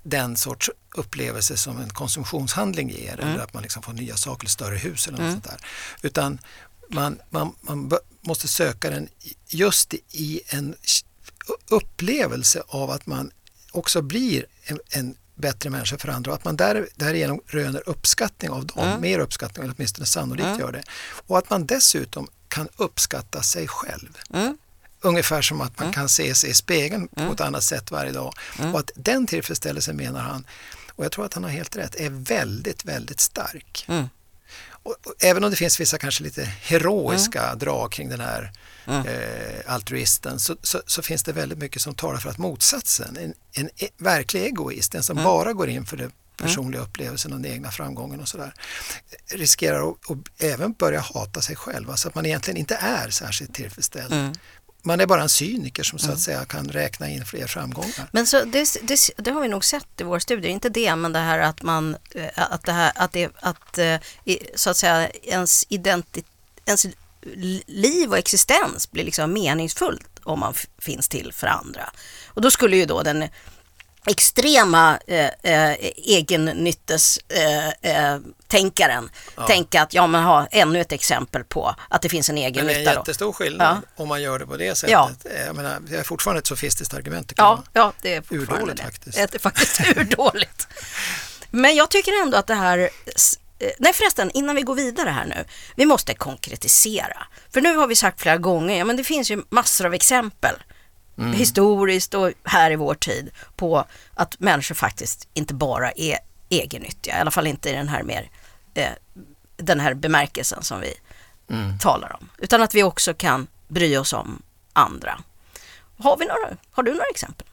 den 0.03 0.37
sorts 0.37 0.71
upplevelse 0.95 1.57
som 1.57 1.79
en 1.81 1.91
konsumtionshandling 1.91 2.91
ger 2.91 3.21
eller 3.21 3.39
att 3.39 3.55
man 3.55 3.63
liksom 3.63 3.83
får 3.83 3.93
nya 3.93 4.17
saker, 4.17 4.49
större 4.49 4.77
hus 4.77 5.09
eller 5.09 5.19
något 5.19 5.33
sånt 5.33 5.45
där. 5.45 5.61
Utan 6.03 6.39
man, 6.89 7.19
man, 7.31 7.55
man 7.61 7.93
måste 8.21 8.49
söka 8.49 8.91
den 8.91 9.09
just 9.49 9.95
i 10.11 10.41
en 10.49 10.75
upplevelse 11.71 12.63
av 12.69 12.91
att 12.91 13.07
man 13.07 13.31
också 13.73 14.03
blir 14.03 14.47
en, 14.65 14.79
en 14.91 15.15
bättre 15.35 15.71
människa 15.71 15.99
för 15.99 16.09
andra 16.09 16.31
och 16.31 16.37
att 16.37 16.45
man 16.45 16.57
där, 16.57 16.89
därigenom 16.97 17.41
röner 17.47 17.89
uppskattning 17.89 18.51
av 18.51 18.67
dem, 18.67 19.01
mer 19.01 19.19
uppskattning 19.19 19.65
eller 19.65 19.75
åtminstone 19.79 20.07
sannolikt 20.07 20.59
gör 20.59 20.73
det. 20.73 20.83
Och 21.27 21.39
att 21.39 21.51
man 21.51 21.67
dessutom 21.67 22.29
kan 22.49 22.69
uppskatta 22.77 23.43
sig 23.43 23.69
själv. 23.69 24.19
Ungefär 25.03 25.43
som 25.43 25.61
att 25.61 25.79
man 25.79 25.93
kan 25.93 26.09
se 26.09 26.35
sig 26.35 26.51
i 26.51 26.55
spegeln 26.55 27.09
på 27.09 27.33
ett 27.33 27.41
annat 27.41 27.65
sätt 27.65 27.91
varje 27.91 28.13
dag. 28.13 28.35
Och 28.73 28.79
att 28.81 28.91
den 28.95 29.27
tillfredsställelsen 29.27 29.97
menar 29.97 30.21
han, 30.21 30.47
och 30.91 31.05
jag 31.05 31.13
tror 31.13 31.25
att 31.25 31.35
han 31.35 31.45
har 31.45 31.51
helt 31.51 31.77
rätt, 31.77 31.95
är 31.95 32.11
väldigt, 32.11 32.85
väldigt 32.85 33.21
stark. 33.21 33.87
och, 34.83 34.97
och, 35.07 35.15
även 35.21 35.45
om 35.45 35.51
det 35.51 35.57
finns 35.57 35.81
vissa 35.81 35.99
kanske 35.99 36.23
lite 36.25 36.45
heroiska 36.45 37.43
Mm. 37.47 37.59
drag 37.59 37.93
kring 37.93 38.09
den 38.09 38.21
här 38.21 38.53
eh, 38.87 39.73
altruisten 39.73 40.41
så, 40.41 40.57
så, 40.63 40.83
så 40.87 41.03
finns 41.03 41.23
det 41.23 41.33
väldigt 41.33 41.59
mycket 41.59 41.83
som 41.83 41.95
talar 41.95 42.19
för 42.19 42.31
att 42.31 42.39
motsatsen, 42.39 43.17
en, 43.17 43.35
en 43.53 43.71
e- 43.77 43.89
verklig 43.97 44.43
egoist, 44.45 44.95
en 44.95 45.03
som 45.03 45.17
Mm. 45.19 45.25
bara 45.25 45.53
går 45.53 45.69
in 45.69 45.87
för 45.87 45.97
det 45.97 46.11
personliga 46.37 46.83
upplevelsen 46.83 47.33
och 47.33 47.41
den 47.41 47.53
egna 47.53 47.71
framgången 47.71 48.21
och 48.21 48.29
sådär, 48.29 48.55
riskerar 49.31 49.91
att, 49.91 50.11
att 50.11 50.43
även 50.43 50.73
börja 50.73 51.01
hata 51.01 51.41
sig 51.41 51.57
själv, 51.57 51.91
alltså 51.91 52.09
att 52.09 52.15
man 52.15 52.27
egentligen 52.27 52.57
inte 52.57 52.75
är 52.75 53.11
särskilt 53.11 53.55
tillfredsställd. 53.55 54.13
Mm. 54.13 54.33
Man 54.83 55.01
är 55.01 55.07
bara 55.07 55.23
en 55.23 55.29
cyniker 55.29 55.83
som 55.83 55.99
så 55.99 56.12
att 56.12 56.21
säga 56.21 56.45
kan 56.45 56.69
räkna 56.69 57.09
in 57.09 57.25
fler 57.25 57.47
framgångar. 57.47 58.09
Men 58.12 58.27
så 58.27 58.45
det, 58.45 58.77
det, 58.83 59.11
det 59.16 59.31
har 59.31 59.43
vi 59.43 59.49
nog 59.49 59.64
sett 59.64 60.01
i 60.01 60.03
vår 60.03 60.19
studie, 60.19 60.49
inte 60.49 60.69
det, 60.69 60.97
men 60.97 61.12
det 61.12 61.19
här 61.19 61.38
att 61.38 61.62
man, 61.62 61.97
eh, 62.14 62.29
att 62.35 62.64
det 62.64 62.73
här, 62.73 62.93
att 62.95 63.12
det, 63.12 63.31
att 63.40 63.79
eh, 63.79 63.97
så 64.55 64.71
att 64.71 64.77
säga 64.77 65.11
ens 65.11 65.64
identitet, 65.69 66.27
ens 66.64 66.87
liv 67.66 68.11
och 68.11 68.19
existens 68.19 68.90
blir 68.90 69.05
liksom 69.05 69.33
meningsfullt 69.33 70.21
om 70.23 70.40
man 70.40 70.55
finns 70.79 71.09
till 71.09 71.33
för 71.33 71.47
andra. 71.47 71.90
Och 72.27 72.43
då 72.43 72.51
skulle 72.51 72.77
ju 72.77 72.87
då 72.87 73.03
den 73.03 73.29
extrema 74.11 74.99
eh, 75.07 75.31
eh, 75.42 75.77
egennyttes 75.96 77.18
eh, 77.29 77.68
eh, 77.68 78.18
tänkaren 78.49 79.11
tänka 79.46 79.83
att 79.83 79.94
ja 79.94 80.07
men 80.07 80.23
ha 80.25 80.46
ännu 80.51 80.81
ett 80.81 80.92
exempel 80.92 81.44
på 81.44 81.75
att 81.88 82.03
det 82.03 82.09
finns 82.09 82.31
en 82.31 82.38
egen 82.38 82.55
Men 82.55 82.66
det 82.66 82.73
är 82.73 82.75
en 82.75 82.81
nytta 82.81 82.94
då. 82.94 83.01
jättestor 83.01 83.33
skillnad 83.33 83.77
Ja. 83.96 84.03
om 84.03 84.09
man 84.09 84.23
gör 84.23 84.38
det 84.38 84.46
på 84.46 84.57
det 84.57 84.75
sättet. 84.75 84.92
Ja. 84.92 85.11
Jag 85.46 85.57
menar, 85.57 85.79
det 85.81 85.96
är 85.96 86.03
fortfarande 86.03 86.38
ett 86.38 86.46
sofistiskt 86.46 86.94
argument 86.94 87.29
tycker 87.29 87.42
Ja, 87.42 87.62
ja, 87.73 87.92
det 88.03 88.14
är 88.14 88.20
fortfarande 88.23 88.55
Urdåligt 88.55 88.77
det. 88.77 88.83
faktiskt. 88.85 89.16
Det 89.16 89.35
är 89.35 89.38
faktiskt 89.38 89.81
urdåligt. 89.96 90.68
Men 91.51 91.75
jag 91.77 91.90
tycker 91.90 92.23
ändå 92.23 92.37
att 92.38 92.46
det 92.46 92.55
här... 92.55 92.79
eh, 92.79 93.70
Nej 93.79 93.92
förresten, 93.92 94.31
innan 94.31 94.57
vi 94.57 94.62
går 94.62 94.75
vidare 94.75 95.11
här 95.11 95.25
nu. 95.25 95.44
Vi 95.77 95.87
måste 95.87 96.14
konkretisera. 96.14 97.27
För 97.53 97.61
nu 97.61 97.77
har 97.77 97.87
vi 97.87 97.94
sagt 97.96 98.20
flera 98.20 98.37
gånger, 98.37 98.79
ja 98.79 98.85
men 98.85 98.96
det 98.96 99.05
finns 99.05 99.31
ju 99.31 99.42
massor 99.51 99.87
av 99.87 99.94
exempel. 99.94 100.55
Historiskt 101.33 102.14
och 102.14 102.33
här 102.44 102.70
i 102.70 102.76
vår 102.76 102.94
tid 102.94 103.30
på 103.56 103.85
att 104.14 104.40
människor 104.40 104.74
faktiskt 104.74 105.28
inte 105.35 105.54
bara 105.54 105.90
är 105.92 106.18
egennyttiga. 106.48 107.16
I 107.18 107.20
alla 107.20 107.30
fall 107.30 107.46
inte 107.46 107.70
i 107.70 107.72
den 107.72 107.88
här 107.88 108.02
mer 108.02 108.30
eh, 108.74 108.88
den 109.56 109.80
här 109.80 109.94
bemärkelsen 109.94 110.62
som 110.62 110.80
vi 110.80 110.94
talar 111.80 112.16
om. 112.20 112.28
Utan 112.38 112.62
att 112.62 112.74
vi 112.74 112.83
också 112.83 113.14
kan 113.14 113.46
bry 113.68 113.96
oss 113.96 114.12
om 114.12 114.42
andra. 114.72 115.20
Har, 115.98 116.16
vi 116.16 116.26
några, 116.26 116.56
har 116.70 116.83
du 116.83 116.90
några 116.90 117.04
exempel? 117.11 117.46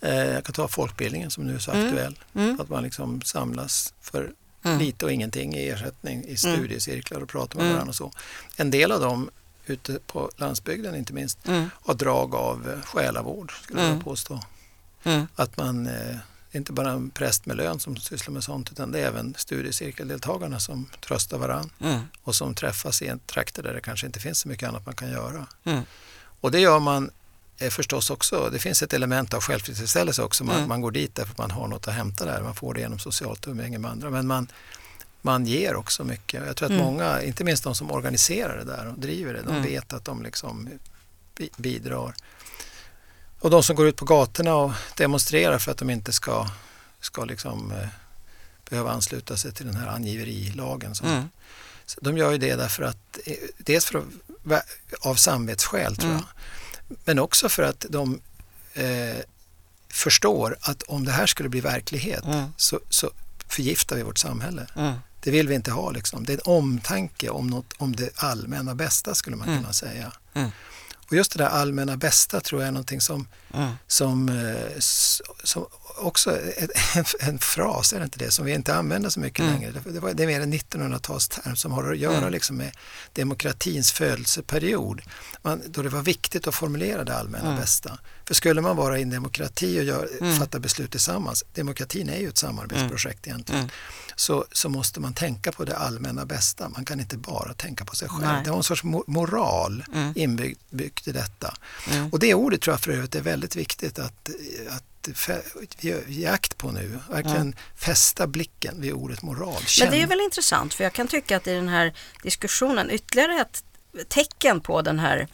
Eh, 0.00 0.14
Jag 0.14 0.44
kan 0.44 0.52
ta 0.52 0.68
folkbildningen 0.68 1.30
som 1.30 1.44
nu 1.44 1.54
är 1.54 1.58
så 1.58 1.70
aktuell. 1.70 2.18
Att 2.60 2.68
man 2.68 2.82
liksom 2.82 3.22
samlas 3.22 3.94
för 4.00 4.32
lite 4.78 5.04
och 5.04 5.12
ingenting 5.12 5.54
i 5.54 5.68
ersättning 5.68 6.24
i 6.24 6.36
studiecirklar 6.36 7.20
och 7.20 7.28
pratar 7.28 7.58
med 7.58 7.72
varandra 7.72 7.88
och 7.88 7.94
så. 7.94 8.12
En 8.56 8.70
del 8.70 8.92
av 8.92 9.00
dem 9.00 9.30
ute 9.70 9.98
på 10.06 10.30
landsbygden 10.36 10.94
inte 10.94 11.12
minst 11.12 11.38
har 11.84 11.94
drag 11.94 12.34
av 12.34 12.68
eh, 12.70 12.82
själavård 12.86 13.52
skulle 13.62 13.80
jag 13.82 13.88
vilja 13.88 14.04
påstå. 14.04 14.40
Mm. 15.04 15.26
Att 15.36 15.56
man 15.56 15.86
eh, 15.86 16.16
inte 16.52 16.72
bara 16.72 16.90
en 16.90 17.10
präst 17.10 17.46
med 17.46 17.56
lön 17.56 17.80
som 17.80 17.96
sysslar 17.96 18.32
med 18.34 18.44
sånt 18.44 18.72
utan 18.72 18.92
det 18.92 19.00
är 19.00 19.06
även 19.06 19.34
studiecirkeldeltagarna 19.82 20.60
som 20.60 20.86
tröstar 21.06 21.38
varann 21.38 21.70
Mm. 21.80 22.00
och 22.22 22.34
som 22.34 22.54
träffas 22.54 23.02
i 23.02 23.06
en 23.06 23.18
trakter 23.18 23.62
där 23.62 23.74
det 23.74 23.80
kanske 23.80 24.06
inte 24.06 24.20
finns 24.20 24.38
så 24.40 24.48
mycket 24.48 24.68
annat 24.68 24.86
man 24.86 24.94
kan 24.94 25.10
göra. 25.10 25.46
Mm. 25.64 25.82
Och 26.40 26.50
det 26.50 26.60
gör 26.60 26.78
man 26.78 27.10
eh, 27.58 27.70
förstås 27.70 28.10
också, 28.10 28.48
det 28.52 28.58
finns 28.58 28.82
ett 28.82 28.92
element 28.92 29.34
av 29.34 29.40
självtillfredsställelse 29.40 30.22
också. 30.22 30.44
Man, 30.44 30.56
Mm. 30.56 30.68
man 30.68 30.80
går 30.80 30.90
dit 30.90 31.14
därför 31.14 31.32
att 31.32 31.38
man 31.38 31.50
har 31.50 31.68
något 31.68 31.88
att 31.88 31.94
hämta 31.94 32.24
där. 32.24 32.42
Man 32.42 32.54
får 32.54 32.74
det 32.74 32.80
genom 32.80 32.98
socialt 32.98 33.46
umgänge 33.46 33.78
med 33.78 33.90
andra. 33.90 34.10
Men 34.10 34.26
man, 34.26 34.48
man 35.22 35.46
ger 35.46 35.74
också 35.76 36.04
mycket. 36.04 36.46
Jag 36.46 36.56
tror 36.56 36.66
att 36.66 36.72
Mm. 36.72 36.84
många, 36.84 37.22
inte 37.22 37.44
minst 37.44 37.64
de 37.64 37.74
som 37.74 37.90
organiserar 37.90 38.56
det 38.58 38.64
där 38.64 38.86
och 38.88 38.98
driver 38.98 39.32
det, 39.34 39.42
de 39.42 39.50
Mm. 39.50 39.62
vet 39.62 39.92
att 39.92 40.04
de 40.04 40.22
liksom 40.22 40.68
bi- 41.36 41.50
bidrar. 41.56 42.14
Och 43.40 43.50
de 43.50 43.62
som 43.62 43.76
går 43.76 43.86
ut 43.88 43.96
på 43.96 44.04
gatorna 44.04 44.54
och 44.54 44.72
demonstrerar 44.96 45.58
för 45.58 45.70
att 45.72 45.78
de 45.78 45.90
inte 45.90 46.12
ska, 46.12 46.48
ska 47.00 47.24
liksom, 47.24 47.72
eh, 47.72 47.88
behöva 48.70 48.90
ansluta 48.92 49.36
sig 49.36 49.52
till 49.52 49.66
den 49.66 49.76
här 49.76 49.86
angiverilagen. 49.88 50.94
Som, 50.94 51.08
Mm. 51.08 51.28
så 51.86 52.00
De 52.00 52.18
gör 52.18 52.32
ju 52.32 52.38
det 52.38 52.54
därför 52.56 52.82
att, 52.82 53.18
eh, 53.26 53.34
dels 53.58 53.84
för 53.84 53.98
att, 53.98 54.64
av 55.00 55.14
samvetsskäl 55.14 55.96
tror 55.96 56.10
Mm. 56.10 56.22
jag, 56.88 56.96
men 57.04 57.18
också 57.18 57.48
för 57.48 57.62
att 57.62 57.86
de 57.88 58.20
eh, 58.74 59.16
förstår 59.88 60.56
att 60.60 60.82
om 60.82 61.04
det 61.04 61.12
här 61.12 61.26
skulle 61.26 61.48
bli 61.48 61.60
verklighet 61.60 62.24
Mm. 62.24 62.52
så, 62.56 62.80
så 62.90 63.10
förgiftar 63.48 63.96
vi 63.96 64.02
vårt 64.02 64.18
samhälle. 64.18 64.66
Mm. 64.76 64.92
Det 65.28 65.32
vill 65.32 65.48
vi 65.48 65.54
inte 65.54 65.70
ha. 65.70 65.90
Liksom. 65.90 66.24
Det 66.24 66.32
är 66.32 66.36
en 66.36 66.42
omtanke 66.44 67.28
om, 67.30 67.46
något, 67.46 67.72
om 67.78 67.96
det 67.96 68.10
allmänna 68.16 68.74
bästa 68.74 69.14
skulle 69.14 69.36
man 69.36 69.48
Mm. 69.48 69.60
kunna 69.60 69.72
säga. 69.72 70.12
Mm. 70.34 70.50
Och 71.10 71.12
just 71.16 71.32
det 71.32 71.38
där 71.38 71.48
allmänna 71.48 71.96
bästa 71.96 72.40
tror 72.40 72.60
jag 72.60 72.68
är 72.68 72.72
någonting 72.72 73.00
som, 73.00 73.28
Mm. 73.54 73.72
som, 73.86 74.28
eh, 74.28 74.78
som 75.44 75.66
också 75.98 76.30
är 76.30 76.68
en, 76.98 77.04
en 77.20 77.38
fras, 77.38 77.92
är 77.92 77.98
det 77.98 78.04
inte 78.04 78.18
det, 78.18 78.30
som 78.30 78.44
vi 78.44 78.52
inte 78.54 78.74
använder 78.74 79.10
så 79.10 79.20
mycket 79.20 79.40
Mm. 79.40 79.52
längre. 79.54 79.70
Det, 79.84 79.90
det, 79.92 80.00
var, 80.00 80.12
det 80.14 80.22
är 80.22 80.26
mer 80.26 80.40
en 80.40 80.52
1900-talsterm 80.54 81.54
som 81.56 81.72
har 81.72 81.92
att 81.92 81.98
göra 81.98 82.16
Mm. 82.18 82.32
liksom 82.32 82.56
med 82.56 82.70
demokratins 83.12 83.92
födelseperiod. 83.92 85.00
Man, 85.42 85.62
då 85.66 85.82
det 85.82 85.88
var 85.88 86.02
viktigt 86.02 86.46
att 86.46 86.54
formulera 86.54 87.04
det 87.04 87.16
allmänna 87.16 87.48
Mm. 87.48 87.60
bästa. 87.60 87.98
För 88.28 88.34
skulle 88.34 88.60
man 88.60 88.76
vara 88.76 88.98
i 88.98 89.02
en 89.02 89.10
demokrati 89.10 89.80
och 89.80 89.84
gör, 89.84 90.08
Mm. 90.20 90.38
fatta 90.38 90.58
beslut 90.58 90.90
tillsammans, 90.90 91.44
demokratin 91.54 92.08
är 92.08 92.18
ju 92.18 92.28
ett 92.28 92.38
samarbetsprojekt 92.38 93.26
egentligen, 93.26 93.60
Mm. 93.60 93.70
så, 94.16 94.44
så 94.52 94.68
måste 94.68 95.00
man 95.00 95.14
tänka 95.14 95.52
på 95.52 95.64
det 95.64 95.76
allmänna 95.76 96.26
bästa. 96.26 96.68
Man 96.68 96.84
kan 96.84 97.00
inte 97.00 97.16
bara 97.16 97.54
tänka 97.54 97.84
på 97.84 97.96
sig 97.96 98.08
själv. 98.08 98.22
Nej. 98.24 98.40
Det 98.44 98.50
har 98.50 98.56
en 98.56 98.62
sorts 98.62 98.82
mo- 98.84 99.04
moral 99.06 99.84
Mm. 99.94 100.12
inbyggd 100.16 101.08
i 101.08 101.12
detta. 101.12 101.54
Mm. 101.90 102.08
Och 102.12 102.18
det 102.18 102.34
ordet 102.34 102.60
tror 102.62 102.72
jag 102.72 102.80
för 102.80 102.90
övrigt 102.92 103.14
är 103.14 103.20
väldigt 103.20 103.56
viktigt 103.56 103.98
att, 103.98 104.28
att 104.70 105.14
ge 106.06 106.26
akt 106.26 106.58
på 106.58 106.70
nu. 106.72 106.98
Verkligen 107.10 107.54
fästa 107.76 108.26
blicken 108.26 108.80
vid 108.80 108.92
ordet 108.92 109.22
moral. 109.22 109.52
Men 109.54 109.62
Känn- 109.66 109.90
det 109.90 110.02
är 110.02 110.06
väl 110.06 110.20
intressant 110.20 110.74
för 110.74 110.84
jag 110.84 110.92
kan 110.92 111.08
tycka 111.08 111.36
att 111.36 111.46
i 111.46 111.52
den 111.54 111.68
här 111.68 111.94
diskussionen 112.22 112.90
ytterligare 112.90 113.40
ett 113.40 113.64
tecken 114.08 114.60
på 114.60 114.82
den 114.82 114.98
här 114.98 115.28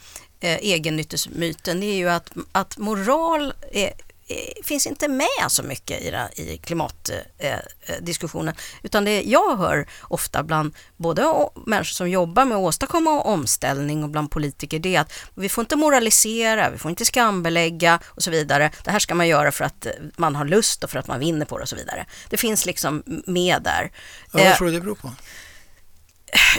eh, 0.45 0.57
egennyttesmyten 0.63 1.81
det 1.81 1.87
är 1.87 1.97
ju 1.97 2.11
att, 2.11 2.31
att 2.53 2.79
moral 2.79 3.53
är, 3.73 3.93
är, 4.29 4.63
finns 4.65 4.87
inte 4.87 5.09
med 5.09 5.27
så 5.49 5.63
mycket 5.63 6.01
i, 6.03 6.11
det- 6.11 6.31
i 6.43 6.59
klimatdiskussionen. 6.59 7.25
Eh, 7.39 7.95
diskussionen. 8.01 8.55
utan 8.83 9.05
det 9.05 9.23
jag 9.23 9.57
hör 9.57 9.89
ofta 10.03 10.43
bland 10.43 10.75
både 10.97 11.49
människor 11.67 11.85
som 11.95 12.11
jobbar 12.11 12.45
med 12.45 12.57
att 12.57 12.63
åstadkomma 12.63 13.21
omställning 13.23 14.05
och 14.05 14.11
bland 14.11 14.31
politiker 14.31 14.79
det 14.79 14.97
är 14.97 15.01
att 15.01 15.13
vi 15.35 15.49
får 15.49 15.63
inte 15.63 15.77
moralisera, 15.77 16.71
vi 16.71 16.79
får 16.79 16.91
inte 16.91 17.05
skambelägga 17.05 18.01
och 18.07 18.23
så 18.23 18.31
vidare. 18.31 18.71
Det 18.85 18.91
här 18.91 18.99
ska 18.99 19.15
man 19.15 19.29
göra 19.29 19.53
för 19.53 19.65
att 19.65 19.87
eh, 19.87 19.93
man 20.17 20.37
har 20.37 20.45
lust 20.45 20.85
och 20.85 20.91
för 20.91 20.99
att 20.99 21.07
man 21.07 21.19
vinner 21.21 21.47
på 21.47 21.59
det 21.59 21.63
och 21.63 21.69
så 21.69 21.77
vidare. 21.77 22.07
Det 22.29 22.37
finns 22.37 22.67
liksom 22.67 23.03
med 23.27 23.63
där. 23.63 23.91
ja, 23.93 24.29
vad 24.33 24.43
Eh, 24.43 24.57
tror 24.57 24.67
du 24.67 24.73
det 24.73 24.81
beror 24.81 24.95
på? 24.95 25.11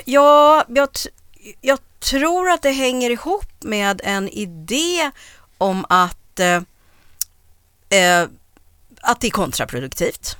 Ja, 0.05 0.65
jag, 0.67 0.89
jag 1.61 1.79
tror 1.99 2.49
att 2.49 2.61
det 2.61 2.71
hänger 2.71 3.09
ihop 3.09 3.63
med 3.63 4.01
en 4.03 4.29
idé 4.29 5.11
om 5.57 5.85
att, 5.89 6.39
eh, 6.39 6.61
eh, 7.89 8.27
att 9.01 9.19
det 9.21 9.27
är 9.27 9.31
kontraproduktivt. 9.31 10.37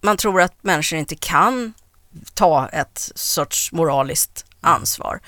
Man 0.00 0.16
tror 0.16 0.40
att 0.40 0.54
människor 0.64 0.98
inte 0.98 1.16
kan 1.16 1.74
ta 2.34 2.68
ett 2.68 3.12
sorts 3.14 3.72
moraliskt 3.72 4.44
ansvar. 4.60 5.20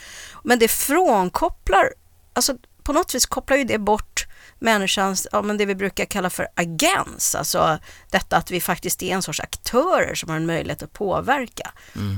Men 0.44 0.58
det 0.58 0.68
frånkopplar, 0.68 1.92
alltså 2.32 2.56
på 2.82 2.92
något 2.92 3.14
vis 3.14 3.26
kopplar 3.26 3.56
ju 3.56 3.64
det 3.64 3.78
bort 3.78 4.26
människans, 4.58 5.26
ja 5.32 5.42
men 5.42 5.56
det 5.56 5.66
vi 5.66 5.74
brukar 5.74 6.04
kalla 6.04 6.30
för 6.30 6.48
agens, 6.54 7.34
alltså 7.34 7.78
detta 8.10 8.36
att 8.36 8.50
vi 8.50 8.60
faktiskt 8.60 9.02
är 9.02 9.14
en 9.14 9.22
sorts 9.22 9.40
aktörer 9.40 10.14
som 10.14 10.28
har 10.28 10.36
en 10.36 10.46
möjlighet 10.46 10.82
att 10.82 10.92
påverka. 10.92 11.72
Mm 11.96 12.16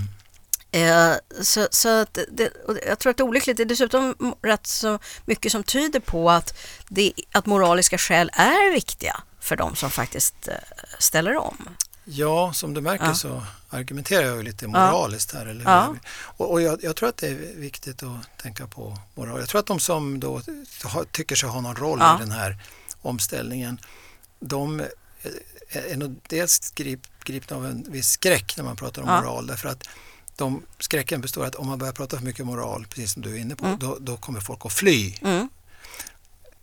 så 1.42 1.68
så 1.70 1.88
att 1.88 2.18
det, 2.30 2.52
jag 2.86 2.98
tror 2.98 3.10
att 3.10 3.16
det 3.16 3.22
är 3.22 3.26
olyckligt. 3.26 3.56
Det 3.56 3.62
är 3.62 3.64
dessutom 3.64 4.14
rätt 4.42 4.66
så 4.66 4.98
mycket 5.24 5.52
som 5.52 5.62
tyder 5.62 6.00
på 6.00 6.30
att, 6.30 6.58
det, 6.88 7.12
att 7.32 7.46
moraliska 7.46 7.98
skäl 7.98 8.30
är 8.34 8.74
viktiga 8.74 9.22
för 9.40 9.56
de 9.56 9.76
som 9.76 9.90
faktiskt 9.90 10.48
eh, 10.48 10.54
ställer 10.98 11.36
om. 11.36 11.68
Ja, 12.04 12.52
som 12.52 12.74
du 12.74 12.80
märker 12.80 13.04
Ja. 13.04 13.14
så 13.14 13.42
argumenterar 13.70 14.26
jag 14.26 14.36
ju 14.36 14.42
lite 14.42 14.66
moraliskt 14.66 15.34
här. 15.34 15.46
Eller? 15.46 15.64
Ja. 15.64 15.96
Och, 16.12 16.50
och 16.50 16.62
jag, 16.62 16.84
jag 16.84 16.96
tror 16.96 17.08
att 17.08 17.16
det 17.16 17.28
är 17.28 17.56
viktigt 17.56 18.02
att 18.02 18.38
tänka 18.42 18.66
på 18.66 18.98
moral. 19.14 19.40
Jag 19.40 19.48
tror 19.48 19.58
att 19.58 19.66
de 19.66 19.80
som 19.80 20.20
då 20.20 20.42
tycker 21.10 21.36
sig 21.36 21.48
ha 21.48 21.60
någon 21.60 21.76
roll 21.76 21.98
i 21.98 22.20
den 22.20 22.30
här 22.30 22.58
omställningen, 23.02 23.80
de 24.40 24.80
eh, 24.80 24.86
är 25.92 25.96
nog 25.96 26.20
dels 26.28 26.70
grip, 26.70 27.00
gripna 27.24 27.56
av 27.56 27.66
en 27.66 27.86
viss 27.88 28.08
skräck 28.08 28.56
när 28.56 28.64
man 28.64 28.76
pratar 28.76 29.02
om 29.02 29.08
moral. 29.08 29.46
Därför 29.46 29.68
att 29.68 29.88
de, 30.36 30.62
skräcken 30.78 31.20
består 31.20 31.44
att 31.44 31.54
om 31.54 31.66
man 31.68 31.78
börjar 31.78 31.92
prata 31.92 32.16
för 32.16 32.24
mycket 32.24 32.46
moral, 32.46 32.86
precis 32.90 33.12
som 33.12 33.22
du 33.22 33.34
är 33.36 33.38
inne 33.40 33.56
på, 33.56 33.66
Mm. 33.66 33.78
då, 33.78 33.96
då 34.00 34.16
kommer 34.16 34.40
folk 34.40 34.66
att 34.66 34.72
fly. 34.72 35.14
Mm. 35.22 35.48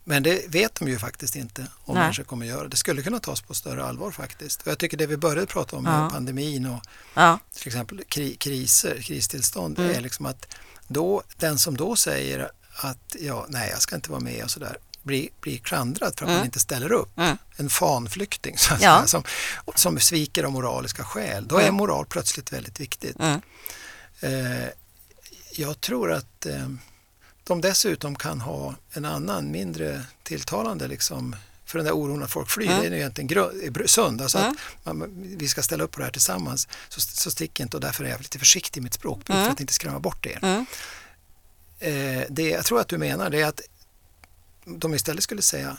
Men 0.03 0.23
det 0.23 0.47
vet 0.47 0.75
de 0.75 0.87
ju 0.87 0.99
faktiskt 0.99 1.35
inte 1.35 1.61
om 1.85 1.95
Nej. 1.95 2.03
människor 2.03 2.23
kommer 2.23 2.45
göra. 2.45 2.67
Det 2.67 2.77
skulle 2.77 3.01
kunna 3.01 3.19
tas 3.19 3.41
på 3.41 3.53
större 3.53 3.83
allvar 3.83 4.11
faktiskt. 4.11 4.61
Och 4.61 4.67
jag 4.67 4.77
tycker 4.79 4.97
det 4.97 5.07
vi 5.07 5.17
började 5.17 5.45
prata 5.47 5.75
om 5.75 5.85
Ja. 5.85 6.01
med 6.01 6.11
pandemin 6.11 6.65
och 6.65 6.81
Ja, 7.13 7.39
till 7.53 7.67
exempel 7.67 8.03
kri 8.07 8.35
kriser, 8.35 9.01
kristillstånd, 9.01 9.79
Mm. 9.79 9.91
är 9.95 10.01
liksom 10.01 10.25
att 10.25 10.47
då, 10.87 11.23
den 11.37 11.57
som 11.57 11.77
då 11.77 11.95
säger 11.95 12.51
att 12.75 13.15
ja, 13.19 13.45
nej, 13.49 13.69
jag 13.69 13.81
ska 13.81 13.95
inte 13.95 14.11
vara 14.11 14.19
med 14.21 14.43
och 14.43 14.51
sådär, 14.51 14.77
blir, 15.09 15.29
blir 15.41 15.57
klandrad 15.57 16.13
för 16.17 16.25
att 16.25 16.31
man 16.31 16.45
inte 16.45 16.59
ställer 16.59 16.91
upp. 16.91 17.17
Mm. 17.17 17.37
En 17.57 17.69
fanflykting 17.69 18.57
så 18.57 18.73
att 18.73 18.81
Ja. 18.81 18.97
säga, 18.97 19.07
som, 19.07 19.23
som 19.75 19.99
sviker 19.99 20.43
av 20.43 20.51
moraliska 20.51 21.03
skäl. 21.03 21.47
Då 21.47 21.57
är 21.57 21.61
Mm. 21.63 21.75
moral 21.75 22.05
plötsligt 22.05 22.53
väldigt 22.53 22.79
viktigt. 22.79 23.15
Mm. 23.19 23.41
Eh, 24.19 24.69
jag 25.51 25.81
tror 25.81 26.11
att 26.11 26.45
eh, 26.45 26.67
de 27.43 27.61
dessutom 27.61 28.15
kan 28.15 28.41
ha 28.41 28.75
en 28.93 29.05
annan, 29.05 29.51
mindre 29.51 30.01
tilltalande 30.23 30.87
liksom, 30.87 31.35
för 31.65 31.77
den 31.79 31.85
där 31.85 31.93
oron 31.93 32.23
att 32.23 32.31
folk 32.31 32.49
flyr, 32.49 32.67
Mm. 32.69 32.79
det 32.81 32.87
är 32.87 32.91
ju 32.91 32.97
egentligen 32.97 33.27
sund. 33.87 34.21
Alltså 34.21 34.37
Mm. 34.37 34.55
att 34.83 34.95
man, 34.95 35.09
vi 35.37 35.47
ska 35.47 35.61
ställa 35.63 35.83
upp 35.83 35.91
på 35.91 35.99
det 35.99 36.05
här 36.05 36.11
tillsammans, 36.11 36.67
så, 36.89 37.01
så 37.01 37.31
stick 37.31 37.59
inte 37.59 37.77
och 37.77 37.81
därför 37.81 38.03
är 38.03 38.09
jag 38.09 38.21
lite 38.21 38.39
försiktig 38.39 38.81
i 38.81 38.83
mitt 38.83 38.93
språkbruk 38.93 39.29
Mm. 39.35 39.45
för 39.45 39.51
att 39.51 39.59
inte 39.59 39.73
skrämma 39.73 39.99
bort 39.99 40.25
er. 40.25 40.39
Mm. 40.41 40.65
Eh, 41.79 42.23
det 42.29 42.49
jag 42.49 42.65
tror 42.65 42.79
att 42.79 42.87
du 42.87 42.97
menar 42.97 43.29
det 43.29 43.41
är 43.41 43.45
att 43.45 43.61
de 44.77 44.93
istället 44.93 45.23
skulle 45.23 45.41
säga 45.41 45.77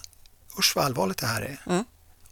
usch 0.58 0.72
vad 0.76 0.84
allvarligt 0.84 1.18
det 1.18 1.26
här 1.26 1.42
är. 1.42 1.62
Mm. 1.66 1.84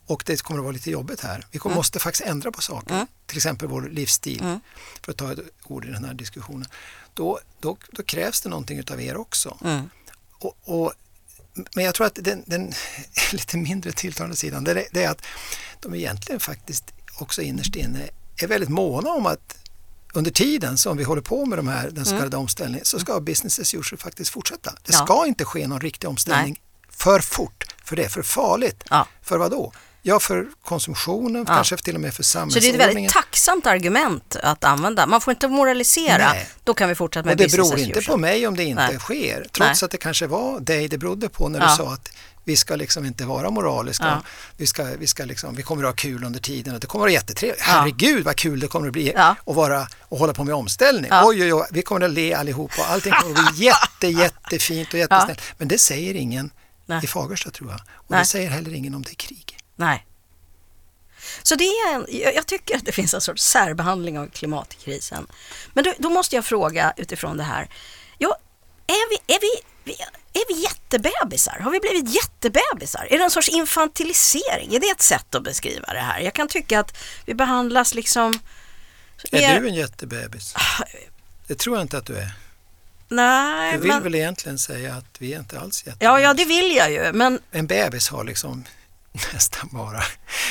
Och 0.07 0.23
det 0.27 0.43
kommer 0.43 0.61
att 0.61 0.65
vara 0.65 0.73
lite 0.73 0.91
jobbigt 0.91 1.21
här. 1.21 1.47
Vi 1.51 1.59
kommer, 1.59 1.77
måste 1.77 1.99
faktiskt 1.99 2.27
ändra 2.27 2.53
på 2.53 2.63
saker. 2.63 2.95
Mm. 2.95 3.07
Till 3.27 3.37
exempel 3.37 3.69
vår 3.69 3.83
livsstil, 3.83 4.41
Mm. 4.41 4.61
för 5.03 5.13
att 5.13 5.19
ta 5.19 5.33
ett 5.33 5.39
ord 5.65 5.85
i 5.85 5.91
den 5.91 6.05
här 6.05 6.15
diskussionen. 6.15 6.69
Då, 7.15 7.39
då, 7.61 7.77
då 7.91 8.03
krävs 8.03 8.41
det 8.41 8.49
någonting 8.49 8.79
utav 8.79 9.01
er 9.01 9.17
också. 9.17 9.59
Mm. 9.65 9.91
Och, 10.39 10.57
och, 10.65 10.93
men 11.75 11.85
jag 11.85 11.95
tror 11.95 12.07
att 12.07 12.19
den, 12.21 12.43
den 12.47 12.73
lite 13.33 13.57
mindre 13.57 13.93
tilltalande 13.93 14.37
sidan, 14.37 14.65
det 14.65 14.71
är, 14.71 14.87
det 14.93 15.05
är 15.05 15.11
att 15.11 15.23
de 15.81 15.95
egentligen 15.95 16.41
faktiskt 16.41 16.85
också 17.19 17.43
innerst 17.43 17.77
inne 17.77 18.09
är 18.37 18.47
väldigt 18.47 18.71
måna 18.71 19.11
om 19.11 19.27
att 19.27 19.59
under 20.15 20.31
tiden 20.31 20.79
som 20.79 20.97
vi 20.97 21.05
håller 21.05 21.23
på 21.23 21.47
med 21.47 21.59
de 21.59 21.69
här, 21.69 21.91
den 21.91 22.05
så 22.05 22.17
kallade 22.17 22.37
omställningen 22.37 22.85
så 22.85 22.99
ska 22.99 23.21
business 23.21 23.59
as 23.59 23.75
usual 23.75 23.99
faktiskt 23.99 24.31
fortsätta. 24.31 24.71
Det 24.71 24.93
Ja. 24.93 25.05
ska 25.05 25.27
inte 25.27 25.45
ske 25.45 25.67
någon 25.67 25.81
riktig 25.81 26.09
omställning 26.11 26.61
för 26.91 27.21
fort, 27.21 27.65
för 27.85 27.97
det 27.97 28.05
är 28.05 28.09
för 28.09 28.23
farligt. 28.23 28.85
Ja. 28.91 29.07
För 29.23 29.39
vad 29.39 29.51
då? 29.51 29.73
Ja, 30.03 30.21
för 30.21 30.47
konsumtionen, 30.65 31.45
Ja. 31.49 31.55
kanske 31.55 31.77
till 31.77 31.95
och 31.95 32.01
med 32.01 32.15
för 32.15 32.23
Så 32.23 32.39
det 32.39 32.43
är 32.43 32.47
ett 32.47 32.51
samhällsordningen. 32.53 32.95
väldigt 32.97 33.13
tacksamt 33.13 33.67
argument 33.67 34.37
att 34.37 34.65
använda. 34.65 35.07
Man 35.07 35.21
får 35.21 35.33
inte 35.33 35.49
moralisera. 35.49 36.33
Nej. 36.33 36.49
Då 36.65 36.75
kan 36.75 36.89
vi 36.89 36.95
fortsätta 36.95 37.25
med 37.27 37.33
Och 37.33 37.37
det 37.37 37.45
business 37.45 37.71
beror 37.71 37.81
as 37.81 37.87
inte 37.97 38.03
på 38.11 38.17
mig 38.17 38.47
om 38.47 38.57
det 38.57 38.65
inte 38.65 38.87
Nej. 38.87 38.99
sker. 38.99 39.47
Trots 39.53 39.83
Nej. 39.83 39.87
att 39.87 39.91
det 39.91 39.97
kanske 39.99 40.27
var 40.27 40.61
dig 40.61 40.89
det 40.89 40.99
berodde 40.99 41.29
på 41.29 41.49
när 41.49 41.61
Ja. 41.61 41.71
du 41.71 41.77
sa 41.77 41.93
att 41.93 42.11
vi 42.49 42.57
ska 42.57 42.77
liksom 42.77 43.05
inte 43.05 43.25
vara 43.25 43.51
moraliska. 43.51 44.05
Ja. 44.05 44.23
Vi, 44.57 44.67
ska, 44.67 44.85
vi, 44.85 45.07
ska 45.07 45.25
liksom, 45.25 45.55
vi 45.55 45.63
kommer 45.63 45.85
att 45.85 45.89
ha 45.89 45.95
kul 45.97 46.25
under 46.25 46.41
tiden 46.41 46.75
och 46.75 46.81
det 46.81 46.87
kommer 46.87 47.01
att 47.03 47.05
vara 47.05 47.13
jättetrevligt. 47.13 47.61
Herregud 47.63 48.25
vad 48.25 48.37
kul 48.37 48.61
det 48.61 48.67
kommer 48.69 48.87
att 48.87 48.93
bli 48.93 49.13
Ja. 49.15 49.35
att 49.47 49.57
vara 49.57 49.89
och 50.01 50.19
hålla 50.19 50.35
på 50.35 50.45
med 50.45 50.55
omställning. 50.55 51.11
Ja. 51.11 51.23
Oj, 51.27 51.43
oj, 51.43 51.55
oj, 51.55 51.67
vi 51.71 51.83
kommer 51.83 52.07
att 52.07 52.13
le 52.13 52.35
allihop 52.35 52.71
och 52.79 52.91
allting 52.91 53.13
kommer 53.13 53.41
att 53.41 53.57
bli 53.57 53.65
jätte, 53.67 54.07
jättefint 54.07 54.89
och 54.93 54.99
jättesnällt. 54.99 55.41
Men 55.59 55.69
det 55.69 55.79
säger 55.79 56.15
ingen 56.15 56.51
Nej. 56.87 57.01
i 57.05 57.07
Fagersta 57.07 57.51
tror 57.51 57.71
jag. 57.71 57.81
Och 57.95 58.11
Nej. 58.11 58.21
det 58.21 58.27
säger 58.27 58.51
heller 58.51 58.75
ingen 58.75 58.95
om 58.95 59.03
det 59.03 59.11
är 59.11 59.15
krig. 59.15 59.59
Nej. 59.77 60.07
Så 61.43 61.55
det 61.55 61.65
är 61.65 61.95
en, 61.95 62.07
jag 62.35 62.47
tycker 62.47 62.77
att 62.77 62.85
det 62.85 62.93
finns 62.93 63.15
en 63.15 63.21
sorts 63.21 63.43
särbehandling 63.43 64.19
av 64.19 64.27
klimatkrisen. 64.27 65.27
Men 65.75 65.85
då, 65.85 65.95
då 65.99 66.11
måste 66.11 66.35
jag 66.37 66.45
fråga 66.45 66.93
utifrån 66.97 67.37
det 67.37 67.43
här. 67.45 67.69
Ja, 68.19 68.39
är, 68.87 69.11
vi, 69.11 69.35
är, 69.35 69.39
vi- 69.41 69.63
är 70.33 70.55
vi 70.55 70.63
jättebebisar? 70.63 71.59
Har 71.61 71.71
vi 71.71 71.81
blivit 71.81 72.15
jättebebisar? 72.15 73.07
Är 73.11 73.19
det 73.19 73.25
en 73.25 73.31
sorts 73.31 73.49
infantilisering? 73.49 74.75
Är 74.75 74.81
det 74.81 74.87
ett 74.91 75.03
sätt 75.03 75.35
att 75.35 75.43
beskriva 75.43 75.93
det 75.93 75.99
här? 76.01 76.21
Jag 76.21 76.35
kan 76.35 76.49
tycka 76.49 76.81
att 76.81 76.97
vi 77.27 77.35
behandlas 77.35 77.95
liksom... 77.95 78.39
Är 79.33 79.41
mer- 79.41 79.61
du 79.61 79.69
en 79.69 79.75
jättebebis? 79.75 80.55
Det 81.47 81.55
tror 81.55 81.77
jag 81.77 81.85
inte 81.85 81.99
att 81.99 82.07
du 82.07 82.17
är. 82.17 82.33
Nej, 83.09 83.73
Du 83.73 83.79
vill 83.79 83.89
men... 83.89 84.03
väl 84.03 84.15
egentligen 84.15 84.59
säga 84.59 84.95
att 84.95 85.17
vi 85.19 85.35
är 85.35 85.39
inte 85.39 85.61
alls 85.61 85.79
jättebebis? 85.87 86.05
Ja, 86.05 86.21
ja, 86.21 86.35
det 86.35 86.45
vill 86.45 86.77
jag 86.77 86.93
ju, 86.93 87.13
men 87.13 87.41
en 87.51 87.67
bebis 87.67 88.09
har 88.09 88.25
liksom 88.25 88.65
nästan 89.33 89.69
bara 89.73 90.03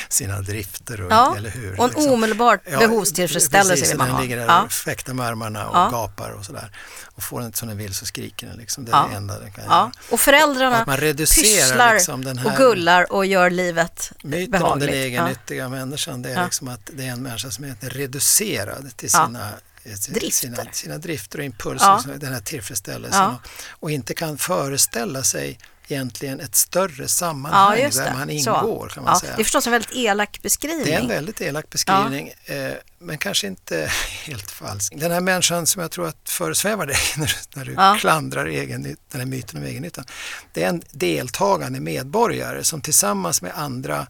sina 0.10 0.42
drifter, 0.42 1.02
och, 1.02 1.12
Ja, 1.12 1.36
eller 1.38 1.50
hur? 1.50 1.80
och 1.80 1.86
en 1.86 1.92
liksom. 1.92 2.14
omedelbar 2.14 2.60
behovstillfredsställelse 2.80 3.74
precis, 3.74 3.90
vill 3.92 3.98
man 3.98 4.08
den 4.08 4.16
ha. 4.16 4.22
ligger 4.22 4.38
där 4.38 4.46
Ja. 4.46 4.62
och 4.64 4.72
fäktar 4.72 5.14
med 5.14 5.26
armarna 5.26 5.68
och 5.70 5.78
Ja. 5.78 5.90
gapar 5.90 6.30
och 6.32 6.46
sådär. 6.46 6.72
Och 7.16 7.24
får 7.24 7.40
den 7.40 7.46
inte 7.46 7.58
som 7.60 7.68
den 7.68 7.78
vill 7.78 7.94
så 7.94 8.06
skriker 8.06 8.48
den 8.48 8.58
liksom. 8.58 8.86
Det 8.86 8.92
är 8.92 8.96
Ja. 8.96 9.08
det 9.12 9.16
enda 9.16 9.40
den 9.40 9.52
kan 9.52 9.64
Ja, 9.66 9.72
göra. 9.72 9.92
och 10.10 10.20
föräldrarna 10.20 10.78
Att 10.82 10.88
man 10.88 10.98
reducerar 10.98 11.44
pysslar 11.68 11.94
liksom 11.94 12.26
den 12.26 12.38
här- 12.38 12.52
och 12.52 12.58
gullar 12.58 13.12
och 13.14 13.26
gör 13.26 13.50
livet 13.50 14.12
Myten 14.24 14.54
om 14.56 14.62
behagligt. 14.62 14.88
den 14.92 14.98
ja. 15.00 15.06
egennyttiga 15.06 15.70
människan 15.70 16.22
det 16.22 16.30
är 16.30 16.34
Ja. 16.36 16.44
liksom 16.46 16.68
att 16.68 16.90
det 16.94 17.04
är 17.08 17.12
en 17.12 17.24
människa 17.24 17.52
som 17.52 17.64
är 17.64 17.76
reducerad 17.82 18.98
till 18.98 19.10
Ja. 19.14 19.26
sina 19.26 19.50
eh, 19.84 19.94
si- 19.96 20.12
Drifter. 20.12 20.32
Sina, 20.32 20.66
sina 20.72 20.98
drifter 20.98 21.40
och 21.40 21.46
impulser, 21.46 21.86
Ja. 22.08 22.14
den 22.18 22.34
här 22.34 22.40
tillfredsställelsen 22.42 23.22
Ja. 23.22 23.40
och, 23.72 23.84
och 23.84 23.92
inte 23.92 24.14
kan 24.14 24.38
föreställa 24.38 25.24
sig 25.24 25.60
egentligen 25.88 26.40
ett 26.40 26.56
större 26.56 27.08
sammanhang 27.08 27.80
Ja, 27.80 27.90
där 27.90 28.14
man 28.14 28.28
Så. 28.28 28.34
ingår 28.34 28.90
kan 28.90 29.04
man 29.04 29.14
ja, 29.14 29.20
säga. 29.20 29.36
Det 29.36 29.42
är 29.42 29.44
förstås 29.44 29.66
en 29.68 29.72
väldigt 29.72 29.92
elak 29.96 30.40
beskrivning. 30.42 30.86
Det 30.86 30.94
är 30.94 31.00
en 31.00 31.08
väldigt 31.08 31.42
elak 31.42 31.70
beskrivning, 31.70 32.34
eh, 32.46 32.72
men 33.00 33.18
kanske 33.18 33.48
inte 33.48 33.92
helt 34.26 34.52
falsk. 34.52 34.94
Den 34.98 35.12
här 35.12 35.22
människan 35.22 35.66
som 35.68 35.82
jag 35.82 35.92
tror 35.92 36.08
att 36.08 36.30
föresvävar 36.30 36.86
dig 36.86 36.98
när, 37.18 37.26
du- 37.26 37.34
när 37.60 37.66
du 37.66 37.74
Ja. 37.74 37.98
klandrar 38.00 38.46
egen, 38.46 38.84
den 38.84 38.98
här 39.22 39.26
myten 39.26 39.58
om 39.60 39.64
egennyttan, 39.66 40.06
det 40.54 40.64
är 40.64 40.70
en 40.70 40.84
deltagande 40.92 41.80
medborgare 41.80 42.64
som 42.64 42.82
tillsammans 42.82 43.42
med 43.42 43.52
andra 43.56 44.08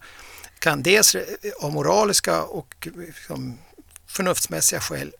kan 0.58 0.82
dels 0.82 1.16
av 1.60 1.72
moraliska 1.72 2.42
och 2.42 2.88
liksom, 2.96 3.58
förnuftsmässiga 4.06 4.80
skäl 4.80 5.12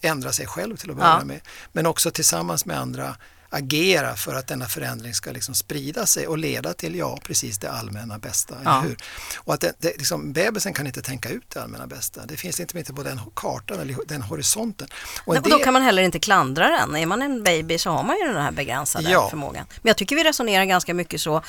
ändra 0.00 0.32
sig 0.32 0.46
själv 0.46 0.76
till 0.76 0.90
att 0.90 0.96
börja 0.96 1.16
Ja. 1.18 1.24
med, 1.24 1.40
men 1.72 1.86
också 1.86 2.10
tillsammans 2.10 2.64
med 2.66 2.78
andra 2.78 3.16
agera 3.56 4.16
för 4.16 4.34
att 4.34 4.46
denna 4.46 4.66
förändring 4.66 5.14
ska 5.14 5.30
liksom 5.32 5.54
sprida 5.54 6.06
sig 6.06 6.26
och 6.26 6.38
leda 6.38 6.74
till, 6.74 6.94
ja, 6.94 7.18
precis 7.22 7.58
det 7.58 7.70
allmänna 7.70 8.18
bästa. 8.18 8.54
Ja. 8.64 8.70
Eller 8.78 8.88
hur? 8.88 8.96
Och 9.36 9.54
att 9.54 9.60
det, 9.60 9.72
det, 9.78 9.88
liksom, 9.98 10.32
bebisen 10.32 10.74
kan 10.74 10.86
inte 10.86 11.02
tänka 11.02 11.28
ut 11.28 11.50
det 11.50 11.62
allmänna 11.62 11.86
bästa. 11.86 12.26
Det 12.26 12.36
finns 12.36 12.60
inte 12.60 12.78
inte 12.78 12.92
på 12.94 13.02
den 13.02 13.20
kartan 13.34 13.80
eller 13.80 13.96
den 14.08 14.22
horisonten. 14.22 14.88
Och 15.24 15.34
Nej, 15.34 15.38
och 15.42 15.48
då 15.48 15.56
del- 15.56 15.64
kan 15.64 15.72
man 15.72 15.82
heller 15.82 16.02
inte 16.02 16.18
klandra 16.18 16.68
den. 16.68 16.96
Är 16.96 17.06
man 17.06 17.22
en 17.22 17.42
baby 17.42 17.78
så 17.78 17.90
har 17.90 18.02
man 18.02 18.16
ju 18.16 18.32
den 18.32 18.42
här 18.42 18.52
begränsade 18.52 19.10
Ja. 19.10 19.30
förmågan. 19.30 19.66
Men 19.82 19.88
jag 19.90 19.96
tycker 19.96 20.16
vi 20.16 20.24
resonerar 20.24 20.64
ganska 20.64 20.94
mycket 20.94 21.20
så 21.20 21.42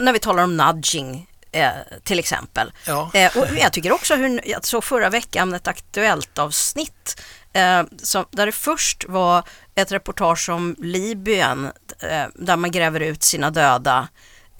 när 0.00 0.12
vi 0.12 0.18
talar 0.18 0.42
om 0.42 0.56
nudging 0.56 1.26
eh, 1.52 1.68
till 2.04 2.18
exempel. 2.18 2.72
Ja. 2.86 3.10
Eh, 3.14 3.36
och 3.38 3.46
jag 3.58 3.72
tycker 3.72 3.92
också 3.92 4.14
hur, 4.16 4.48
jag 4.48 4.64
såg 4.64 4.84
förra 4.84 5.10
veckan 5.10 5.54
ett 5.54 5.68
aktuellt 5.68 6.38
avsnitt 6.38 7.20
eh, 7.52 7.82
som, 8.02 8.24
där 8.30 8.46
det 8.46 8.52
först 8.52 9.04
var 9.08 9.42
ett 9.74 9.92
reportage 9.92 10.48
om 10.48 10.76
Libyen 10.78 11.64
eh, 11.98 12.26
där 12.34 12.56
man 12.56 12.70
gräver 12.70 13.00
ut 13.00 13.22
sina 13.22 13.50
döda 13.50 14.08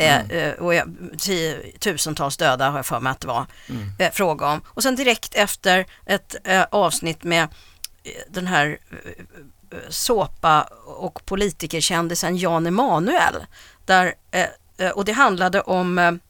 Eh, 0.00 0.30
eh, 0.30 0.54
och 0.54 0.74
jag, 0.74 0.96
tiotusentals 1.18 2.36
döda 2.36 2.70
har 2.70 2.78
jag 2.78 2.86
för 2.86 3.00
mig 3.00 3.10
att 3.10 3.20
det 3.20 3.26
var 3.26 3.46
eh, 3.98 4.10
fråga 4.10 4.46
om. 4.46 4.60
Och 4.66 4.82
sen 4.82 4.96
direkt 4.96 5.34
efter 5.34 5.86
ett 6.06 6.36
eh, 6.44 6.64
avsnitt 6.70 7.24
med 7.24 7.48
den 8.28 8.46
här 8.46 8.78
eh, 8.90 8.96
såpa 9.88 10.62
och 10.86 11.26
politikerkändisen 11.26 12.36
Jan 12.36 12.66
Emanuel. 12.66 13.46
Där, 13.84 14.14
eh, 14.30 14.46
och 14.90 15.04
det 15.04 15.12
handlade 15.12 15.60
om 15.60 16.20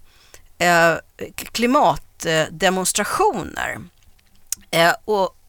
klimatdemonstrationer. 1.35 3.79
Eh, 4.71 4.95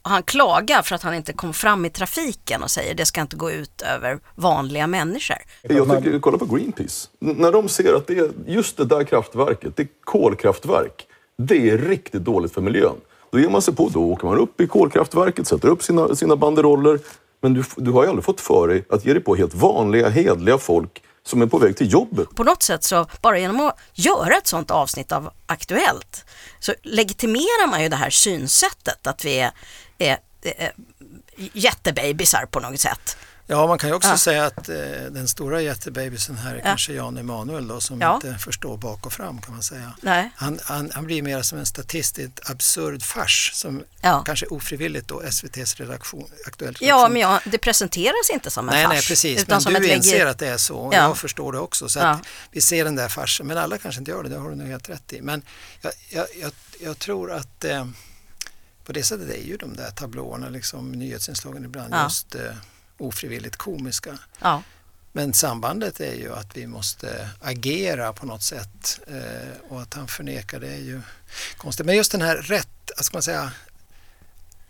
och 0.02 0.10
han 0.10 0.24
klagar 0.24 0.82
för 0.82 0.95
att 0.95 1.04
han 1.04 1.14
inte 1.14 1.34
kom 1.34 1.54
fram 1.54 1.86
i 1.86 1.89
trafiken 1.89 2.64
och 2.64 2.72
säger 2.72 2.93
det 2.95 3.06
ska 3.06 3.22
inte 3.22 3.36
gå 3.36 3.52
ut 3.52 3.82
över 3.82 4.20
vanliga 4.36 4.88
människor. 4.88 5.38
Jag 5.62 6.04
tycker, 6.04 6.20
kolla 6.20 6.38
på 6.38 6.45
Greenpeace. 6.45 7.08
N- 7.22 7.36
när 7.38 7.52
de 7.52 7.70
ser 7.70 7.93
att 7.93 8.08
det 8.08 8.18
är 8.18 8.32
just 8.47 8.78
det 8.78 8.86
där 8.86 9.04
kraftverket, 9.04 9.76
det 9.78 9.84
är 9.84 9.88
kolkraftverk, 10.04 11.08
det 11.38 11.70
är 11.70 11.78
riktigt 11.78 12.24
dåligt 12.24 12.54
för 12.54 12.62
miljön. 12.62 12.95
Då 13.32 13.39
ger 13.39 13.49
man 13.49 13.62
sig 13.62 13.76
på, 13.76 13.89
då 13.89 14.04
åker 14.04 14.28
man 14.28 14.38
upp 14.38 14.62
i 14.62 14.68
kolkraftverket, 14.68 15.47
sätter 15.47 15.68
upp 15.68 15.84
sina, 15.84 16.16
sina 16.16 16.36
banderoller. 16.36 16.99
Men 17.41 17.54
du, 17.54 17.64
du 17.78 17.91
har 17.91 18.04
ju 18.04 18.10
aldrig 18.10 18.26
fått 18.26 18.41
för 18.41 18.68
dig 18.68 18.86
att 18.89 19.06
ge 19.06 19.14
dig 19.14 19.24
på 19.24 19.36
helt 19.36 19.54
vanliga, 19.54 20.10
hedliga 20.10 20.58
folk 20.58 21.04
som 21.24 21.41
är 21.41 21.45
på 21.45 21.58
väg 21.58 21.78
till 21.78 21.93
jobbet. 21.93 22.30
På 22.36 22.43
något 22.43 22.64
sätt 22.64 22.84
så, 22.84 23.06
bara 23.22 23.39
genom 23.39 23.60
att 23.68 23.80
göra 23.93 24.34
ett 24.38 24.47
sånt 24.47 24.72
avsnitt 24.72 25.12
av 25.12 25.30
Aktuellt, 25.45 26.26
så 26.60 26.74
legitimerar 26.84 27.68
man 27.68 27.84
ju 27.84 27.89
det 27.89 27.95
här 27.95 28.10
synsättet 28.10 29.08
att 29.08 29.26
vi 29.26 29.39
är, 29.39 29.52
är, 30.02 30.18
är 30.41 30.72
jättebabysar 31.54 32.45
på 32.45 32.60
något 32.60 32.80
sätt. 32.80 33.18
Ja, 33.47 33.68
man 33.68 33.78
kan 33.78 33.89
ju 33.89 33.95
också 33.95 34.10
Ja. 34.10 34.18
säga 34.18 34.45
att 34.45 34.70
eh, 34.70 34.76
den 35.10 35.28
stora 35.28 35.62
jättebebisen 35.62 36.38
här 36.38 36.52
är 36.54 36.58
Ja. 36.58 36.64
kanske 36.64 36.93
Jan 36.93 37.18
Emanuel 37.18 37.68
då 37.68 37.82
som 37.82 38.02
Ja. 38.02 38.16
inte 38.16 38.34
förstår 38.38 38.78
bak 38.78 39.06
och 39.06 39.14
fram 39.14 39.41
kan 39.41 39.54
man 39.54 39.64
säga. 39.64 39.93
Nej. 40.02 40.32
Han, 40.36 40.60
han, 40.64 40.91
han 40.93 41.06
blir 41.06 41.22
mer 41.22 41.41
som 41.41 41.58
en 41.58 41.66
statistiskt 41.66 42.49
absurd 42.49 43.04
fars 43.04 43.52
som 43.54 43.84
kanske 44.26 44.45
ofrivilligt 44.45 45.08
då 45.08 45.22
SVTs 45.22 45.76
redaktion, 45.76 46.30
aktuell 46.47 46.68
redaktion. 46.74 46.88
Ja, 46.88 47.10
men 47.10 47.22
ja, 47.22 47.39
det 47.45 47.58
presenteras 47.58 48.30
inte 48.34 48.49
som 48.52 48.70
en 48.70 48.76
Nej, 48.76 48.84
fars. 48.86 48.93
nej, 48.93 49.02
precis. 49.08 49.41
Utan 49.41 49.56
Men 49.56 49.62
som 49.62 49.74
du 49.74 49.89
ett 49.91 49.95
inser 49.97 50.26
att 50.26 50.39
det 50.39 50.47
är 50.47 50.58
så 50.58 50.76
och 50.78 50.93
Ja. 50.93 50.97
jag 50.97 51.18
förstår 51.18 51.52
det 51.54 51.60
också. 51.60 51.89
Så 51.89 51.99
att 51.99 52.20
vi 52.52 52.62
ser 52.62 52.84
den 52.86 52.95
där 52.95 53.10
farsen, 53.10 53.47
men 53.47 53.58
alla 53.58 53.78
kanske 53.78 53.99
inte 53.99 54.12
gör 54.12 54.24
det, 54.24 54.30
det 54.30 54.38
har 54.38 54.49
du 54.49 54.56
nog 54.56 54.68
helt 54.68 54.89
rätt 54.89 55.14
i. 55.14 55.22
Men 55.22 55.41
jag, 55.82 55.91
jag, 56.10 56.26
jag, 56.41 56.52
jag 56.80 56.99
tror 56.99 57.32
att 57.32 57.64
eh, 57.66 57.86
på 58.91 58.95
det 58.99 59.03
sättet 59.03 59.29
är 59.29 59.43
ju 59.43 59.57
de 59.57 59.75
där 59.75 59.91
tablåerna, 59.91 60.49
liksom, 60.49 60.91
nyhetsinslagen 60.91 61.65
ibland 61.65 61.93
Ja. 61.93 62.03
just 62.03 62.35
eh, 62.35 62.55
ofrivilligt 62.97 63.55
komiska. 63.55 64.17
Ja. 64.39 64.63
Men 65.11 65.33
sambandet 65.33 65.99
är 65.99 66.13
ju 66.13 66.33
att 66.33 66.57
vi 66.57 66.67
måste 66.67 67.29
agera 67.41 68.13
på 68.13 68.25
något 68.25 68.43
sätt 68.43 68.99
eh, 69.07 69.69
och 69.69 69.81
att 69.81 69.93
han 69.93 70.07
förnekar 70.07 70.59
det 70.59 70.67
är 70.67 70.79
ju 70.81 71.01
konstigt. 71.57 71.85
Men 71.85 71.95
just 71.95 72.11
den 72.11 72.21
här 72.21 72.35
rätt, 72.37 72.91
ska 73.01 73.15
man 73.15 73.23
säga, 73.23 73.51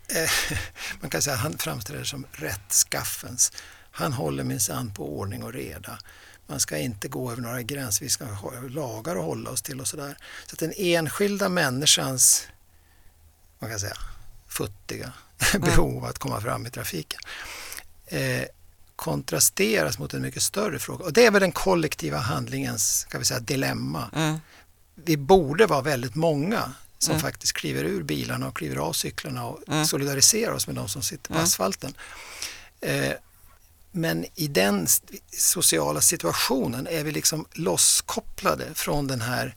eh, 0.08 0.56
man 1.00 1.10
kan 1.10 1.22
säga 1.22 1.34
att 1.34 1.42
han 1.42 1.58
framställer 1.58 2.04
som 2.04 2.26
rättskaffens. 2.32 3.52
Han 3.90 4.12
håller 4.12 4.44
minsann 4.44 4.94
på 4.94 5.18
ordning 5.18 5.42
och 5.42 5.52
reda. 5.52 5.98
Man 6.46 6.60
ska 6.60 6.78
inte 6.78 7.08
gå 7.08 7.32
över 7.32 7.42
några 7.42 7.62
gränser, 7.62 8.04
vi 8.04 8.10
ska 8.10 8.24
ha 8.24 8.52
lagar 8.60 9.16
att 9.16 9.24
hålla 9.24 9.50
oss 9.50 9.62
till 9.62 9.80
och 9.80 9.88
sådär. 9.88 10.16
Så 10.46 10.54
att 10.54 10.58
den 10.58 10.72
enskilda 10.76 11.48
människans, 11.48 12.46
man 13.58 13.70
kan 13.70 13.80
säga, 13.80 13.96
futtiga 14.52 15.12
behov 15.60 16.04
att 16.04 16.18
komma 16.18 16.40
fram 16.40 16.66
i 16.66 16.70
trafiken 16.70 17.20
eh, 18.06 18.44
kontrasteras 18.96 19.98
mot 19.98 20.14
en 20.14 20.22
mycket 20.22 20.42
större 20.42 20.78
fråga. 20.78 21.04
Och 21.04 21.12
det 21.12 21.26
är 21.26 21.30
väl 21.30 21.40
den 21.40 21.52
kollektiva 21.52 22.18
handlingens 22.18 22.98
ska 23.00 23.18
vi 23.18 23.24
säga, 23.24 23.40
dilemma. 23.40 24.10
Mm. 24.14 24.38
Vi 24.94 25.16
borde 25.16 25.66
vara 25.66 25.80
väldigt 25.80 26.14
många 26.14 26.72
som 26.98 27.10
Mm. 27.12 27.22
faktiskt 27.22 27.52
kliver 27.52 27.84
ur 27.84 28.02
bilarna 28.02 28.48
och 28.48 28.56
kliver 28.56 28.76
av 28.76 28.92
cyklarna 28.92 29.44
och 29.46 29.60
Mm. 29.68 29.86
solidariserar 29.86 30.52
oss 30.52 30.66
med 30.66 30.76
de 30.76 30.88
som 30.88 31.02
sitter 31.02 31.28
på 31.28 31.34
Mm. 31.34 31.44
asfalten. 31.44 31.94
Eh, 32.80 33.12
men 33.92 34.24
i 34.34 34.48
den 34.48 34.86
sociala 35.38 36.00
situationen 36.00 36.86
är 36.86 37.04
vi 37.04 37.12
liksom 37.12 37.46
losskopplade 37.52 38.64
från 38.74 39.06
den 39.06 39.20
här 39.20 39.54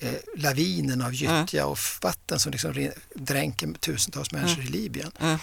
eh, 0.00 0.12
lavinen 0.36 1.02
av 1.02 1.14
gyttja 1.14 1.66
och 1.66 1.78
vatten 2.02 2.38
som 2.40 2.52
liksom 2.52 2.90
dränker 3.14 3.72
tusentals 3.80 4.32
människor 4.32 4.64
i 4.64 4.68
Libyen. 4.68 5.10
Mm. 5.20 5.38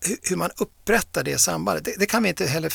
Hur, 0.00 0.16
hur 0.22 0.36
man 0.36 0.50
upprättar 0.56 1.24
det 1.24 1.38
sambandet, 1.38 1.84
det, 1.84 1.94
det 1.98 2.06
kan 2.06 2.22
vi 2.22 2.28
inte 2.28 2.46
heller 2.46 2.72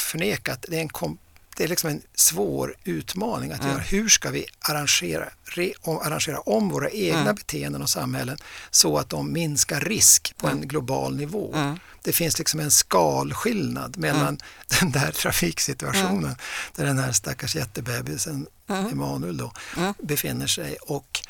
förneka 0.00 0.52
att 0.52 0.64
det 0.68 0.76
är 0.76 0.80
en, 0.80 0.88
kom, 0.88 1.18
det 1.56 1.64
är 1.64 1.68
liksom 1.68 1.90
en 1.90 2.02
svår 2.14 2.74
utmaning 2.84 3.52
att 3.52 3.60
Mm. 3.60 3.72
göra. 3.72 3.82
Hur 3.82 4.08
ska 4.08 4.30
vi 4.30 4.46
arrangera, 4.60 5.28
re, 5.44 5.72
om, 5.80 5.98
arrangera 5.98 6.40
om 6.40 6.68
våra 6.68 6.90
egna 6.90 7.20
Mm. 7.20 7.34
beteenden 7.34 7.82
och 7.82 7.90
samhällen 7.90 8.38
så 8.70 8.98
att 8.98 9.10
de 9.10 9.32
minskar 9.32 9.80
risk 9.80 10.34
på 10.36 10.48
en 10.48 10.68
global 10.68 11.16
nivå? 11.16 11.54
Mm. 11.54 11.78
Det 12.02 12.12
finns 12.12 12.38
liksom 12.38 12.60
en 12.60 12.70
skalskillnad 12.70 13.96
mellan 13.96 14.38
den 14.80 14.90
där 14.90 15.12
trafiksituationen 15.12 16.36
där 16.76 16.84
den 16.84 16.98
här 16.98 17.12
stackars 17.12 17.56
jättebebisen 17.56 18.34
Mm. 18.34 18.46
Emanuel 18.76 19.36
då 19.36 19.52
befinner 19.98 20.46
sig 20.46 20.76
och 20.76 21.20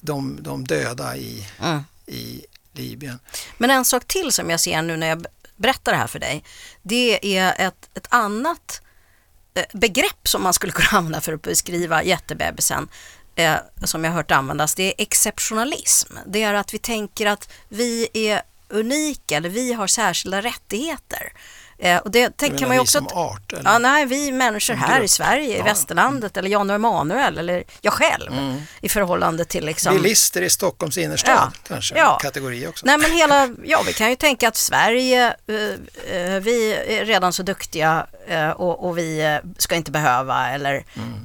de, 0.00 0.38
de 0.42 0.64
döda 0.64 1.16
i, 1.16 1.46
i 2.06 2.44
Libyen. 2.72 3.18
Men 3.58 3.70
en 3.70 3.84
sak 3.84 4.04
till 4.04 4.32
som 4.32 4.50
jag 4.50 4.60
ser 4.60 4.82
nu 4.82 4.96
när 4.96 5.06
jag 5.06 5.26
berättar 5.56 5.92
det 5.92 5.98
här 5.98 6.06
för 6.06 6.18
dig, 6.18 6.44
det 6.82 7.36
är 7.36 7.54
ett, 7.66 7.90
ett 7.94 8.06
annat 8.08 8.82
eh, 9.54 9.64
begrepp 9.72 10.28
som 10.28 10.42
man 10.42 10.54
skulle 10.54 10.72
kunna 10.76 10.98
använda 10.98 11.20
för 11.20 11.32
att 11.32 11.42
beskriva 11.42 12.02
jättebebisen 12.02 12.88
eh, 13.34 13.56
som 13.84 14.04
jag 14.04 14.10
har 14.10 14.16
hört 14.16 14.30
användas, 14.30 14.74
det 14.74 14.82
är 14.82 14.94
exceptionalism. 14.98 16.16
Det 16.26 16.42
är 16.42 16.54
att 16.54 16.74
vi 16.74 16.78
tänker 16.78 17.26
att 17.26 17.48
vi 17.68 18.08
är 18.12 18.42
unika 18.68 19.36
eller 19.36 19.48
vi 19.48 19.72
har 19.72 19.86
särskilda 19.86 20.42
rättigheter. 20.42 21.32
Eh, 21.84 21.96
och 21.98 22.10
det 22.10 22.36
tänker 22.36 22.54
menar 22.54 22.68
man 22.68 22.76
ju 22.76 22.80
vi 22.80 22.84
också 22.84 22.98
som 22.98 23.06
att 23.06 23.12
art? 23.12 23.52
Eller? 23.52 23.70
Ja, 23.72 23.78
nej, 23.78 24.06
vi 24.06 24.32
människor 24.32 24.74
här 24.74 24.94
grupp. 24.96 25.04
i 25.04 25.08
Sverige, 25.08 25.54
i 25.54 25.58
Ja. 25.58 25.64
västerlandet 25.64 26.36
eller 26.36 26.48
Jan 26.50 26.70
och 26.70 26.76
Emanuel 26.76 27.38
eller 27.38 27.64
jag 27.80 27.92
själv 27.92 28.30
i 28.80 28.88
förhållande 28.88 29.44
till 29.44 29.64
liksom... 29.66 29.96
Bilister 29.96 30.42
i 30.42 30.50
Stockholms 30.50 30.98
innerstad 30.98 31.34
Ja. 31.36 31.52
kanske, 31.68 31.96
Ja. 31.98 32.18
kategori 32.22 32.66
också. 32.66 32.86
Nej 32.86 32.98
men 32.98 33.10
hela, 33.12 33.48
ja 33.64 33.82
vi 33.86 33.92
kan 33.92 34.10
ju 34.10 34.16
tänka 34.16 34.48
att 34.48 34.56
Sverige, 34.56 35.26
eh, 35.46 36.16
eh, 36.16 36.40
vi 36.40 36.74
är 36.88 37.04
redan 37.04 37.32
så 37.32 37.42
duktiga 37.42 38.06
eh, 38.28 38.50
och, 38.50 38.88
och 38.88 38.98
vi 38.98 39.38
ska 39.58 39.74
inte 39.74 39.90
behöva 39.90 40.50
eller, 40.50 40.74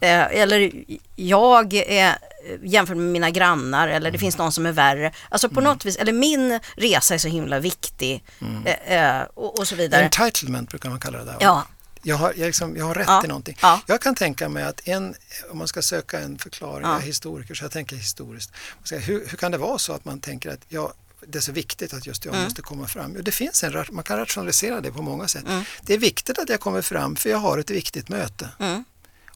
eh, 0.01 0.25
eller 0.41 0.71
jag 1.15 1.73
är 1.73 2.17
jämfört 2.63 2.97
med 2.97 3.05
mina 3.05 3.29
grannar 3.29 3.87
eller 3.87 4.11
det 4.11 4.17
finns 4.17 4.37
någon 4.37 4.51
som 4.51 4.65
är 4.65 4.71
värre. 4.71 5.11
Alltså 5.29 5.49
på 5.49 5.61
något 5.61 5.85
vis, 5.85 5.95
eller 5.95 6.13
min 6.13 6.59
resa 6.75 7.13
är 7.13 7.17
så 7.17 7.27
himla 7.27 7.59
viktig 7.59 8.23
eh, 8.65 9.17
eh, 9.17 9.23
och, 9.33 9.59
och 9.59 9.67
så 9.67 9.75
vidare. 9.75 10.03
Entitlement 10.03 10.69
brukar 10.69 10.89
man 10.89 10.99
kalla 10.99 11.17
det 11.17 11.25
där. 11.25 11.37
Ja, 11.39 11.63
Jag, 12.03 12.15
har, 12.15 12.33
jag, 12.35 12.45
liksom, 12.45 12.75
jag 12.77 12.85
har 12.85 12.95
rätt 12.95 13.07
Ja. 13.07 13.19
till 13.21 13.29
någonting. 13.29 13.57
Ja. 13.61 13.81
Jag 13.85 14.01
kan 14.01 14.15
tänka 14.15 14.49
mig 14.49 14.63
att 14.63 14.87
en, 14.87 15.15
om 15.51 15.57
man 15.57 15.67
ska 15.67 15.81
söka 15.81 16.19
en 16.19 16.37
förklaring, 16.37 16.85
Ja. 16.85 16.91
jag 16.93 17.01
är 17.01 17.05
historiker 17.05 17.55
så 17.55 17.63
jag 17.63 17.71
tänker 17.71 17.95
historiskt. 17.95 18.51
Ska, 18.83 18.97
hur, 18.97 19.25
hur 19.29 19.37
kan 19.37 19.51
det 19.51 19.57
vara 19.57 19.77
så 19.77 19.93
att 19.93 20.05
man 20.05 20.19
tänker 20.19 20.49
att 20.53 20.59
ja, 20.69 20.93
det 21.27 21.37
är 21.37 21.41
så 21.41 21.51
viktigt 21.51 21.93
att 21.93 22.05
just 22.07 22.25
jag 22.25 22.33
Mm. 22.33 22.43
måste 22.43 22.61
komma 22.61 22.87
fram? 22.87 23.17
Det 23.21 23.31
finns 23.31 23.63
en, 23.63 23.85
man 23.91 24.03
kan 24.03 24.17
rationalisera 24.17 24.81
det 24.81 24.91
på 24.91 25.01
många 25.01 25.27
sätt. 25.27 25.43
Mm. 25.47 25.63
Det 25.81 25.93
är 25.93 25.97
viktigt 25.97 26.39
att 26.39 26.49
jag 26.49 26.59
kommer 26.59 26.81
fram 26.81 27.15
för 27.15 27.29
jag 27.29 27.37
har 27.37 27.57
ett 27.57 27.69
viktigt 27.69 28.09
möte. 28.09 28.49
Mm. 28.59 28.83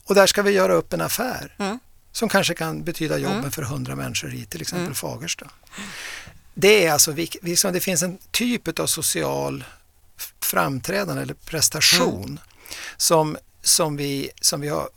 Och 0.04 0.14
där 0.14 0.26
ska 0.26 0.42
vi 0.42 0.50
göra 0.50 0.72
upp 0.74 0.92
en 0.92 1.00
affär 1.00 1.54
Mm. 1.58 1.78
Som 2.12 2.28
kanske 2.28 2.54
kan 2.54 2.84
betyda 2.84 3.18
jobben 3.18 3.38
Mm. 3.38 3.50
för 3.50 3.62
hundra 3.62 3.96
människor 3.96 4.34
i 4.34 4.44
till 4.44 4.60
exempel 4.60 4.82
Mm. 4.82 4.94
Fagersta. 4.94 5.50
Det 6.54 6.86
är 6.86 6.92
alltså, 6.92 7.12
liksom, 7.42 7.72
det 7.72 7.80
finns 7.80 8.02
en 8.02 8.18
typ 8.30 8.78
av 8.78 8.86
social 8.86 9.64
framträdande 10.40 11.22
eller 11.22 11.34
prestation 11.34 12.40
som, 12.96 13.36
som, 13.62 13.96
vi, 13.96 14.30
som 14.40 14.60
vi 14.60 14.68
har 14.68 14.88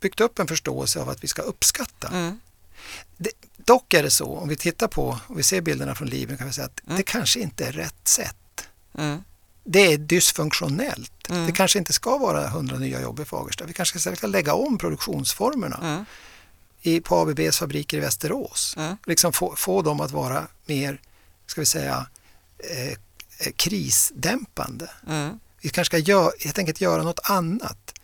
byggt 0.00 0.20
upp 0.20 0.38
en 0.38 0.46
förståelse 0.46 1.00
av 1.00 1.08
att 1.08 1.24
vi 1.24 1.28
ska 1.28 1.42
uppskatta. 1.42 2.08
Mm. 2.08 2.40
Det, 3.16 3.30
dock 3.56 3.94
är 3.94 4.02
det 4.02 4.10
så, 4.10 4.36
om 4.36 4.48
vi 4.48 4.56
tittar 4.56 4.88
på, 4.88 5.20
och 5.26 5.38
vi 5.38 5.42
ser 5.42 5.60
bilderna 5.60 5.94
från 5.94 6.08
Libyen 6.08 6.38
kan 6.38 6.46
vi 6.46 6.52
säga 6.52 6.64
att 6.66 6.80
Mm. 6.86 6.96
det 6.96 7.02
kanske 7.02 7.40
inte 7.40 7.66
är 7.66 7.72
rätt 7.72 8.08
sätt. 8.08 8.68
Mm. 9.66 9.72
Det 9.72 9.92
är 9.92 9.98
dysfunktionellt. 9.98 11.30
Mm. 11.30 11.46
Det 11.46 11.52
kanske 11.52 11.78
inte 11.78 11.92
ska 11.92 12.18
vara 12.18 12.44
100 12.46 12.78
nya 12.78 13.00
jobb 13.00 13.20
i 13.20 13.24
Fagersta. 13.24 13.64
Vi 13.64 13.72
kanske 13.72 13.98
ska 14.16 14.26
lägga 14.26 14.54
om 14.54 14.78
produktionsformerna 14.78 15.78
Mm. 15.82 16.04
i, 16.82 17.00
på 17.00 17.16
ABBs 17.16 17.58
fabriker 17.58 17.96
i 17.96 18.00
Västerås. 18.00 18.74
Mm. 18.76 18.96
Liksom 19.06 19.32
få, 19.32 19.54
få 19.56 19.82
dem 19.82 20.00
att 20.00 20.10
vara 20.10 20.46
mer, 20.66 21.00
ska 21.46 21.60
vi 21.60 21.66
säga, 21.66 22.06
eh, 22.70 22.88
eh, 22.88 23.52
krisdämpande. 23.56 24.90
Mm. 25.08 25.38
Vi 25.60 25.68
kanske 25.68 25.90
ska 25.98 25.98
gör, 25.98 26.32
helt 26.40 26.58
enkelt 26.58 26.80
göra 26.80 27.02
något 27.02 27.20
annat. 27.30 27.94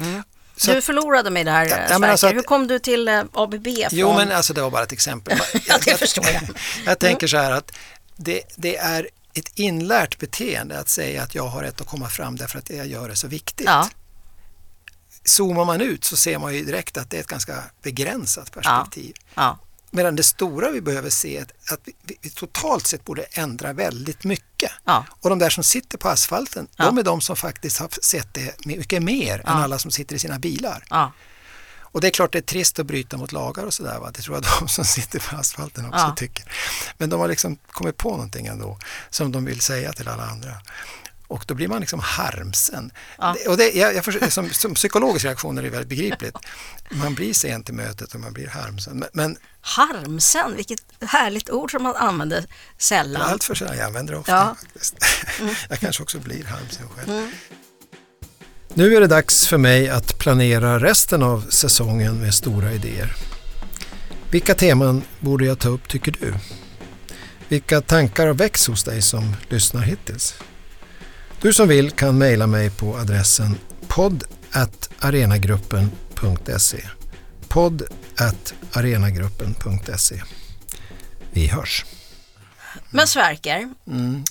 Mm. 0.00 0.22
Så 0.56 0.72
Du 0.72 0.80
förlorade 0.82 1.30
mig 1.30 1.44
där, 1.44 1.64
Ja, 1.64 1.76
ja, 1.88 2.06
alltså 2.10 2.26
att- 2.26 2.34
Hur 2.34 2.42
kom 2.42 2.66
du 2.66 2.78
till 2.78 3.08
eh, 3.08 3.22
ABB? 3.32 3.64
Från... 3.64 3.88
Jo, 3.90 4.12
men 4.14 4.32
alltså 4.32 4.52
det 4.52 4.62
var 4.62 4.70
bara 4.70 4.82
ett 4.82 4.92
exempel. 4.92 5.38
Ja, 5.66 5.78
det 5.84 5.96
förstår 5.96 6.24
jag. 6.26 6.42
jag 6.86 6.98
tänker 6.98 7.26
så 7.26 7.36
här 7.36 7.50
att 7.52 7.72
det, 8.16 8.42
det 8.56 8.76
är 8.76 9.08
ett 9.34 9.58
inlärt 9.58 10.18
beteende 10.18 10.78
att 10.78 10.88
säga 10.88 11.22
att 11.22 11.34
jag 11.34 11.48
har 11.48 11.62
rätt 11.62 11.80
att 11.80 11.86
komma 11.86 12.08
fram 12.08 12.36
därför 12.36 12.58
att 12.58 12.66
det 12.66 12.76
jag 12.76 12.86
gör 12.86 13.08
är 13.08 13.14
så 13.14 13.28
viktigt. 13.28 13.66
Ja. 13.66 13.88
Zoomar 15.24 15.64
man 15.64 15.80
ut 15.80 16.04
så 16.04 16.16
ser 16.16 16.38
man 16.38 16.54
ju 16.54 16.64
direkt 16.64 16.96
att 16.96 17.10
det 17.10 17.16
är 17.16 17.20
ett 17.20 17.26
ganska 17.26 17.64
begränsat 17.82 18.52
perspektiv. 18.52 19.14
Ja. 19.34 19.58
Medan 19.90 20.16
det 20.16 20.22
stora 20.22 20.70
vi 20.70 20.80
behöver 20.80 21.10
se 21.10 21.36
är 21.36 21.42
att 21.42 21.80
vi, 21.84 21.94
vi, 22.22 22.30
totalt 22.30 22.86
sett 22.86 23.04
borde 23.04 23.22
ändra 23.22 23.72
väldigt 23.72 24.24
mycket. 24.24 24.70
Ja. 24.84 25.04
Och 25.20 25.30
de 25.30 25.38
där 25.38 25.50
som 25.50 25.64
sitter 25.64 25.98
på 25.98 26.08
asfalten, 26.08 26.68
Ja. 26.76 26.84
de 26.84 26.98
är 26.98 27.02
de 27.02 27.20
som 27.20 27.36
faktiskt 27.36 27.78
har 27.78 27.88
sett 28.02 28.34
det 28.34 28.66
mycket 28.66 29.02
mer 29.02 29.34
än 29.34 29.42
Ja. 29.46 29.52
alla 29.52 29.78
som 29.78 29.90
sitter 29.90 30.16
i 30.16 30.18
sina 30.18 30.38
bilar. 30.38 30.84
Och 31.92 32.00
det 32.00 32.06
är 32.06 32.10
klart 32.10 32.32
det 32.32 32.38
är 32.38 32.42
trist 32.42 32.78
att 32.78 32.86
bryta 32.86 33.16
mot 33.16 33.32
lagar 33.32 33.64
och 33.64 33.74
sådär. 33.74 34.00
Det 34.14 34.22
tror 34.22 34.36
jag 34.36 34.44
de 34.60 34.68
som 34.68 34.84
sitter 34.84 35.18
på 35.18 35.36
asfalten 35.36 35.86
också 35.86 35.98
Ja. 36.00 36.14
tycker. 36.16 36.44
Men 36.98 37.10
de 37.10 37.20
har 37.20 37.28
liksom 37.28 37.56
kommit 37.70 37.96
på 37.96 38.10
någonting 38.10 38.46
ändå 38.46 38.78
som 39.10 39.32
de 39.32 39.44
vill 39.44 39.60
säga 39.60 39.92
till 39.92 40.08
alla 40.08 40.26
andra. 40.26 40.50
Och 41.26 41.44
då 41.46 41.54
blir 41.54 41.68
man 41.68 41.80
liksom 41.80 42.00
harmsen. 42.00 42.90
Ja. 43.18 43.36
Och 43.48 43.56
det, 43.56 43.70
jag, 43.72 43.94
jag 43.94 44.04
försöker, 44.04 44.30
som, 44.30 44.50
som 44.50 44.74
psykologisk 44.74 45.24
reaktion 45.24 45.58
är 45.58 45.62
det 45.62 45.70
väldigt 45.70 45.88
begripligt. 45.88 46.36
Man 46.90 47.14
blir 47.14 47.34
sent 47.34 47.66
till 47.66 47.74
mötet 47.74 48.14
och 48.14 48.20
man 48.20 48.32
blir 48.32 48.46
harmsen. 48.48 48.98
Men, 48.98 49.08
men 49.12 49.36
Harmsen, 49.60 50.56
vilket 50.56 50.82
härligt 51.00 51.50
ord 51.50 51.70
som 51.70 51.82
man 51.82 51.96
använder 51.96 52.44
sällan. 52.78 53.22
allt 53.22 53.44
för 53.44 53.54
sällan, 53.54 53.76
jag 53.76 53.86
använder 53.86 54.12
det 54.12 54.18
ofta 54.18 54.32
Ja. 54.32 54.56
faktiskt. 54.60 54.94
Jag 55.68 55.80
kanske 55.80 56.02
också 56.02 56.18
blir 56.18 56.44
harmsen 56.44 56.88
själv. 56.88 57.30
Nu 58.74 58.96
är 58.96 59.00
det 59.00 59.06
dags 59.06 59.46
för 59.46 59.58
mig 59.58 59.88
att 59.88 60.18
planera 60.18 60.78
resten 60.78 61.22
av 61.22 61.44
säsongen 61.48 62.20
med 62.20 62.34
stora 62.34 62.72
idéer. 62.72 63.16
Vilka 64.30 64.54
teman 64.54 65.02
borde 65.20 65.44
jag 65.44 65.58
ta 65.58 65.68
upp 65.68 65.88
tycker 65.88 66.12
du? 66.20 66.34
Vilka 67.48 67.80
tankar 67.80 68.26
har 68.26 68.34
väckts 68.34 68.66
hos 68.66 68.84
dig 68.84 69.02
som 69.02 69.36
lyssnar 69.48 69.82
hittills? 69.82 70.34
Du 71.40 71.52
som 71.52 71.68
vill 71.68 71.90
kan 71.90 72.18
mejla 72.18 72.46
mig 72.46 72.70
på 72.70 72.96
adressen 72.96 73.58
podd.arenagruppen.se 73.88 76.80
podd.arenagruppen.se 77.48 80.22
Vi 81.30 81.46
hörs. 81.46 81.84
Men 82.90 83.06
Sverker, 83.06 83.74
Mm, 83.86 84.24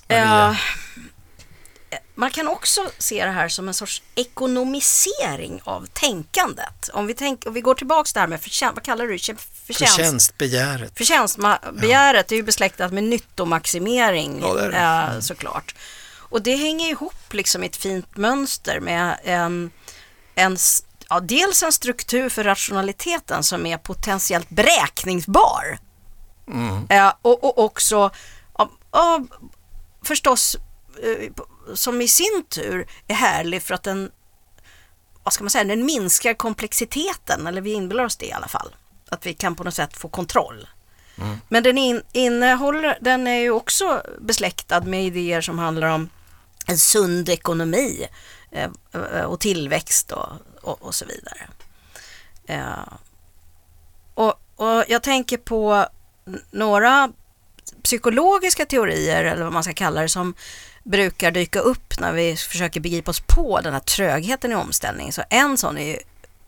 man 2.15 2.31
kan 2.31 2.47
också 2.47 2.81
se 2.97 3.25
det 3.25 3.31
här 3.31 3.49
som 3.49 3.67
en 3.67 3.73
sorts 3.73 4.03
ekonomisering 4.15 5.61
av 5.63 5.85
tänkandet. 5.93 6.89
Om 6.93 7.07
vi, 7.07 7.13
tänk, 7.13 7.47
om 7.47 7.53
vi 7.53 7.61
går 7.61 7.75
tillbaka 7.75 8.07
till 8.07 8.13
det 8.13 8.19
här 8.19 8.27
med 8.27 8.41
förtjänst, 8.41 8.75
vad 8.75 8.83
kallar 8.83 9.07
du 9.07 9.17
det? 9.17 9.17
Förtjänst, 9.17 9.95
Förtjänstbegäret. 9.95 10.97
Förtjänstbegäret 10.97 12.31
är 12.31 12.35
ju 12.35 12.43
besläktat 12.43 12.93
med 12.93 13.03
nyttomaximering 13.03 14.39
Ja, 14.41 14.53
det 14.53 14.69
det. 14.69 14.77
Eh, 14.77 15.19
såklart. 15.19 15.75
Och 16.17 16.41
det 16.41 16.55
hänger 16.55 16.89
ihop 16.89 17.33
liksom 17.33 17.63
i 17.63 17.65
ett 17.65 17.75
fint 17.75 18.17
mönster 18.17 18.79
med 18.79 19.19
en, 19.23 19.71
en 20.35 20.57
ja, 21.09 21.19
dels 21.19 21.63
en 21.63 21.71
struktur 21.71 22.29
för 22.29 22.43
rationaliteten 22.43 23.43
som 23.43 23.65
är 23.65 23.77
potentiellt 23.77 24.49
beräkningsbar. 24.49 25.79
Eh, 26.89 27.13
och, 27.21 27.43
och 27.43 27.59
också 27.59 28.11
ja, 28.57 28.69
ja, 28.91 29.23
förstås 30.03 30.57
eh, 31.03 31.31
som 31.73 32.01
i 32.01 32.07
sin 32.07 32.43
tur 32.49 32.87
är 33.07 33.15
härlig 33.15 33.61
för 33.61 33.73
att 33.73 33.83
den 33.83 34.11
vad 35.23 35.33
ska 35.33 35.43
man 35.43 35.51
säga, 35.51 35.63
den 35.63 35.85
minskar 35.85 36.33
komplexiteten, 36.33 37.47
eller 37.47 37.61
vi 37.61 37.73
inbillar 37.73 38.03
oss 38.03 38.17
det 38.17 38.25
i 38.25 38.31
alla 38.31 38.47
fall. 38.47 38.75
Att 39.09 39.25
vi 39.25 39.33
kan 39.33 39.55
på 39.55 39.63
något 39.63 39.73
sätt 39.73 39.97
få 39.97 40.09
kontroll. 40.09 40.67
Men 41.49 41.63
den 41.63 41.77
in, 41.77 42.01
innehåller, 42.11 42.97
den 43.01 43.27
är 43.27 43.39
ju 43.39 43.51
också 43.51 44.03
besläktad 44.19 44.81
med 44.81 45.05
idéer 45.05 45.41
som 45.41 45.59
handlar 45.59 45.87
om 45.87 46.09
en 46.65 46.77
sund 46.77 47.29
ekonomi 47.29 48.07
eh, 48.51 48.69
och 49.25 49.39
tillväxt 49.39 50.11
och, 50.11 50.29
och, 50.61 50.81
och 50.81 50.95
så 50.95 51.05
vidare. 51.05 51.47
Eh, 52.45 52.93
och, 54.13 54.41
och 54.55 54.83
jag 54.87 55.03
tänker 55.03 55.37
på 55.37 55.85
några 56.51 57.11
psykologiska 57.83 58.65
teorier, 58.65 59.23
eller 59.23 59.43
vad 59.43 59.53
man 59.53 59.63
ska 59.63 59.73
kalla 59.73 60.01
det, 60.01 60.09
som 60.09 60.33
brukar 60.83 61.31
dyka 61.31 61.59
upp 61.59 61.99
när 61.99 62.13
vi 62.13 62.35
försöker 62.35 62.79
begripa 62.79 63.11
oss 63.11 63.19
på 63.19 63.61
den 63.61 63.73
här 63.73 63.79
trögheten 63.79 64.51
i 64.51 64.55
omställning. 64.55 65.13
Så 65.13 65.23
en 65.29 65.57
sån 65.57 65.77
är 65.77 65.85
ju 65.85 65.97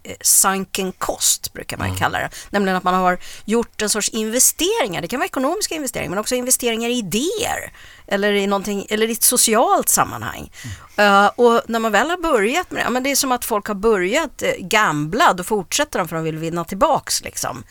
eh, 0.03 0.15
sunken 0.21 0.91
cost, 0.91 1.53
brukar 1.53 1.77
man 1.77 1.95
kalla 1.95 2.19
det. 2.19 2.29
Nämligen 2.49 2.77
att 2.77 2.83
man 2.83 2.93
har 2.93 3.17
gjort 3.45 3.81
en 3.81 3.89
sorts 3.89 4.09
investeringar, 4.09 5.01
det 5.01 5.07
kan 5.07 5.19
vara 5.19 5.27
ekonomiska 5.27 5.75
investeringar, 5.75 6.09
men 6.09 6.19
också 6.19 6.35
investeringar 6.35 6.89
i 6.89 6.93
idéer 6.93 7.71
eller 8.07 8.33
i, 8.33 8.47
någonting, 8.47 8.85
eller 8.89 9.07
i 9.07 9.11
ett 9.11 9.23
socialt 9.23 9.89
sammanhang. 9.89 10.51
Eh, 10.97 11.25
och 11.25 11.61
när 11.67 11.79
man 11.79 11.91
väl 11.91 12.09
har 12.09 12.17
börjat 12.17 12.71
med 12.71 12.81
det, 12.81 12.83
ja, 12.83 12.89
men 12.89 13.03
det 13.03 13.11
är 13.11 13.15
som 13.15 13.31
att 13.31 13.45
folk 13.45 13.67
har 13.67 13.75
börjat 13.75 14.43
uh, 14.43 14.67
gambla, 14.67 15.33
då 15.33 15.43
fortsätter 15.43 15.99
de 15.99 16.07
för 16.07 16.15
de 16.15 16.25
vill 16.25 16.37
vinna 16.37 16.65
tillbaks 16.65 17.23
liksom, 17.23 17.63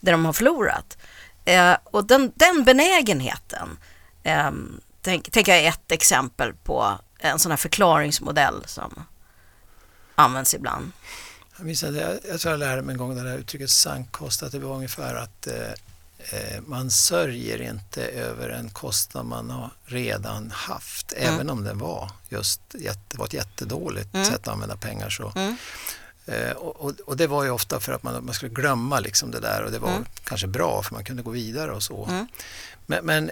det 0.00 0.10
de 0.10 0.24
har 0.24 0.32
förlorat. 0.32 0.98
Eh, 1.44 1.76
och 1.84 2.06
den, 2.06 2.32
den 2.34 2.64
benägenheten 2.64 3.78
tänk, 5.02 5.30
tänker 5.30 5.52
jag 5.54 5.64
är 5.64 5.68
ett 5.68 5.92
exempel 5.92 6.54
på 6.64 6.98
en 7.18 7.38
sån 7.38 7.52
här 7.52 7.56
förklaringsmodell 7.56 8.62
som 8.66 9.04
används 10.14 10.54
ibland. 10.54 10.92
Jag, 11.56 11.66
minns 11.66 11.84
att 11.84 11.94
jag, 11.94 12.18
jag 12.28 12.40
tror 12.40 12.52
jag 12.52 12.58
lärde 12.58 12.82
mig 12.82 12.92
en 12.92 12.98
gång 12.98 13.14
det 13.14 13.22
där 13.22 13.38
uttrycket 13.38 13.70
sankkost, 13.70 14.42
att 14.42 14.52
det 14.52 14.58
var 14.58 14.74
ungefär 14.76 15.14
att 15.14 15.46
eh, 15.46 15.70
eh, 16.18 16.60
man 16.66 16.90
sörjer 16.90 17.62
inte 17.62 18.02
över 18.04 18.48
en 18.48 18.70
kostnad 18.70 19.26
man 19.26 19.50
har 19.50 19.70
redan 19.84 20.50
haft, 20.50 21.12
Mm. 21.12 21.34
även 21.34 21.50
om 21.50 21.64
den 21.64 21.78
var 21.78 22.10
just 22.28 22.60
jätte, 22.74 23.16
var 23.16 23.26
ett 23.26 23.32
jättedåligt 23.34 24.14
Mm. 24.14 24.26
sätt 24.26 24.34
att 24.34 24.48
använda 24.48 24.76
pengar. 24.76 25.10
Så. 25.10 25.32
Mm. 25.36 25.56
Eh, 26.26 26.50
och, 26.52 26.76
och, 26.80 26.92
och 27.06 27.16
det 27.16 27.26
var 27.26 27.44
ju 27.44 27.50
ofta 27.50 27.80
för 27.80 27.92
att 27.92 28.02
man, 28.02 28.24
man 28.24 28.34
skulle 28.34 28.52
glömma 28.54 29.00
liksom 29.00 29.30
det 29.30 29.40
där 29.40 29.62
och 29.64 29.70
det 29.70 29.78
var 29.78 29.88
Mm. 29.90 30.04
kanske 30.24 30.46
bra 30.46 30.82
för 30.82 30.94
man 30.94 31.04
kunde 31.04 31.22
gå 31.22 31.30
vidare 31.30 31.72
och 31.72 31.82
så. 31.82 32.04
Mm. 32.06 32.26
Men, 32.86 33.04
men 33.06 33.30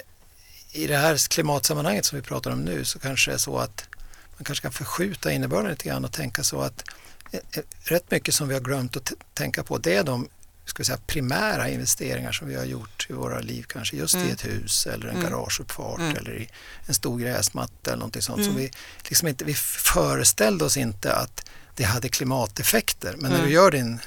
i 0.79 0.87
det 0.87 0.97
här 0.97 1.29
klimatsammanhanget 1.29 2.05
som 2.05 2.17
vi 2.19 2.23
pratar 2.23 2.51
om 2.51 2.61
nu 2.65 2.85
så 2.85 2.99
kanske 2.99 3.31
det 3.31 3.35
är 3.35 3.39
så 3.39 3.59
att 3.59 3.89
man 4.37 4.45
kanske 4.45 4.63
kan 4.63 4.73
förskjuta 4.73 5.33
innebörden 5.33 5.71
lite 5.71 5.89
grann 5.89 6.05
och 6.05 6.13
tänka 6.13 6.43
så 6.45 6.61
att 6.61 6.85
eh, 7.33 7.41
eh, 7.53 7.63
rätt 7.83 8.11
mycket 8.11 8.35
som 8.35 8.49
vi 8.49 8.55
har 8.55 8.61
glömt 8.61 8.97
att 8.97 9.13
tänka 9.35 9.63
på 9.63 9.79
det 9.79 9.95
är 9.97 10.05
de 10.05 10.29
ska 10.65 10.85
säga, 10.85 10.99
primära 11.07 11.69
investeringar 11.69 12.33
som 12.33 12.49
vi 12.49 12.55
har 12.57 12.65
gjort 12.65 13.07
i 13.11 13.13
våra 13.13 13.41
liv 13.41 13.63
kanske 13.69 13.97
just 13.97 14.15
i 14.15 14.19
Mm. 14.19 14.31
ett 14.33 14.45
hus 14.45 14.87
eller 14.87 15.09
en 15.09 15.17
Mm. 15.17 15.23
garageuppfart 15.31 15.99
Mm. 16.01 16.17
eller 16.17 16.37
i 16.39 16.49
en 16.87 16.95
stor 16.95 17.19
gräsmatta 17.19 17.91
eller 17.91 17.97
någonting 17.99 18.23
sånt. 18.23 18.39
Mm. 18.39 18.49
som 18.51 18.57
vi, 18.57 18.71
liksom 19.09 19.29
inte, 19.29 19.45
vi 19.45 19.55
föreställde 19.55 20.65
oss 20.65 20.77
inte 20.77 21.15
att 21.15 21.45
det 21.75 21.85
hade 21.85 22.09
klimateffekter 22.09 23.15
men 23.19 23.33
när 23.33 23.43
du 23.43 23.51
gör 23.51 23.71
din 23.71 23.99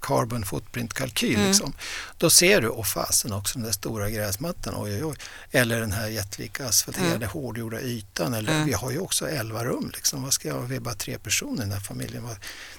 carbon 0.00 0.44
footprint-kalkyl 0.44 1.34
Mm. 1.34 1.46
liksom, 1.46 1.72
då 2.18 2.30
ser 2.30 2.60
du, 2.60 2.68
och 2.68 2.86
fasen 2.86 3.32
också 3.32 3.58
den 3.58 3.64
där 3.66 3.72
stora 3.72 4.10
gräsmattan, 4.10 4.74
oj 4.76 4.94
oj 4.94 5.04
oj, 5.04 5.16
eller 5.50 5.80
den 5.80 5.92
här 5.92 6.08
jättelika 6.08 6.66
asfalterade 6.68 7.14
Mm. 7.14 7.28
hårdgjorda 7.28 7.80
ytan, 7.80 8.34
eller 8.34 8.52
Mm. 8.52 8.66
vi 8.66 8.72
har 8.72 8.90
ju 8.90 8.98
också 8.98 9.28
11 9.28 9.64
rum, 9.64 9.90
liksom. 9.94 10.22
vad 10.22 10.32
ska 10.32 10.48
jag, 10.48 10.60
vi 10.60 10.76
är 10.76 10.80
bara 10.80 10.94
tre 10.94 11.18
personer 11.18 11.56
i 11.62 11.64
den 11.64 11.72
här 11.72 11.80
familjen, 11.80 12.28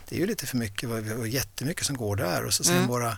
det 0.09 0.15
är 0.15 0.19
ju 0.19 0.27
lite 0.27 0.45
för 0.47 0.57
mycket, 0.57 0.89
vi 0.89 1.13
har 1.13 1.25
jättemycket 1.25 1.85
som 1.85 1.97
går 1.97 2.15
där 2.15 2.43
och 2.45 2.53
så 2.53 2.63
sen 2.63 2.75
Mm. 2.75 2.87
bara 2.87 3.17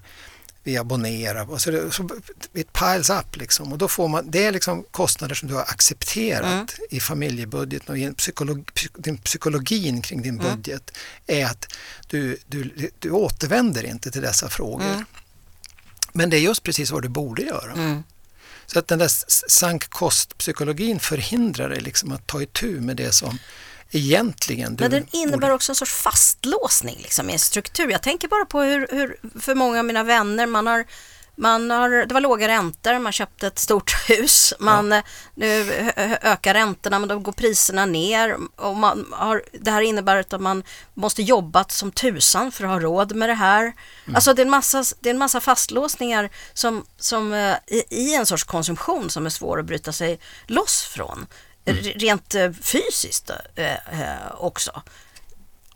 vi 0.63 0.77
abonnerar, 0.77 1.51
och 1.51 1.61
så, 1.61 1.71
det, 1.71 1.91
så 1.91 2.09
it 2.53 2.73
piles 2.73 3.09
up 3.09 3.35
liksom 3.37 3.71
och 3.71 3.77
då 3.77 3.87
får 3.87 4.07
man, 4.07 4.31
det 4.31 4.45
är 4.45 4.51
liksom 4.51 4.83
kostnader 4.91 5.35
som 5.35 5.47
du 5.49 5.53
har 5.55 5.61
accepterat 5.61 6.43
Mm. 6.51 6.65
i 6.89 6.99
familjebudgeten 6.99 7.89
och 7.89 7.97
i 7.97 8.13
psykolog, 8.13 8.69
psy- 8.75 9.01
din 9.01 9.17
psykologin 9.17 10.01
kring 10.01 10.21
din 10.21 10.39
Mm. 10.39 10.55
budget 10.55 10.91
är 11.27 11.45
att 11.45 11.73
du, 12.07 12.37
du, 12.47 12.89
du 12.99 13.11
återvänder 13.11 13.83
inte 13.85 14.11
till 14.11 14.21
dessa 14.21 14.49
frågor. 14.49 14.85
Mm. 14.93 15.05
Men 16.13 16.29
det 16.29 16.37
är 16.37 16.41
just 16.41 16.63
precis 16.63 16.91
vad 16.91 17.01
du 17.01 17.09
borde 17.09 17.41
göra. 17.41 18.03
Så 18.65 18.79
att 18.79 18.87
den 18.87 18.99
där 18.99 19.09
sank 19.49 19.89
kost-psykologin 19.89 20.99
förhindrar 20.99 21.69
dig 21.69 21.81
liksom 21.81 22.11
att 22.11 22.27
ta 22.27 22.41
itu 22.41 22.81
med 22.81 22.97
det 22.97 23.11
som 23.11 23.37
egentligen 23.91 24.75
du 24.75 24.83
Men 24.83 24.91
den 24.91 25.07
innebär 25.11 25.37
borde... 25.37 25.53
också 25.53 25.71
en 25.71 25.75
sorts 25.75 25.93
fastlåsning 25.93 26.97
liksom, 27.01 27.29
i 27.29 27.33
en 27.33 27.39
struktur. 27.39 27.91
Jag 27.91 28.01
tänker 28.01 28.27
bara 28.27 28.45
på 28.45 28.61
hur, 28.61 28.87
hur 28.91 29.17
för 29.39 29.55
många 29.55 29.79
av 29.79 29.85
mina 29.85 30.03
vänner, 30.03 30.47
man 30.47 30.67
har, 30.67 30.85
man 31.35 31.71
har, 31.71 31.89
det 31.89 32.13
var 32.13 32.21
låga 32.21 32.47
räntor, 32.47 32.99
man 32.99 33.11
köpte 33.11 33.47
ett 33.47 33.59
stort 33.59 33.95
hus, 34.09 34.53
man, 34.59 34.91
eh, 34.91 35.03
nu 35.35 35.71
ökar 36.21 36.53
räntorna 36.53 36.99
men 36.99 37.09
då 37.09 37.19
går 37.19 37.31
priserna 37.31 37.85
ner 37.85 38.37
och 38.55 38.75
man 38.75 39.05
har, 39.11 39.43
det 39.51 39.71
här 39.71 39.81
innebär 39.81 40.15
att 40.15 40.41
man 40.41 40.63
måste 40.93 41.21
jobba 41.21 41.63
som 41.63 41.91
tusan 41.91 42.51
för 42.51 42.63
att 42.63 42.69
ha 42.69 42.79
råd 42.79 43.15
med 43.15 43.29
det 43.29 43.33
här. 43.33 43.73
Alltså 44.15 44.33
det 44.33 44.41
är 44.41 44.45
en 44.45 44.51
massa, 44.51 44.83
det 44.99 45.09
är 45.09 45.13
en 45.13 45.19
massa 45.19 45.39
fastlåsningar 45.39 46.29
som, 46.53 46.85
som 46.97 47.33
eh, 47.33 47.55
i, 47.67 47.83
i 47.89 48.15
en 48.15 48.25
sorts 48.25 48.43
konsumtion 48.43 49.09
som 49.09 49.25
är 49.25 49.29
svår 49.29 49.59
att 49.59 49.65
bryta 49.65 49.91
sig 49.91 50.19
loss 50.47 50.83
från. 50.83 51.27
R- 51.65 51.93
Rent 51.95 52.35
eh, 52.35 52.51
fysiskt 52.61 53.29
eh, 53.55 54.01
eh, 54.01 54.15
också. 54.37 54.81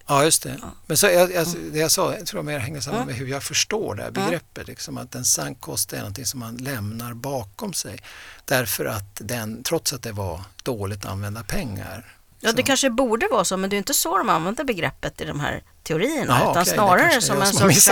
Ja, 0.07 0.23
just 0.23 0.43
det. 0.43 0.57
Men 0.85 0.97
så, 0.97 1.05
jag, 1.07 1.33
jag, 1.33 1.47
det 1.71 1.79
jag 1.79 1.91
sa 1.91 2.13
jag 2.15 2.25
tror 2.25 2.37
jag 2.39 2.45
mer 2.45 2.59
hänger 2.59 2.81
samman 2.81 3.01
Mm. 3.01 3.07
med 3.07 3.15
hur 3.15 3.27
jag 3.27 3.43
förstår 3.43 3.95
det 3.95 4.01
här 4.03 4.09
Mm. 4.09 4.25
begreppet. 4.25 4.67
Liksom, 4.67 4.97
att 4.97 5.15
en 5.15 5.25
sank 5.25 5.61
kost 5.61 5.93
är 5.93 5.97
någonting 5.97 6.25
som 6.25 6.39
man 6.39 6.57
lämnar 6.57 7.13
bakom 7.13 7.73
sig. 7.73 7.99
Därför 8.45 8.85
att 8.85 9.15
den, 9.15 9.63
trots 9.63 9.93
att 9.93 10.03
det 10.03 10.11
var 10.11 10.41
dåligt 10.63 11.05
använda 11.05 11.43
pengar. 11.43 12.17
Ja, 12.39 12.51
det 12.51 12.57
så- 12.61 12.63
kanske 12.67 12.89
borde 12.89 13.27
vara 13.27 13.45
så, 13.45 13.57
men 13.57 13.69
det 13.69 13.75
är 13.75 13.77
inte 13.77 13.93
så 13.93 14.17
de 14.17 14.29
använder 14.29 14.63
begreppet 14.63 15.21
i 15.21 15.25
de 15.25 15.39
här 15.39 15.63
teorierna, 15.83 16.39
Jaha, 16.39 16.51
utan 16.51 16.63
det 16.63 16.69
snarare 16.69 17.21
som 17.21 17.41
en 17.41 17.53
sorts... 17.53 17.87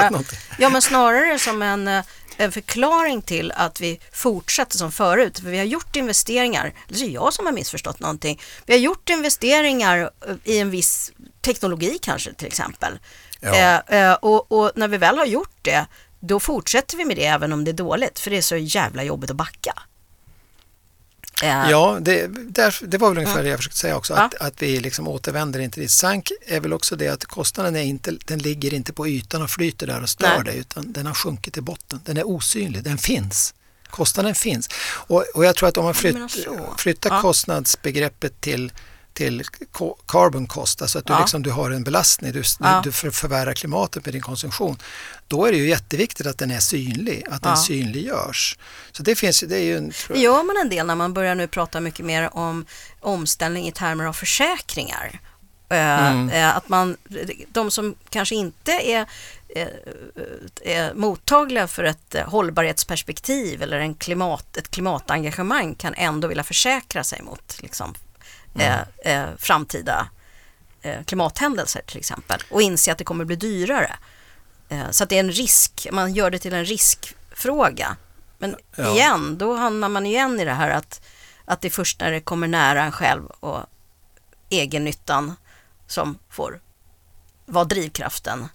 Ja, 0.60 0.70
men 0.70 0.82
snarare 0.82 1.40
som 1.40 1.62
en, 1.62 2.04
en 2.38 2.52
förklaring 2.52 3.22
till 3.22 3.52
att 3.52 3.82
vi 3.82 4.00
fortsätter 4.12 4.78
som 4.78 4.92
förut. 4.92 5.40
För 5.40 5.50
vi 5.50 5.58
har 5.58 5.66
gjort 5.66 5.96
investeringar, 5.96 6.74
eller 6.88 6.98
så 6.98 7.06
är 7.06 7.10
jag 7.10 7.34
som 7.34 7.46
har 7.46 7.54
missförstått 7.54 8.00
någonting. 8.00 8.42
Vi 8.66 8.74
har 8.74 8.80
gjort 8.80 9.10
investeringar 9.10 10.12
eh, 10.28 10.36
i 10.44 10.60
en 10.60 10.70
viss 10.70 11.12
teknologi 11.42 11.98
kanske 12.02 12.34
till 12.34 12.48
exempel. 12.48 13.00
Ja. 13.40 13.82
Eh, 13.90 14.00
eh, 14.00 14.14
och, 14.14 14.52
och 14.52 14.72
när 14.76 14.88
vi 14.88 14.98
väl 14.98 15.18
har 15.18 15.26
gjort 15.26 15.58
det, 15.62 15.86
då 16.20 16.40
fortsätter 16.40 16.98
vi 16.98 17.06
med 17.06 17.18
det 17.18 17.26
även 17.26 17.54
om 17.54 17.64
det 17.64 17.72
är 17.72 17.74
dåligt, 17.74 18.20
för 18.20 18.32
det 18.32 18.38
är 18.38 18.42
så 18.42 18.56
jävla 18.56 19.04
jobbigt 19.04 19.30
att 19.30 19.36
backa. 19.36 19.74
Ja, 21.46 21.98
det, 22.02 22.28
där, 22.28 22.76
det 22.88 22.98
var 22.98 23.10
väl 23.10 23.18
ungefär 23.18 23.44
det 23.44 23.50
jag 23.50 23.60
försökte 23.60 23.80
säga 23.80 23.98
också, 23.98 24.14
Ja. 24.14 24.20
att, 24.20 24.36
att 24.36 24.62
vi 24.62 24.80
liksom 24.80 25.08
återvänder 25.08 25.60
inte 25.60 25.80
dit. 25.80 25.92
Sank 25.92 26.32
är 26.48 26.60
väl 26.60 26.74
också 26.74 26.96
det 26.96 27.08
att 27.08 27.26
kostnaden 27.26 27.76
är 27.76 27.84
inte, 27.84 28.18
den 28.26 28.40
ligger 28.40 28.74
inte 28.74 28.94
på 28.94 29.08
ytan 29.08 29.42
och 29.42 29.50
flyter 29.50 29.88
där 29.88 30.02
och 30.04 30.10
stör 30.10 30.36
Nej. 30.36 30.46
dig, 30.46 30.58
utan 30.58 30.94
den 30.94 31.06
har 31.06 31.14
sjunkit 31.14 31.54
till 31.54 31.64
botten. 31.64 32.00
Den 32.06 32.18
är 32.18 32.28
osynlig, 32.28 32.84
den 32.84 32.98
finns. 32.98 33.54
Kostnaden 33.90 34.36
finns. 34.36 34.70
Och, 34.86 35.24
och 35.36 35.46
jag 35.46 35.56
tror 35.56 35.70
att 35.70 35.78
om 35.78 35.86
man 35.86 35.94
flytt, 35.94 36.32
så. 36.32 36.74
flyttar 36.78 37.10
Ja. 37.10 37.22
kostnadsbegreppet 37.22 38.42
till 38.42 38.72
till 39.14 39.44
carbon 40.08 40.48
cost, 40.48 40.82
alltså 40.82 41.00
att 41.00 41.06
du, 41.06 41.14
Ja. 41.14 41.20
liksom, 41.20 41.44
du 41.44 41.52
har 41.52 41.72
en 41.72 41.84
belastning, 41.84 42.32
du, 42.32 42.44
Ja. 42.60 42.82
du 42.84 42.92
för, 42.92 43.12
förvärrar 43.12 43.54
klimatet 43.54 44.06
med 44.06 44.14
din 44.14 44.22
konsumtion. 44.22 44.78
Då 45.28 45.46
är 45.46 45.52
det 45.52 45.58
ju 45.58 45.70
jätteviktigt 45.70 46.28
att 46.28 46.38
den 46.38 46.52
är 46.52 46.60
synlig, 46.60 47.24
att 47.30 47.42
den 47.44 47.52
Ja. 47.52 47.56
synliggörs. 47.58 48.58
Så 48.92 49.04
det 49.04 49.16
finns 49.16 49.40
det 49.40 49.56
är 49.58 49.64
ju 49.64 49.78
en... 49.78 49.92
Det 50.08 50.20
gör 50.20 50.44
man 50.44 50.58
en 50.62 50.70
del 50.70 50.86
när 50.88 50.96
man 50.96 51.14
börjar 51.14 51.36
nu 51.36 51.48
prata 51.48 51.80
mycket 51.80 52.06
mer 52.06 52.36
om 52.36 52.66
omställning 53.02 53.68
i 53.68 53.72
termer 53.72 54.06
av 54.06 54.14
försäkringar. 54.14 55.20
Mm. 55.70 56.50
Att 56.58 56.70
man, 56.70 56.98
de 57.50 57.72
som 57.72 57.96
kanske 58.10 58.36
inte 58.36 58.72
är, 58.72 59.06
är 60.62 60.94
mottagliga 60.94 61.68
för 61.68 61.84
ett 61.84 62.16
eh, 62.16 62.30
hållbarhetsperspektiv 62.30 63.64
eller 63.64 63.78
en 63.80 63.96
klimat, 63.96 64.58
ett 64.58 64.72
klimatengagemang 64.72 65.76
kan 65.76 65.94
ändå 65.94 66.28
vilja 66.28 66.44
försäkra 66.44 67.04
sig 67.04 67.22
mot 67.22 67.58
liksom, 67.62 67.94
eh, 68.60 68.80
eh, 69.06 69.30
framtida 69.38 70.10
eh, 70.82 71.04
klimathändelser 71.04 71.82
till 71.88 71.98
exempel 71.98 72.42
och 72.50 72.62
inse 72.62 72.92
att 72.92 72.98
det 72.98 73.04
kommer 73.04 73.26
bli 73.26 73.36
dyrare. 73.36 73.96
Eh, 74.70 74.90
så 74.92 75.04
att 75.04 75.10
det 75.10 75.16
är 75.16 75.20
en 75.20 75.32
risk, 75.32 75.88
man 75.92 76.14
gör 76.14 76.32
det 76.32 76.40
till 76.40 76.54
en 76.54 76.66
riskfråga. 76.66 77.96
Men 78.38 78.56
Ja. 78.76 78.94
igen, 78.94 79.38
då 79.38 79.56
hamnar 79.56 79.90
man 79.90 80.06
igen 80.06 80.40
i 80.40 80.46
det 80.46 80.54
här 80.54 80.70
att, 80.70 81.02
att 81.46 81.62
det 81.62 81.68
är 81.68 81.70
först 81.70 82.00
när 82.00 82.12
det 82.12 82.22
kommer 82.22 82.48
nära 82.48 82.84
en 82.84 82.92
själv 82.92 83.26
och 83.26 83.60
egennyttan 84.50 85.36
som 85.88 86.20
får 86.30 86.62
vara 87.46 87.66
drivkraften. 87.66 88.48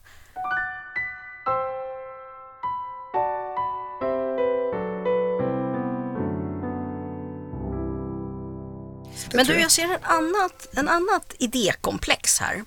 Men 9.35 9.47
du, 9.47 9.53
jag. 9.53 9.63
jag 9.63 9.71
ser 9.71 9.85
en 9.85 10.05
annat, 10.05 10.69
en 10.77 10.89
annat 10.89 11.35
idékomplex 11.39 12.39
här 12.39 12.65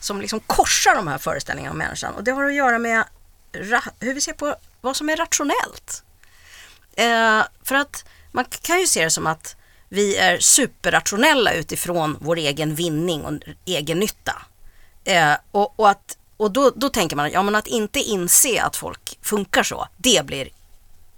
som 0.00 0.20
liksom 0.20 0.40
korsar 0.40 0.94
de 0.94 1.08
här 1.08 1.18
föreställningarna 1.18 1.72
om 1.72 1.78
människan 1.78 2.14
och 2.14 2.24
det 2.24 2.30
har 2.30 2.44
att 2.44 2.54
göra 2.54 2.78
med 2.78 3.04
hur 4.00 4.14
vi 4.14 4.20
ser 4.20 4.32
på 4.32 4.56
vad 4.80 4.96
som 4.96 5.08
är 5.08 5.16
rationellt. 5.16 6.02
Eh, 6.96 7.42
för 7.62 7.74
att 7.74 8.04
man 8.32 8.44
kan 8.44 8.80
ju 8.80 8.86
se 8.86 9.04
det 9.04 9.10
som 9.10 9.26
att 9.26 9.56
vi 9.88 10.16
är 10.16 10.38
superrationella 10.38 11.52
utifrån 11.52 12.16
vår 12.20 12.36
egen 12.36 12.74
vinning 12.74 13.24
och 13.24 13.32
egen 13.64 13.98
nytta. 13.98 14.42
Eh, 15.04 15.34
och 15.50 15.80
och, 15.80 15.90
att, 15.90 16.18
och 16.36 16.50
då, 16.50 16.70
då 16.76 16.88
tänker 16.88 17.16
man 17.16 17.30
ja, 17.30 17.42
men 17.42 17.54
att 17.54 17.66
inte 17.66 18.00
inse 18.00 18.62
att 18.62 18.76
folk 18.76 19.18
funkar 19.22 19.62
så, 19.62 19.88
det 19.96 20.26
blir 20.26 20.48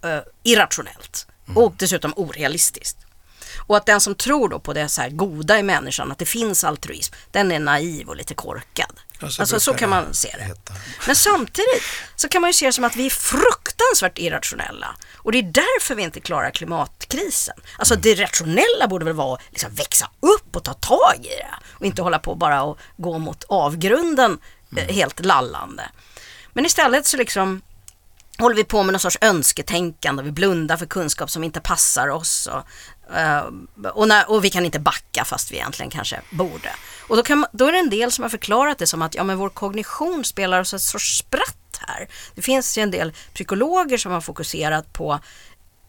eh, 0.05 0.20
irrationellt 0.43 1.26
och 1.55 1.74
dessutom 1.76 2.12
orealistiskt. 2.16 2.97
Och 3.66 3.76
att 3.76 3.86
den 3.86 4.00
som 4.00 4.14
tror 4.14 4.48
då 4.48 4.58
på 4.58 4.72
det 4.72 4.88
så 4.88 5.00
här 5.00 5.11
goda 5.11 5.58
i 5.58 5.62
människan, 5.62 6.12
att 6.12 6.18
det 6.18 6.26
finns 6.26 6.64
altruism, 6.64 7.14
den 7.30 7.52
är 7.52 7.58
naiv 7.58 8.08
och 8.08 8.16
lite 8.16 8.34
korkad. 8.34 9.00
Ja, 9.20 9.28
så 9.28 9.42
alltså 9.42 9.61
så 9.61 9.74
kan 9.74 9.90
man 9.90 10.14
se 10.14 10.34
det. 10.38 10.44
heta. 10.44 10.72
Men 11.06 11.16
samtidigt 11.16 11.82
så 12.16 12.28
kan 12.28 12.40
man 12.40 12.50
ju 12.50 12.54
se 12.54 12.66
det 12.66 12.72
som 12.72 12.84
att 12.84 12.96
vi 12.96 13.06
är 13.06 13.11
fruktansvärt 13.11 14.18
irrationella. 14.18 14.96
Och 15.16 15.32
det 15.32 15.38
är 15.38 15.42
därför 15.42 15.94
vi 15.94 16.02
inte 16.02 16.20
klarar 16.20 16.50
klimatkrisen. 16.50 17.56
Alltså 17.78 17.96
det 17.96 18.14
rationella 18.14 18.88
borde 18.88 19.04
väl 19.04 19.14
vara 19.14 19.34
att 19.34 19.42
liksom 19.50 19.74
växa 19.74 20.11
upp 20.20 20.56
och 20.56 20.64
ta 20.64 20.74
tag 20.74 21.16
i 21.20 21.28
det. 21.28 21.54
Och 21.78 21.86
inte 21.86 22.02
hålla 22.02 22.18
på 22.18 22.34
bara 22.34 22.62
och 22.62 22.78
gå 22.96 23.18
mot 23.18 23.44
avgrunden 23.48 24.38
eh, 24.76 24.94
helt 24.94 25.24
lallande. 25.24 25.88
Men 26.52 26.66
istället 26.66 27.06
så 27.06 27.16
liksom 27.16 27.62
håller 28.38 28.56
vi 28.56 28.64
på 28.64 28.82
med 28.82 28.92
någon 28.92 29.00
sorts 29.00 29.18
önsketänkande. 29.20 30.22
Vi 30.22 30.32
blundar 30.32 30.76
för 30.76 30.86
kunskap 30.86 31.30
som 31.30 31.44
inte 31.44 31.61
passar 31.61 32.08
oss. 32.08 32.46
Och, 32.46 32.62
Eh, 33.16 33.42
och, 33.90 34.08
när, 34.08 34.30
och 34.30 34.44
vi 34.44 34.50
kan 34.50 34.64
inte 34.64 34.78
backa 34.80 35.24
fast 35.24 35.52
vi 35.52 35.56
egentligen 35.56 35.90
kanske 35.90 36.20
borde. 36.30 36.70
Och 37.08 37.16
då, 37.16 37.22
kan, 37.22 37.38
man- 37.38 37.50
då 37.52 37.66
är 37.66 37.72
det 37.72 37.78
en 37.78 37.90
del 37.90 38.12
som 38.12 38.22
har 38.22 38.28
förklarat 38.28 38.78
det 38.78 38.86
som 38.86 39.02
att 39.02 39.14
ja, 39.14 39.24
men 39.24 39.38
vår 39.38 39.48
kognition 39.48 40.24
spelar 40.24 40.61
oss 40.61 40.74
ett 40.74 40.82
sorts 40.82 41.18
spratt 41.18 41.80
här. 41.86 42.08
Det 42.34 42.42
finns 42.42 42.78
ju 42.78 42.82
en 42.82 42.90
del 42.90 43.12
psykologer 43.34 43.98
som 43.98 44.12
har 44.12 44.20
fokuserat 44.20 44.92
på 44.92 45.20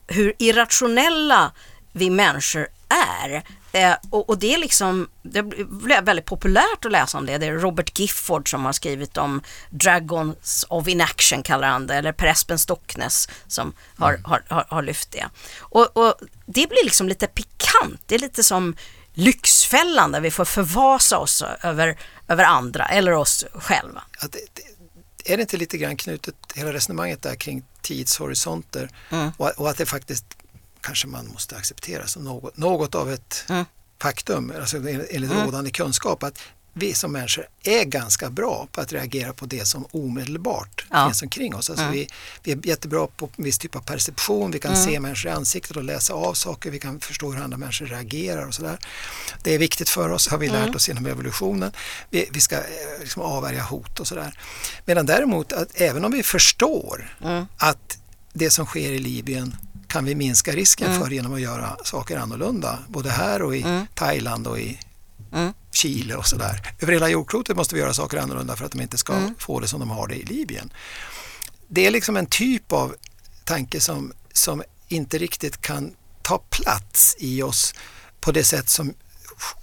hur 0.07 0.33
irrationella 0.37 1.51
vi 1.91 2.09
människor 2.09 2.67
är. 2.89 3.43
Eh, 3.71 3.95
och, 4.09 4.29
och 4.29 4.37
det 4.37 4.53
är 4.53 4.57
liksom, 4.57 5.09
det 5.21 5.43
blev 5.43 6.03
väldigt 6.03 6.25
populärt 6.25 6.85
att 6.85 6.91
läsa 6.91 7.17
om 7.17 7.25
det. 7.25 7.37
Det 7.37 7.45
är 7.45 7.53
Robert 7.53 7.99
Gifford 7.99 8.51
som 8.51 8.65
har 8.65 8.73
skrivit 8.73 9.17
om 9.17 9.41
Dragons 9.69 10.65
of 10.69 10.87
Inaction 10.87 11.43
kallar 11.43 11.67
han 11.67 11.87
det, 11.87 11.95
eller 11.95 12.11
Per 12.11 12.27
Espen 12.27 12.59
Stocknes 12.59 13.29
som 13.47 13.73
har, 13.97 14.19
har, 14.23 14.43
har, 14.47 14.65
har 14.69 14.81
lyft 14.81 15.11
det. 15.11 15.25
Och, 15.59 15.97
och 15.97 16.15
det 16.45 16.69
blir 16.69 16.83
liksom 16.83 17.07
lite 17.09 17.27
pikant, 17.27 18.01
det 18.05 18.15
är 18.15 18.19
lite 18.19 18.43
som 18.43 18.75
Lyxfällan 19.13 20.11
där 20.11 20.21
vi 20.21 20.31
får 20.31 20.45
förvasa 20.45 21.17
oss 21.17 21.43
över, 21.61 21.97
över 22.27 22.43
andra 22.43 22.85
eller 22.85 23.11
oss 23.11 23.45
själva. 23.53 24.01
Att 24.19 24.31
det, 24.31 24.39
det, 24.53 25.33
är 25.33 25.37
det 25.37 25.41
inte 25.41 25.57
lite 25.57 25.77
grann 25.77 25.97
knutet, 25.97 26.35
hela 26.55 26.73
resonemanget 26.73 27.21
där 27.21 27.35
kring 27.35 27.63
tidshorisonter 27.81 28.89
Mm. 29.09 29.31
och, 29.37 29.49
och 29.57 29.69
att 29.69 29.77
det 29.77 29.85
faktiskt 29.85 30.25
kanske 30.81 31.07
man 31.07 31.27
måste 31.27 31.55
acceptera 31.57 32.07
som 32.07 32.23
något, 32.23 32.57
något 32.57 32.95
av 32.95 33.11
ett 33.11 33.43
Mm. 33.49 33.65
faktum, 34.01 34.53
alltså 34.59 34.77
enligt 34.77 35.31
rådande 35.31 35.71
kunskap, 35.71 36.23
att 36.23 36.39
vi 36.73 36.93
som 36.93 37.11
människor 37.11 37.45
är 37.63 37.83
ganska 37.85 38.29
bra 38.29 38.67
på 38.71 38.81
att 38.81 38.93
reagera 38.93 39.33
på 39.33 39.45
det 39.45 39.65
som 39.67 39.85
omedelbart 39.91 40.85
Ja. 40.89 41.07
finns 41.07 41.21
omkring 41.21 41.55
oss. 41.55 41.69
Alltså 41.69 41.87
vi, 41.87 42.07
vi 42.43 42.51
är 42.51 42.67
jättebra 42.67 43.07
på 43.07 43.29
en 43.37 43.43
viss 43.43 43.57
typ 43.57 43.75
av 43.75 43.79
perception, 43.81 44.51
vi 44.51 44.59
kan 44.59 44.75
se 44.77 44.99
människor 44.99 45.31
i 45.31 45.33
ansiktet 45.35 45.77
och 45.77 45.83
läsa 45.83 46.13
av 46.13 46.33
saker, 46.33 46.71
vi 46.71 46.79
kan 46.79 46.99
förstå 46.99 47.31
hur 47.31 47.43
andra 47.43 47.57
människor 47.57 47.85
reagerar 47.85 48.45
och 48.47 48.53
sådär. 48.53 48.77
Det 49.43 49.53
är 49.55 49.59
viktigt 49.59 49.89
för 49.89 50.09
oss, 50.09 50.27
har 50.27 50.37
vi 50.37 50.49
lärt 50.49 50.75
oss 50.75 50.87
genom 50.87 51.05
evolutionen. 51.05 51.71
Vi, 52.09 52.29
vi 52.33 52.39
ska 52.39 52.55
eh, 52.55 52.63
liksom 52.99 53.21
avvärja 53.21 53.63
hot 53.63 53.99
och 53.99 54.07
sådär. 54.07 54.39
Medan 54.85 55.05
däremot, 55.05 55.53
att 55.53 55.69
även 55.81 56.05
om 56.05 56.11
vi 56.11 56.23
förstår 56.23 57.17
att 57.57 57.97
det 58.33 58.49
som 58.49 58.65
sker 58.65 58.91
i 58.91 58.99
Libyen 58.99 59.55
kan 59.91 60.05
vi 60.05 60.15
minska 60.15 60.51
risken 60.51 60.99
för 61.01 61.09
genom 61.11 61.33
att 61.33 61.41
göra 61.41 61.77
saker 61.83 62.17
annorlunda, 62.17 62.79
både 62.87 63.09
här 63.09 63.41
och 63.41 63.55
i 63.55 63.85
Thailand 63.95 64.47
och 64.47 64.59
i 64.59 64.79
Mm. 65.33 65.53
Chile 65.71 66.15
och 66.15 66.25
sådär. 66.27 66.73
Över 66.79 66.93
hela 66.93 67.09
jordklotet 67.09 67.57
måste 67.57 67.75
vi 67.75 67.81
göra 67.81 67.93
saker 67.93 68.17
annorlunda 68.17 68.55
för 68.55 68.65
att 68.65 68.71
de 68.71 68.81
inte 68.81 68.97
ska 68.97 69.13
Mm. 69.13 69.35
få 69.39 69.59
det 69.59 69.67
som 69.67 69.79
de 69.79 69.89
har 69.89 70.07
det 70.07 70.15
i 70.15 70.25
Libyen. 70.25 70.73
Det 71.67 71.85
är 71.87 71.91
liksom 71.91 72.17
en 72.17 72.25
typ 72.25 72.71
av 72.71 72.95
tanke 73.43 73.79
som, 73.81 74.13
som 74.33 74.63
inte 74.87 75.17
riktigt 75.17 75.61
kan 75.61 75.93
ta 76.21 76.37
plats 76.37 77.15
i 77.19 77.43
oss 77.43 77.73
på 78.19 78.31
det 78.31 78.43
sätt 78.43 78.69
som 78.69 78.93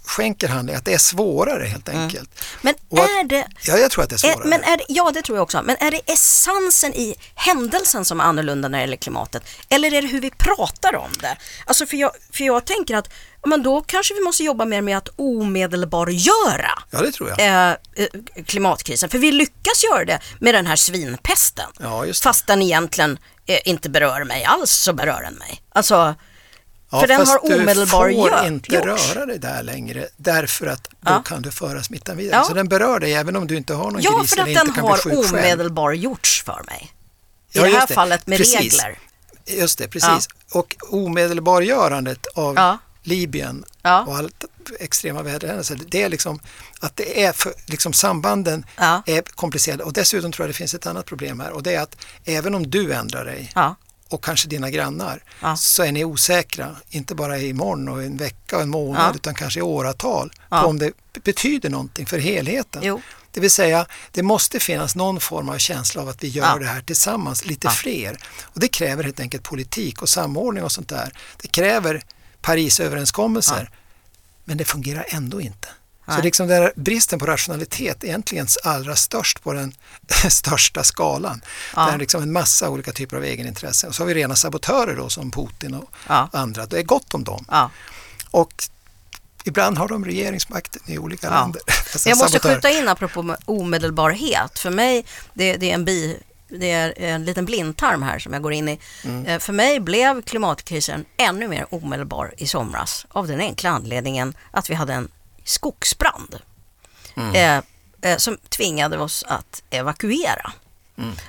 skänker 0.05 0.47
handling, 0.47 0.75
att 0.75 0.85
det 0.85 0.93
är 0.93 0.97
svårare 0.97 1.65
helt 1.65 1.89
enkelt. 1.89 2.29
Men 2.61 2.73
Och 2.89 2.99
att- 2.99 3.09
är 3.09 3.23
det 3.23 3.47
Ja, 3.61 3.77
jag 3.77 3.91
tror 3.91 4.03
att 4.03 4.09
det 4.09 4.23
är 4.23 4.27
Är, 4.29 4.33
svårare. 4.33 4.47
men 4.49 4.63
är 4.63 4.77
det, 4.77 4.83
ja, 4.87 5.11
det 5.13 5.21
tror 5.21 5.37
jag 5.37 5.43
också. 5.43 5.61
Men 5.63 5.75
är 5.79 5.91
det 5.91 6.01
essensen 6.11 6.93
i 6.93 7.15
händelsen 7.35 8.05
som 8.05 8.19
är 8.19 8.23
annorlunda 8.23 8.67
när 8.67 8.77
det 8.77 8.81
gäller 8.83 8.97
klimatet? 8.97 9.43
Eller 9.69 9.93
är 9.93 10.01
det 10.01 10.07
hur 10.07 10.21
vi 10.21 10.29
pratar 10.29 10.95
om 10.95 11.11
det? 11.21 11.37
Alltså 11.65 11.85
för 11.85 11.97
jag, 11.97 12.11
för 12.33 12.43
jag 12.43 12.65
tänker 12.65 12.95
att 12.95 13.09
men 13.45 13.63
då 13.63 13.81
kanske 13.81 14.13
vi 14.13 14.19
måste 14.21 14.43
jobba 14.43 14.65
mer 14.65 14.81
med 14.81 14.97
att 14.97 15.09
omedelbargöra 15.15 16.71
Ja, 16.91 17.01
det 17.01 17.11
tror 17.11 17.29
jag. 17.29 17.39
eh, 17.39 17.69
eh, 17.95 18.07
klimatkrisen. 18.45 19.09
För 19.09 19.17
vi 19.17 19.31
lyckas 19.31 19.83
göra 19.91 20.05
det 20.05 20.19
med 20.39 20.53
den 20.55 20.65
här 20.67 20.75
svinpesten. 20.75 21.69
Ja, 21.79 22.05
just 22.05 22.23
det. 22.23 22.29
Fast 22.29 22.47
den 22.47 22.61
egentligen 22.61 23.17
eh, 23.45 23.59
inte 23.65 23.89
berör 23.89 24.23
mig 24.23 24.43
alls 24.45 24.71
så 24.71 24.93
berör 24.93 25.21
den 25.21 25.33
mig. 25.33 25.61
Alltså, 25.69 26.15
Ja, 26.91 26.99
för 26.99 27.07
den 27.07 27.27
har 27.27 27.45
omedelbar 27.45 28.07
du 28.07 28.15
får 28.15 28.29
gör- 28.31 28.47
inte 28.47 28.75
gjorts. 28.75 28.85
röra 29.15 29.25
dig 29.25 29.39
där 29.39 29.63
längre 29.63 30.07
därför 30.17 30.67
att 30.67 30.83
då 30.83 30.95
Ja. 31.11 31.23
kan 31.25 31.41
du 31.41 31.51
föra 31.51 31.83
smittan 31.83 32.17
vidare. 32.17 32.35
Ja. 32.37 32.43
Så 32.43 32.53
den 32.53 32.67
berör 32.69 32.99
dig 32.99 33.13
även 33.13 33.35
om 33.35 33.47
du 33.47 33.57
inte 33.57 33.73
har 33.73 33.91
någon 33.91 34.01
ja, 34.01 34.19
gris 34.19 34.29
för 34.29 34.35
eller 34.35 34.43
att 34.43 34.49
inte 34.49 34.63
den 34.63 34.73
kan 34.73 34.83
har 34.83 34.93
bli 34.93 35.01
sjuk 35.15 35.25
själv. 35.25 35.29
omedelbar 35.45 35.91
gjorts 35.91 36.43
för 36.43 36.63
mig. 36.67 36.91
I 37.51 37.57
Ja, 37.57 37.63
det 37.63 37.69
här 37.69 37.87
det. 37.87 37.93
fallet 37.93 38.27
med 38.27 38.37
Precis. 38.37 38.55
regler. 38.83 38.99
Just 39.45 39.77
det, 39.77 39.87
precis. 39.87 40.27
Och 40.53 40.75
omedelbargörandet 40.89 42.25
av 42.35 42.55
Ja. 42.55 42.77
Libyen 43.03 43.65
Ja. 43.81 44.01
och 44.07 44.17
allt 44.17 44.45
extrema 44.79 45.21
väderhändelser, 45.21 45.79
det 45.87 46.03
är 46.03 46.09
liksom 46.09 46.39
att 46.79 46.95
det 46.95 47.23
är 47.23 47.31
för, 47.33 47.53
liksom 47.65 47.93
sambanden 47.93 48.65
Ja. 48.77 49.01
är 49.05 49.21
komplicerade 49.21 49.83
och 49.83 49.93
dessutom 49.93 50.31
tror 50.31 50.43
jag 50.43 50.49
det 50.49 50.57
finns 50.57 50.73
ett 50.73 50.85
annat 50.87 51.05
problem 51.05 51.39
här 51.39 51.51
och 51.51 51.63
det 51.63 51.73
är 51.75 51.81
att 51.81 51.95
även 52.25 52.55
om 52.55 52.69
du 52.69 52.93
ändrar 52.93 53.25
dig 53.25 53.51
Ja. 53.55 53.75
Och 54.09 54.23
kanske 54.23 54.47
dina 54.47 54.69
grannar 54.69 55.23
Ja. 55.41 55.55
så 55.57 55.83
är 55.83 55.91
ni 55.91 56.05
osäkra, 56.05 56.75
inte 56.89 57.15
bara 57.15 57.37
imorgon 57.39 57.87
och 57.89 58.03
en 58.03 58.17
vecka 58.17 58.55
och 58.55 58.61
en 58.61 58.69
månad 58.69 59.11
Ja. 59.11 59.15
utan 59.15 59.35
kanske 59.35 59.59
i 59.59 59.63
åratal 59.63 60.31
Ja. 60.49 60.61
på 60.61 60.67
om 60.67 60.79
det 60.79 60.91
betyder 61.23 61.69
någonting 61.69 62.05
för 62.05 62.19
helheten. 62.19 62.81
Jo. 62.85 63.01
Det 63.31 63.39
vill 63.39 63.51
säga, 63.51 63.85
det 64.11 64.23
måste 64.23 64.59
finnas 64.59 64.95
någon 64.95 65.19
form 65.19 65.49
av 65.49 65.57
känsla 65.57 66.01
av 66.01 66.09
att 66.09 66.23
vi 66.23 66.27
gör 66.27 66.59
det 66.59 66.65
här 66.65 66.81
tillsammans, 66.81 67.45
lite 67.45 67.69
fler. 67.69 68.17
Och 68.43 68.59
det 68.59 68.67
kräver 68.67 69.03
helt 69.03 69.19
enkelt 69.19 69.43
politik 69.43 70.01
och 70.01 70.09
samordning 70.09 70.63
och 70.63 70.71
sånt 70.71 70.89
där. 70.89 71.13
Det 71.41 71.47
kräver 71.47 72.03
Parisöverenskommelser. 72.41 73.69
Men 74.45 74.57
det 74.57 74.65
fungerar 74.65 75.05
ändå 75.09 75.41
inte. 75.41 75.67
Så 76.15 76.21
liksom 76.21 76.47
den 76.47 76.61
här 76.61 76.73
bristen 76.75 77.19
på 77.19 77.25
rationalitet 77.25 78.03
är 78.03 78.07
egentligen 78.07 78.47
allra 78.63 78.95
störst 78.95 79.43
på 79.43 79.53
den 79.53 79.73
största 80.29 80.83
skalan. 80.83 81.41
Ja. 81.75 81.85
Där 81.91 81.97
liksom 81.97 82.21
en 82.23 82.31
massa 82.31 82.69
olika 82.69 82.91
typer 82.91 83.17
av 83.17 83.23
egenintressen. 83.23 83.89
Och 83.89 83.95
så 83.95 84.03
har 84.03 84.07
vi 84.07 84.13
rena 84.13 84.35
sabotörer 84.35 84.95
då 84.95 85.09
som 85.09 85.31
Putin 85.31 85.73
och 85.73 85.89
Ja. 86.07 86.29
andra. 86.33 86.65
Det 86.65 86.77
är 86.79 86.83
gott 86.83 87.13
om 87.13 87.23
dem. 87.23 87.45
Ja. 87.51 87.71
Och 88.31 88.53
ibland 89.43 89.77
har 89.77 89.87
de 89.87 90.05
regeringsmakten 90.05 90.81
i 90.85 90.97
olika 90.97 91.27
Ja. 91.27 91.41
länder. 91.41 91.61
Jag 92.05 92.17
måste 92.17 92.39
skjuta 92.39 92.69
in 92.69 92.87
apropå 92.87 93.21
med 93.23 93.37
omedelbarhet. 93.45 94.59
För 94.59 94.69
mig, 94.69 95.05
det, 95.33 95.57
det 95.57 95.69
är 95.69 95.73
en 95.73 95.85
bi, 95.85 96.19
det 96.47 96.71
är 96.71 96.93
en 96.99 97.25
liten 97.25 97.45
blindtarm 97.45 98.01
här 98.03 98.19
som 98.19 98.33
jag 98.33 98.41
går 98.41 98.53
in 98.53 98.69
i. 98.69 98.79
Eh, 99.25 99.39
För 99.39 99.53
mig 99.53 99.79
blev 99.79 100.21
klimatkrisen 100.21 101.05
ännu 101.17 101.47
mer 101.47 101.65
omedelbar 101.69 102.33
i 102.37 102.47
somras 102.47 103.05
av 103.09 103.27
den 103.27 103.39
enkla 103.39 103.69
anledningen 103.69 104.33
att 104.51 104.69
vi 104.69 104.73
hade 104.75 104.93
en 104.93 105.09
skogsbrand 105.49 106.37
eh, 107.33 107.57
eh, 108.01 108.17
som 108.17 108.37
tvingade 108.49 108.97
oss 108.97 109.23
att 109.27 109.63
evakuera. 109.69 110.51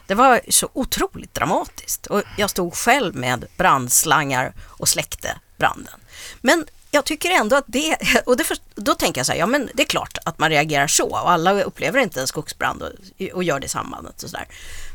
Det 0.07 0.15
var 0.15 0.41
så 0.49 0.69
otroligt 0.73 1.35
dramatiskt 1.35 2.07
och 2.07 2.23
jag 2.37 2.51
stod 2.51 2.75
själv 2.75 3.15
med 3.17 3.45
brandslangar 3.57 4.53
och 4.67 4.89
släckte 4.89 5.39
branden. 5.57 6.01
Men 6.41 6.67
jag 6.91 7.05
tycker 7.05 7.31
ändå 7.31 7.57
att 7.57 7.65
det, 7.67 7.97
och 8.27 8.37
det 8.37 8.45
först- 8.45 8.63
då 8.75 8.95
tänker 8.95 9.19
jag 9.19 9.27
så 9.27 9.33
här, 9.33 9.39
ja 9.39 9.47
men 9.47 9.71
det 9.75 9.83
är 9.83 9.87
klart 9.87 10.19
att 10.25 10.39
man 10.39 10.51
reagerar 10.51 10.87
så 10.87 11.11
och 11.11 11.31
alla 11.31 11.63
upplever 11.63 11.99
inte 11.99 12.21
en 12.21 12.27
skogsbrand 12.27 12.83
och, 12.83 12.91
och 13.33 13.45
gör 13.45 13.61
det 13.61 13.69
sambandet 13.69 14.23
och 14.23 14.31
sådär. 14.31 14.49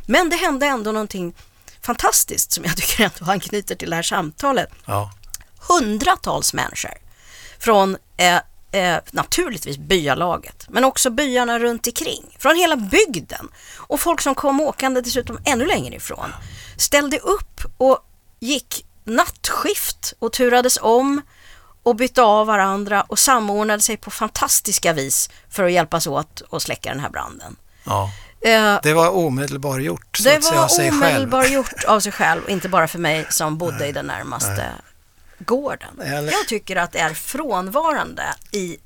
Men 0.07 0.29
det 0.29 0.35
hände 0.35 0.65
ändå 0.65 0.91
någonting 0.91 1.33
fantastiskt 1.81 2.51
som 2.51 2.63
jag 2.63 2.77
tycker 2.77 3.03
ändå 3.03 3.31
anknyter 3.31 3.75
till 3.75 3.89
det 3.89 3.95
här 3.95 4.03
samtalet 4.03 4.69
Ja. 4.85 5.11
hundratals 5.67 6.53
människor 6.53 6.93
från 7.59 7.97
eh, 8.17 8.39
eh, 8.75 8.97
naturligtvis 9.11 9.77
byalaget, 9.77 10.65
men 10.69 10.83
också 10.83 11.09
byarna 11.09 11.59
runt 11.59 11.87
omkring, 11.87 12.35
från 12.39 12.55
hela 12.55 12.75
bygden 12.75 13.47
och 13.77 13.99
folk 13.99 14.21
som 14.21 14.35
kom 14.35 14.61
åkande 14.61 15.01
dessutom 15.01 15.39
ännu 15.45 15.65
längre 15.65 15.95
ifrån, 15.95 16.33
ställde 16.77 17.19
upp 17.19 17.61
och 17.77 17.97
gick 18.39 18.85
nattskift 19.03 20.13
och 20.19 20.33
turades 20.33 20.77
om 20.81 21.21
och 21.83 21.95
bytte 21.95 22.21
av 22.21 22.47
varandra 22.47 23.01
och 23.01 23.19
samordnade 23.19 23.81
sig 23.81 23.97
på 23.97 24.11
fantastiska 24.11 24.93
vis 24.93 25.29
för 25.49 25.63
att 25.63 25.71
hjälpas 25.71 26.07
åt 26.07 26.41
att 26.51 26.61
släcka 26.61 26.89
den 26.89 26.99
här 26.99 27.09
branden. 27.09 27.55
ja. 27.83 28.11
Eh, 28.41 28.79
Det 28.83 28.93
var 28.93 29.09
omedelbar 29.09 29.79
gjort 29.79 30.17
så 30.17 30.23
det 30.23 30.35
att 30.35 30.71
säga 30.71 30.91
var 30.91 30.97
omedelbar 30.97 31.45
gjort 31.45 31.83
av 31.87 31.99
sig 31.99 32.11
själv 32.11 32.43
och 32.43 32.49
inte 32.57 32.69
bara 32.69 32.87
för 32.87 32.99
mig 32.99 33.27
som 33.29 33.57
bodde 33.57 33.87
i 33.87 33.91
den 33.91 34.05
närmaste 34.05 34.69
gården. 35.39 36.01
Eller- 36.01 36.31
Jag 36.31 36.47
tycker 36.47 36.75
att 36.75 36.91
det 36.91 36.99
är 36.99 37.13
frånvarande 37.13 38.23
i, 38.51 38.77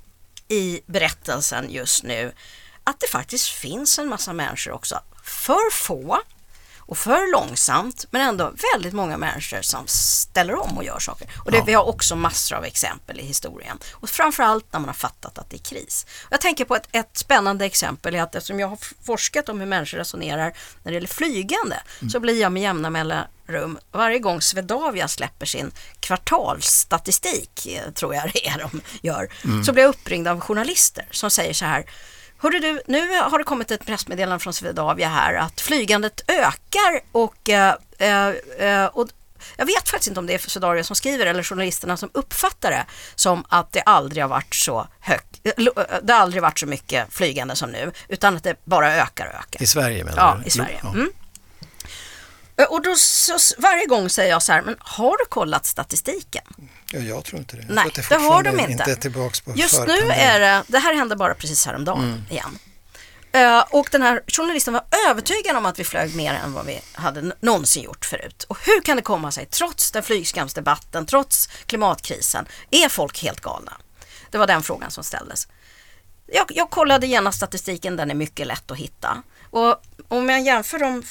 i 0.48 0.82
berättelsen 0.86 1.70
just 1.70 2.04
nu 2.04 2.32
att 2.84 3.00
det 3.00 3.08
faktiskt 3.08 3.48
finns 3.48 4.00
en 4.00 4.08
massa 4.08 4.34
människor 4.34 4.72
också, 4.72 5.00
för 5.24 5.72
få 5.72 6.20
och 6.90 6.98
för 6.98 7.32
långsamt, 7.32 8.06
men 8.12 8.22
ändå 8.22 8.54
väldigt 8.74 8.94
många 8.94 9.18
människor 9.18 9.62
som 9.62 9.88
ställer 9.88 10.56
om 10.56 10.78
och 10.78 10.84
gör 10.84 11.00
saker. 11.00 11.28
Och 11.46 11.52
det, 11.52 11.64
vi 11.66 11.74
har 11.74 11.88
också 11.88 12.16
massor 12.16 12.56
av 12.56 12.66
exempel 12.66 13.20
i 13.20 13.24
historien. 13.24 13.78
Och 13.92 14.10
framförallt 14.10 14.74
när 14.74 14.80
man 14.80 14.90
har 14.90 14.94
fattat 14.94 15.38
att 15.38 15.50
det 15.50 15.56
är 15.56 15.60
kris. 15.60 16.06
Jag 16.32 16.42
tänker 16.42 16.66
på 16.66 16.76
ett, 16.76 16.88
ett 16.92 17.18
spännande 17.18 17.66
exempel 17.66 18.16
är 18.16 18.22
att 18.22 18.36
eftersom 18.36 18.60
jag 18.60 18.68
har 18.68 18.78
forskat 19.06 19.50
om 19.50 19.60
hur 19.60 19.68
människor 19.68 19.98
resonerar 19.98 20.54
när 20.84 20.92
det 20.92 20.94
gäller 20.94 21.08
flygande 21.08 21.76
så 22.12 22.20
blir 22.20 22.42
jag 22.42 22.52
med 22.52 22.64
jämna 22.64 22.90
mellanrum 22.90 23.80
varje 23.92 24.20
gång 24.20 24.42
Swedavia 24.42 25.08
släpper 25.08 25.46
sin 25.46 25.72
kvartalsstatistik, 26.00 27.66
eh, 27.66 27.92
tror 27.92 28.16
jag 28.16 28.32
det 28.34 28.48
är 28.48 28.58
de 28.58 28.82
gör, 29.02 29.30
så 29.66 29.74
blir 29.74 29.84
jag 29.84 29.90
uppringd 29.90 30.28
av 30.28 30.40
journalister 30.40 31.08
som 31.12 31.32
säger 31.32 31.54
så 31.54 31.66
här 31.66 31.86
Hörru 32.42 32.60
du, 32.60 32.82
nu 32.88 33.18
har 33.20 33.38
det 33.38 33.44
kommit 33.44 33.72
ett 33.72 33.86
pressmeddelande 33.86 34.40
från 34.44 34.54
Swedavia 34.54 35.10
här 35.10 35.34
att 35.34 35.62
flygandet 35.62 36.22
ökar 36.28 37.02
och, 37.12 37.50
eh, 37.50 37.76
eh, 37.98 38.28
eh, 38.68 38.86
och 38.86 39.08
jag 39.58 39.66
vet 39.66 39.90
faktiskt 39.90 40.08
inte 40.08 40.20
om 40.20 40.26
det 40.28 40.34
är 40.34 40.38
Swedavia 40.38 40.84
som 40.84 40.96
skriver 40.96 41.26
eller 41.26 41.44
journalisterna 41.44 41.98
som 41.98 42.10
uppfattar 42.14 42.72
det 42.72 42.86
som 43.16 43.46
att 43.50 43.72
det 43.72 43.82
aldrig 43.82 44.24
har 44.24 44.30
varit 44.30 44.56
så 44.56 44.88
högt, 45.00 45.40
eh, 45.44 45.52
eh, 45.58 45.84
det 46.04 46.14
har 46.14 46.20
aldrig 46.20 46.42
varit 46.42 46.60
så 46.60 46.66
mycket 46.66 47.14
flygande 47.14 47.56
som 47.56 47.72
nu 47.72 47.92
utan 48.08 48.36
att 48.36 48.44
det 48.44 48.66
bara 48.66 48.96
ökar 48.96 49.26
och 49.28 49.34
ökar. 49.34 49.64
I 49.64 49.66
Sverige 49.66 50.04
menar 50.04 50.18
Ja, 50.18 50.38
du? 50.42 50.48
i 50.48 50.50
Sverige. 50.50 50.80
Ja. 50.84 50.90
Mm. 50.90 51.10
Eh, 52.60 52.66
Och 52.66 52.82
då 52.82 52.96
så, 52.96 53.38
varje 53.58 53.86
gång 53.86 54.10
säger 54.10 54.30
jag 54.30 54.44
så 54.44 54.52
här, 54.52 54.62
men 54.62 54.76
har 54.80 55.18
du 55.18 55.26
kollat 55.30 55.66
statistiken? 55.66 56.44
Ja, 56.92 57.00
jag 57.00 57.26
tror 57.26 57.40
inte 57.40 57.56
det. 57.56 57.62
Jag 57.68 57.76
Nej, 57.76 57.86
att 57.88 58.10
det 58.10 58.16
har 58.16 58.44
de 58.44 58.60
inte. 58.60 58.92
är 58.92 58.96
tillbaks 58.96 59.42
på 59.42 59.52
Just 59.56 59.80
nu 59.88 60.00
är 60.12 60.40
det, 60.40 60.64
det 60.68 60.80
här 60.80 60.96
hände 60.96 61.16
bara 61.16 61.34
precis 61.34 61.66
häromdagen 61.66 62.26
igen. 62.30 62.60
Eh, 63.32 63.60
och 63.72 63.90
den 63.92 64.02
här 64.02 64.22
journalisten 64.28 64.74
var 64.74 64.84
övertygad 65.10 65.56
om 65.58 65.66
att 65.66 65.80
vi 65.80 65.84
flög 65.84 66.16
mer 66.16 66.34
än 66.34 66.54
vad 66.54 66.66
vi 66.66 66.82
hade 66.94 67.34
någonsin 67.40 67.84
gjort 67.84 68.06
förut. 68.06 68.46
Och 68.50 68.58
hur 68.66 68.82
kan 68.82 68.96
det 68.96 69.02
komma 69.02 69.32
sig, 69.32 69.46
trots 69.46 69.92
den 69.92 70.04
flygskamsdebatten, 70.04 71.06
trots 71.06 71.48
klimatkrisen, 71.48 72.46
är 72.72 72.90
folk 72.90 73.24
helt 73.24 73.42
galna? 73.42 73.74
Det 74.32 74.38
var 74.38 74.48
den 74.48 74.64
frågan 74.64 74.92
som 74.92 75.04
ställdes. 75.04 75.48
Jag, 76.28 76.46
jag 76.56 76.70
kollade 76.70 77.08
genast 77.08 77.38
statistiken, 77.38 77.96
den 77.96 78.12
är 78.12 78.16
mycket 78.16 78.48
lätt 78.48 78.72
att 78.72 78.78
hitta. 78.78 79.24
Och 79.50 79.82
om 80.08 80.30
jag 80.30 80.42
jämför 80.42 80.80
de, 80.80 81.04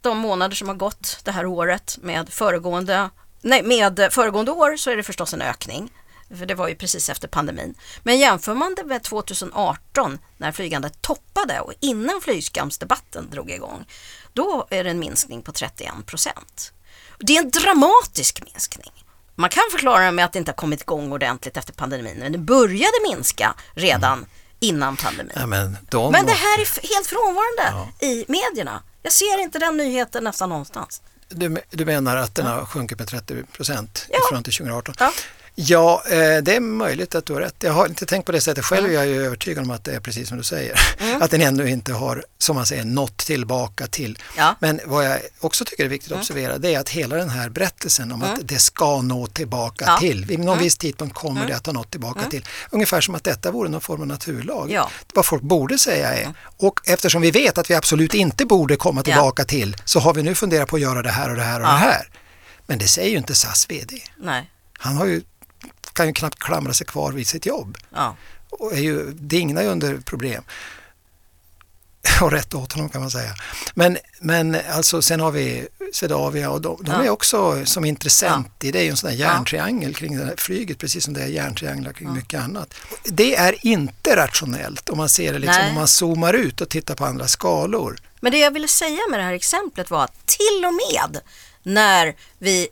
de 0.00 0.18
månader 0.18 0.56
som 0.56 0.68
har 0.68 0.74
gått 0.74 1.20
det 1.24 1.32
här 1.32 1.46
året 1.46 1.98
med 2.02 2.28
föregående, 2.28 3.10
nej, 3.40 3.62
med 3.62 4.08
föregående 4.10 4.50
år 4.50 4.76
så 4.76 4.90
är 4.90 4.96
det 4.96 5.02
förstås 5.02 5.34
en 5.34 5.42
ökning. 5.42 5.92
För 6.38 6.46
det 6.46 6.54
var 6.54 6.68
ju 6.68 6.74
precis 6.74 7.08
efter 7.08 7.28
pandemin. 7.28 7.74
Men 8.02 8.18
jämför 8.18 8.54
man 8.54 8.74
det 8.74 8.84
med 8.84 9.02
2018 9.02 10.18
när 10.36 10.52
flygandet 10.52 11.02
toppade 11.02 11.60
och 11.60 11.72
innan 11.80 12.20
flygskamsdebatten 12.20 13.30
drog 13.30 13.50
igång, 13.50 13.84
då 14.32 14.66
är 14.70 14.84
det 14.84 14.90
en 14.90 14.98
minskning 14.98 15.42
på 15.42 15.52
31 15.52 16.06
procent. 16.06 16.72
Det 17.18 17.36
är 17.36 17.42
en 17.42 17.50
dramatisk 17.50 18.42
minskning. 18.44 18.92
Man 19.34 19.50
kan 19.50 19.62
förklara 19.72 20.04
det 20.04 20.12
med 20.12 20.24
att 20.24 20.32
det 20.32 20.38
inte 20.38 20.50
har 20.50 20.56
kommit 20.56 20.80
igång 20.80 21.12
ordentligt 21.12 21.56
efter 21.56 21.72
pandemin, 21.72 22.16
men 22.18 22.32
det 22.32 22.38
började 22.38 22.92
minska 23.02 23.54
redan 23.74 24.26
innan 24.60 24.96
pandemin. 24.96 25.32
Ja, 25.36 25.46
men 25.46 25.76
de 25.90 26.12
Men 26.12 26.26
det 26.26 26.32
här 26.32 26.60
är 26.60 26.94
helt 26.94 27.06
frånvarande 27.06 27.92
i 28.00 28.24
medierna. 28.28 28.82
Jag 29.02 29.12
ser 29.12 29.42
inte 29.42 29.58
den 29.58 29.76
nyheten 29.76 30.24
nästan 30.24 30.48
någonstans. 30.48 31.02
Du, 31.28 31.58
du 31.70 31.84
menar 31.84 32.16
att 32.16 32.34
den 32.34 32.46
har 32.46 32.64
sjunkit 32.64 32.98
med 32.98 33.08
30 33.08 33.42
procent 33.52 34.06
Ja. 34.10 34.18
från 34.30 34.42
till 34.42 34.52
2018? 34.52 34.94
Ja. 34.98 35.12
Ja, 35.54 36.02
eh, 36.06 36.42
det 36.42 36.56
är 36.56 36.60
möjligt 36.60 37.14
att 37.14 37.26
du 37.26 37.32
har 37.32 37.40
rätt. 37.40 37.54
Jag 37.58 37.72
har 37.72 37.86
inte 37.86 38.06
tänkt 38.06 38.26
på 38.26 38.32
det 38.32 38.40
sättet 38.40 38.64
själv. 38.64 38.84
Mm. 38.84 38.94
Jag 38.94 39.02
är 39.02 39.08
ju 39.08 39.24
övertygad 39.26 39.64
om 39.64 39.70
att 39.70 39.84
det 39.84 39.92
är 39.92 40.00
precis 40.00 40.28
som 40.28 40.38
du 40.38 40.44
säger. 40.44 40.80
Att 41.20 41.30
den 41.30 41.40
ännu 41.40 41.70
inte 41.70 41.92
har, 41.92 42.24
som 42.38 42.56
man 42.56 42.66
säger, 42.66 42.84
nått 42.84 43.16
tillbaka 43.16 43.86
till. 43.86 44.18
Ja. 44.36 44.42
Mm. 44.42 44.54
Men 44.58 44.80
vad 44.90 45.04
jag 45.04 45.20
också 45.40 45.64
tycker 45.64 45.84
är 45.84 45.88
viktigt 45.88 46.12
att 46.12 46.18
observera 46.18 46.58
det 46.58 46.74
är 46.74 46.78
att 46.78 46.88
hela 46.88 47.16
den 47.16 47.30
här 47.30 47.48
berättelsen 47.48 48.12
om 48.12 48.22
att 48.22 48.40
det 48.42 48.58
ska 48.58 49.02
nå 49.02 49.26
tillbaka 49.26 49.84
Ja. 49.84 49.98
Mm. 49.98 50.00
till. 50.00 50.24
Vid 50.24 50.38
någon 50.38 50.58
viss 50.58 50.76
tidpunkt 50.78 51.14
kommer 51.14 51.46
det 51.46 51.56
att 51.56 51.66
ha 51.66 51.72
nått 51.72 51.90
tillbaka 51.90 52.20
till. 52.30 52.44
Ungefär 52.70 53.00
som 53.00 53.14
att 53.14 53.24
detta 53.24 53.50
vore 53.50 53.68
någon 53.68 53.80
form 53.80 54.00
av 54.00 54.06
naturlag. 54.06 54.70
Ja. 54.70 54.90
Vad 55.14 55.26
folk 55.26 55.42
borde 55.42 55.78
säga 55.78 56.14
är, 56.14 56.34
och 56.56 56.80
eftersom 56.88 57.22
vi 57.22 57.30
vet 57.30 57.58
att 57.58 57.70
vi 57.70 57.74
absolut 57.74 58.14
inte 58.14 58.44
borde 58.44 58.76
komma 58.76 59.02
tillbaka 59.02 59.44
till 59.44 59.76
så 59.84 60.00
har 60.00 60.14
vi 60.14 60.22
nu 60.22 60.34
funderat 60.34 60.68
på 60.68 60.76
att 60.76 60.82
göra 60.82 61.02
det 61.02 61.10
här 61.10 61.30
och 61.30 61.36
det 61.36 61.42
här 61.42 61.60
och 61.60 61.66
det 61.66 61.72
här. 61.72 62.08
Men 62.66 62.78
det 62.78 62.88
säger 62.88 63.10
ju 63.10 63.16
inte 63.16 63.34
SAS 63.34 63.66
VD. 63.70 63.96
Nej. 64.18 64.50
Han 64.78 64.96
har 64.96 65.06
ju, 65.06 65.22
kan 65.92 66.06
ju 66.06 66.12
knappt 66.12 66.38
klamra 66.38 66.72
sig 66.74 66.86
kvar 66.86 67.12
vid 67.12 67.26
sitt 67.26 67.46
jobb 67.46 67.78
Ja. 67.94 68.16
och 68.50 68.72
är 68.72 68.80
ju, 68.80 69.10
dignar 69.12 69.62
ju 69.62 69.68
under 69.68 69.98
problem. 69.98 70.42
Och 72.20 72.32
rätt 72.32 72.54
åt 72.54 72.72
honom 72.72 72.88
kan 72.88 73.00
man 73.00 73.10
säga. 73.10 73.34
Men, 73.74 73.98
men 74.20 74.56
alltså 74.72 75.02
sen 75.02 75.20
har 75.20 75.30
vi 75.30 75.68
Swedavia 75.92 76.50
och 76.50 76.60
de, 76.60 76.78
de 76.84 76.90
Ja. 76.92 77.04
är 77.04 77.10
också 77.10 77.66
som 77.66 77.84
intressent 77.84 78.64
i 78.64 78.70
det 78.72 78.78
är 78.78 78.82
ju 78.82 78.90
en 78.90 78.96
sån 78.96 79.10
där 79.10 79.16
järntriangel 79.16 79.94
kring 79.94 80.18
det 80.18 80.24
här 80.24 80.34
flyget 80.36 80.78
precis 80.78 81.04
som 81.04 81.14
det 81.14 81.22
är 81.22 81.26
järntrianglar 81.26 81.92
kring 81.92 82.12
mycket 82.12 82.40
annat. 82.40 82.74
Det 83.04 83.36
är 83.36 83.66
inte 83.66 84.16
rationellt 84.16 84.88
om 84.88 84.98
man 84.98 85.08
ser 85.08 85.32
det 85.32 85.38
liksom, 85.38 85.60
Nej. 85.60 85.68
om 85.68 85.74
man 85.74 85.88
zoomar 85.88 86.34
ut 86.34 86.60
och 86.60 86.68
tittar 86.68 86.94
på 86.94 87.04
andra 87.04 87.28
skalor. 87.28 87.98
Men 88.20 88.32
det 88.32 88.38
jag 88.38 88.50
ville 88.50 88.68
säga 88.68 88.98
med 89.10 89.18
det 89.20 89.24
här 89.24 89.32
exemplet 89.32 89.90
var 89.90 90.04
att 90.04 90.26
till 90.26 90.64
och 90.66 90.74
med 90.74 91.20
när, 91.62 92.14
vi, 92.38 92.68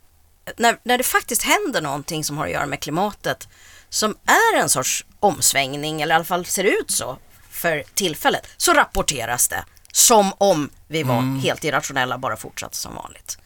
när, 0.57 0.79
när 0.83 0.99
det 0.99 1.05
faktiskt 1.05 1.43
händer 1.43 1.81
någonting 1.81 2.25
som 2.25 2.39
har 2.39 2.47
att 2.47 2.53
göra 2.53 2.67
med 2.67 2.81
klimatet 2.81 3.49
som 3.89 4.17
är 4.27 4.61
en 4.61 4.69
sorts 4.69 5.05
omsvängning 5.21 6.03
eller 6.03 6.15
i 6.15 6.17
alla 6.17 6.25
fall 6.25 6.47
ser 6.47 6.65
ut 6.65 6.91
så 6.91 7.19
för 7.51 7.85
tillfället 7.95 8.47
så 8.57 8.73
rapporteras 8.73 9.49
det 9.49 9.65
som 9.93 10.33
om 10.39 10.71
vi 10.89 11.03
var 11.03 11.41
helt 11.41 11.65
irrationella 11.65 12.19
bara 12.19 12.37
fortsatte 12.37 12.77
som 12.77 12.95
vanligt. 12.95 13.39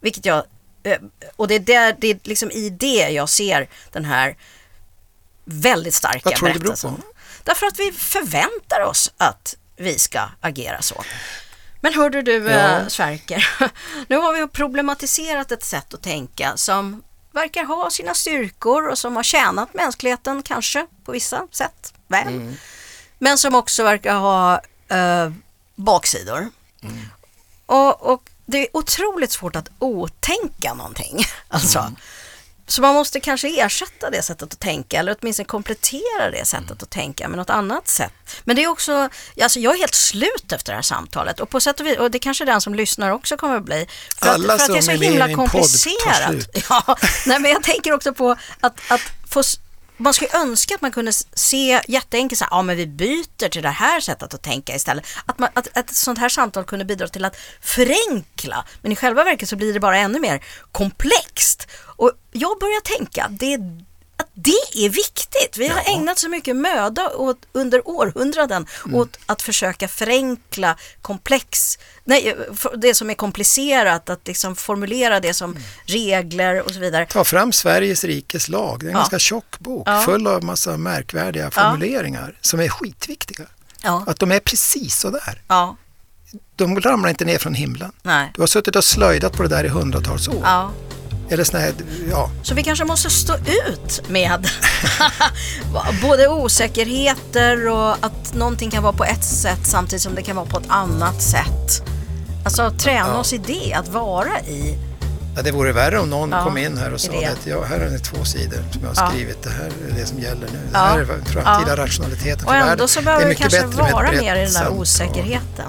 Vilket 0.00 0.26
jag, 0.26 0.44
eh, 0.82 0.98
och 1.36 1.48
det 1.48 1.54
är, 1.54 1.58
där, 1.58 1.96
det 1.98 2.10
är 2.10 2.18
liksom 2.22 2.50
i 2.50 2.70
det 2.70 3.08
jag 3.10 3.28
ser 3.28 3.68
den 3.92 4.04
här 4.04 4.36
väldigt 5.44 5.94
starka 5.94 6.20
Vad 6.24 6.34
tror 6.34 6.48
du 6.48 6.52
det 6.52 6.58
beror 6.58 6.68
berättelsen. 6.68 6.96
på? 6.96 7.02
Därför 7.44 7.66
att 7.66 7.78
vi 7.78 7.92
förväntar 7.92 8.80
oss 8.80 9.12
att 9.16 9.56
vi 9.76 9.98
ska 9.98 10.20
agera 10.40 10.82
så. 10.82 11.04
Men 11.80 11.94
hörde 11.94 12.22
du 12.22 12.32
Ja. 12.50 12.78
eh, 12.78 12.86
Sverker, 12.88 13.48
nu 14.08 14.16
har 14.16 14.32
vi 14.32 14.46
problematiserat 14.46 15.52
ett 15.52 15.64
sätt 15.64 15.94
att 15.94 16.02
tänka 16.02 16.56
som 16.56 17.02
verkar 17.32 17.64
ha 17.64 17.90
sina 17.90 18.14
styrkor 18.14 18.88
och 18.88 18.98
som 18.98 19.16
har 19.16 19.22
tjänat 19.22 19.74
mänskligheten 19.74 20.42
kanske 20.42 20.86
på 21.04 21.12
vissa 21.12 21.46
sätt 21.50 21.94
väl. 22.08 22.28
Mm. 22.28 22.54
Men 23.18 23.38
som 23.38 23.54
också 23.54 23.84
verkar 23.84 24.14
ha 24.14 24.60
eh, 24.88 25.32
baksidor. 25.74 26.50
Mm. 26.82 26.98
Och, 27.66 28.02
och 28.12 28.30
det 28.46 28.58
är 28.58 28.76
otroligt 28.76 29.32
svårt 29.32 29.56
att 29.56 29.68
otänka 29.78 30.74
någonting. 30.74 31.24
Alltså, 31.48 31.92
Så 32.70 32.82
man 32.82 32.94
måste 32.94 33.20
kanske 33.20 33.48
ersätta 33.60 34.10
det 34.10 34.22
sättet 34.22 34.52
att 34.52 34.60
tänka 34.60 34.98
eller 34.98 35.16
åtminstone 35.20 35.46
komplettera 35.46 36.30
det 36.32 36.46
sättet 36.46 36.82
att 36.82 36.90
tänka 36.90 37.28
med 37.28 37.38
något 37.38 37.50
annat 37.50 37.88
sätt. 37.88 38.12
Men 38.44 38.56
det 38.56 38.64
är 38.64 38.68
också, 38.68 39.08
alltså 39.42 39.60
jag 39.60 39.74
är 39.74 39.78
helt 39.78 39.94
slut 39.94 40.52
efter 40.52 40.72
det 40.72 40.76
här 40.76 40.82
samtalet 40.82 41.40
och 41.40 41.50
på 41.50 41.60
sätt 41.60 41.80
och 41.80 41.86
vis, 41.86 41.98
och 41.98 42.10
det 42.10 42.18
kanske 42.18 42.44
den 42.44 42.60
som 42.60 42.74
lyssnar 42.74 43.10
också 43.10 43.36
kommer 43.36 43.56
att 43.56 43.64
bli. 43.64 43.86
För 44.16 44.28
Alla 44.28 44.54
att, 44.54 44.60
för 44.60 44.64
att 44.64 44.72
det 44.72 44.78
är 44.78 44.82
som 44.82 44.96
så 44.96 45.02
himla 45.02 45.34
komplicerat. 45.34 46.48
Ja, 46.70 46.96
nej 47.26 47.38
men 47.38 47.50
jag 47.50 47.62
tänker 47.62 47.92
också 47.92 48.14
på 48.14 48.36
att, 48.60 48.80
att 48.88 49.00
få 49.30 49.42
man 50.00 50.14
skulle 50.14 50.30
önska 50.34 50.74
att 50.74 50.80
man 50.80 50.92
kunde 50.92 51.12
se 51.34 51.82
jätteenkelt 51.88 52.38
så 52.38 52.44
här, 52.44 52.50
ja 52.52 52.62
men 52.62 52.76
vi 52.76 52.86
byter 52.86 53.48
till 53.48 53.62
det 53.62 53.68
här 53.68 54.00
sättet 54.00 54.34
att 54.34 54.42
tänka 54.42 54.74
istället. 54.74 55.06
Att, 55.26 55.38
man, 55.38 55.48
att, 55.54 55.68
att 55.68 55.90
ett 55.90 55.96
sånt 55.96 56.18
här 56.18 56.28
samtal 56.28 56.64
kunde 56.64 56.84
bidra 56.84 57.08
till 57.08 57.24
att 57.24 57.36
förenkla. 57.60 58.64
Men 58.82 58.92
i 58.92 58.96
själva 58.96 59.24
verket 59.24 59.48
så 59.48 59.56
blir 59.56 59.74
det 59.74 59.80
bara 59.80 59.98
ännu 59.98 60.20
mer 60.20 60.44
komplext. 60.72 61.66
Och 61.96 62.12
jag 62.30 62.58
börjar 62.58 62.80
tänka 62.80 63.28
det, 63.30 63.54
är 63.54 63.84
det 64.44 64.84
är 64.84 64.88
viktigt. 64.88 65.56
Vi 65.56 65.68
har 65.68 65.82
ägnat 65.86 66.18
så 66.18 66.28
mycket 66.28 66.56
möda 66.56 67.10
åt, 67.10 67.38
under 67.52 67.88
århundraden 67.88 68.66
åt 68.92 69.18
att 69.26 69.42
försöka 69.42 69.88
förenkla 69.88 70.76
komplex, 71.02 71.78
nej, 72.04 72.36
det 72.76 72.94
som 72.94 73.10
är 73.10 73.14
komplicerat, 73.14 74.10
att 74.10 74.26
liksom 74.28 74.56
formulera 74.56 75.20
det 75.20 75.34
som 75.34 75.56
regler 75.86 76.62
och 76.62 76.70
så 76.70 76.80
vidare. 76.80 77.06
Ta 77.06 77.24
fram 77.24 77.52
Sveriges 77.52 78.04
rikes 78.04 78.48
lag. 78.48 78.80
Det 78.80 78.86
är 78.86 78.88
en 78.88 78.92
Ja. 78.92 78.98
ganska 78.98 79.18
tjock 79.18 79.58
bok 79.58 79.88
Ja. 79.88 80.00
full 80.00 80.26
av 80.26 80.44
massa 80.44 80.76
märkvärdiga 80.76 81.50
formuleringar 81.50 82.34
som 82.40 82.60
är 82.60 82.68
skitviktiga. 82.68 83.46
Ja, 83.82 84.04
Att 84.06 84.18
de 84.18 84.32
är 84.32 84.40
precis 84.40 84.96
så 84.98 85.10
där. 85.10 85.42
ja, 85.48 85.76
De 86.56 86.80
ramlar 86.80 87.08
inte 87.08 87.24
ner 87.24 87.38
från 87.38 87.54
himlen. 87.54 87.92
nej. 88.02 88.30
Du 88.34 88.42
har 88.42 88.46
suttit 88.46 88.76
och 88.76 88.84
slöjdat 88.84 89.32
på 89.36 89.42
det 89.42 89.48
där 89.48 89.64
i 89.64 89.68
hundratals 89.68 90.28
år. 90.28 90.42
Ja. 91.30 91.34
Eller 91.34 91.44
såna 91.44 91.58
här, 91.62 91.72
ja, 92.10 92.30
Så 92.42 92.54
vi 92.54 92.62
kanske 92.62 92.84
måste 92.84 93.10
stå 93.10 93.34
ut 93.34 94.02
med 94.08 94.46
både 96.02 96.28
osäkerheter 96.28 97.68
och 97.68 97.92
att 98.00 98.34
någonting 98.34 98.70
kan 98.70 98.82
vara 98.82 98.92
på 98.92 99.04
ett 99.04 99.24
sätt 99.24 99.58
samtidigt 99.66 100.02
som 100.02 100.14
det 100.14 100.22
kan 100.22 100.36
vara 100.36 100.46
på 100.46 100.58
ett 100.58 100.68
annat 100.68 101.22
sätt. 101.22 101.82
Alltså 102.44 102.70
träna 102.70 103.18
oss 103.18 103.32
i 103.32 103.38
det, 103.38 103.74
att 103.74 103.88
vara 103.88 104.40
i. 104.40 104.78
ja, 105.36 105.42
det 105.42 105.50
vore 105.52 105.72
värre 105.72 105.98
om 106.00 106.10
någon 106.10 106.30
Ja, 106.30 106.44
kom 106.44 106.58
in 106.58 106.78
här 106.78 106.92
och 106.94 107.00
sa 107.00 107.12
att 107.12 107.46
ja, 107.46 107.64
här 107.64 107.80
är 107.80 107.90
det 107.90 107.98
två 107.98 108.24
sidor 108.24 108.58
som 108.72 108.80
jag 108.82 108.88
har 108.88 109.04
Ja. 109.04 109.10
skrivit. 109.10 109.42
Det 109.42 109.50
här 109.50 109.70
är 109.90 109.94
det 110.00 110.06
som 110.06 110.18
gäller 110.18 110.40
nu. 110.40 110.46
Det 110.52 110.68
Ja. 110.72 110.78
här 110.78 110.98
är 110.98 111.04
framtida 111.04 111.64
Ja. 111.66 111.76
rationaliteten 111.76 112.34
Och 112.34 112.40
för 112.40 112.58
världen. 112.58 112.68
ändå 112.72 112.88
så 112.88 113.00
Det 113.00 113.02
är 113.02 113.04
behöver 113.04 113.26
vi 113.26 113.34
kanske 113.34 113.66
vara 113.66 114.12
mer 114.12 114.36
i 114.36 114.44
den 114.44 114.52
där 114.52 114.68
osäkerheten. 114.68 115.66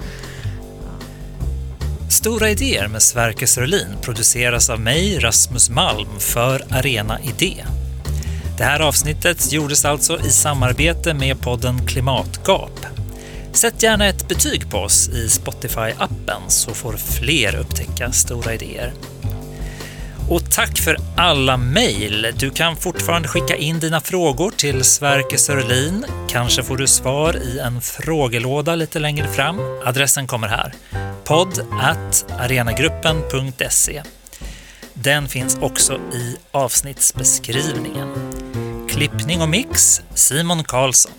Stora 2.12 2.50
idéer 2.50 2.88
med 2.88 3.02
Sverker 3.02 3.46
Sörlin 3.46 3.88
produceras 4.02 4.70
av 4.70 4.80
mig, 4.80 5.20
Rasmus 5.20 5.70
Malm, 5.70 6.20
för 6.20 6.64
Arena 6.70 7.20
Idé. 7.20 7.54
Det 8.58 8.64
här 8.64 8.80
avsnittet 8.80 9.52
gjordes 9.52 9.86
alltså 9.86 10.20
i 10.20 10.30
samarbete 10.30 11.14
med 11.14 11.42
podden 11.42 11.88
Klimatgap. 11.88 12.86
Sätt 13.54 13.84
gärna 13.84 14.08
ett 14.08 14.28
betyg 14.28 14.72
på 14.72 14.78
oss 14.78 15.10
i 15.10 15.28
Spotify-appen 15.28 16.42
så 16.48 16.74
får 16.74 16.94
fler 16.94 17.56
upptäcka 17.56 18.12
stora 18.12 18.54
idéer. 18.54 18.94
Och 20.30 20.52
tack 20.52 20.80
för 20.80 20.98
alla 21.16 21.58
mejl. 21.58 22.28
Du 22.36 22.50
kan 22.50 22.76
fortfarande 22.76 23.28
skicka 23.28 23.56
in 23.56 23.80
dina 23.80 24.02
frågor 24.02 24.52
till 24.52 24.84
Sverker 24.84 25.38
Sörlin. 25.38 26.06
Kanske 26.30 26.64
får 26.64 26.78
du 26.78 26.88
svar 26.88 27.38
i 27.38 27.60
en 27.60 27.82
frågelåda 27.82 28.76
lite 28.76 29.00
längre 29.00 29.28
fram. 29.28 29.60
Adressen 29.86 30.28
kommer 30.28 30.48
här. 30.48 30.74
podd 31.24 31.60
at 31.82 32.26
arenagruppen.se. 32.40 34.04
Den 34.94 35.28
finns 35.28 35.58
också 35.62 35.94
i 35.94 36.38
avsnittsbeskrivningen. 36.52 38.08
Klippning 38.90 39.42
och 39.42 39.50
mix 39.50 40.02
Simon 40.14 40.64
Karlsson. 40.64 41.12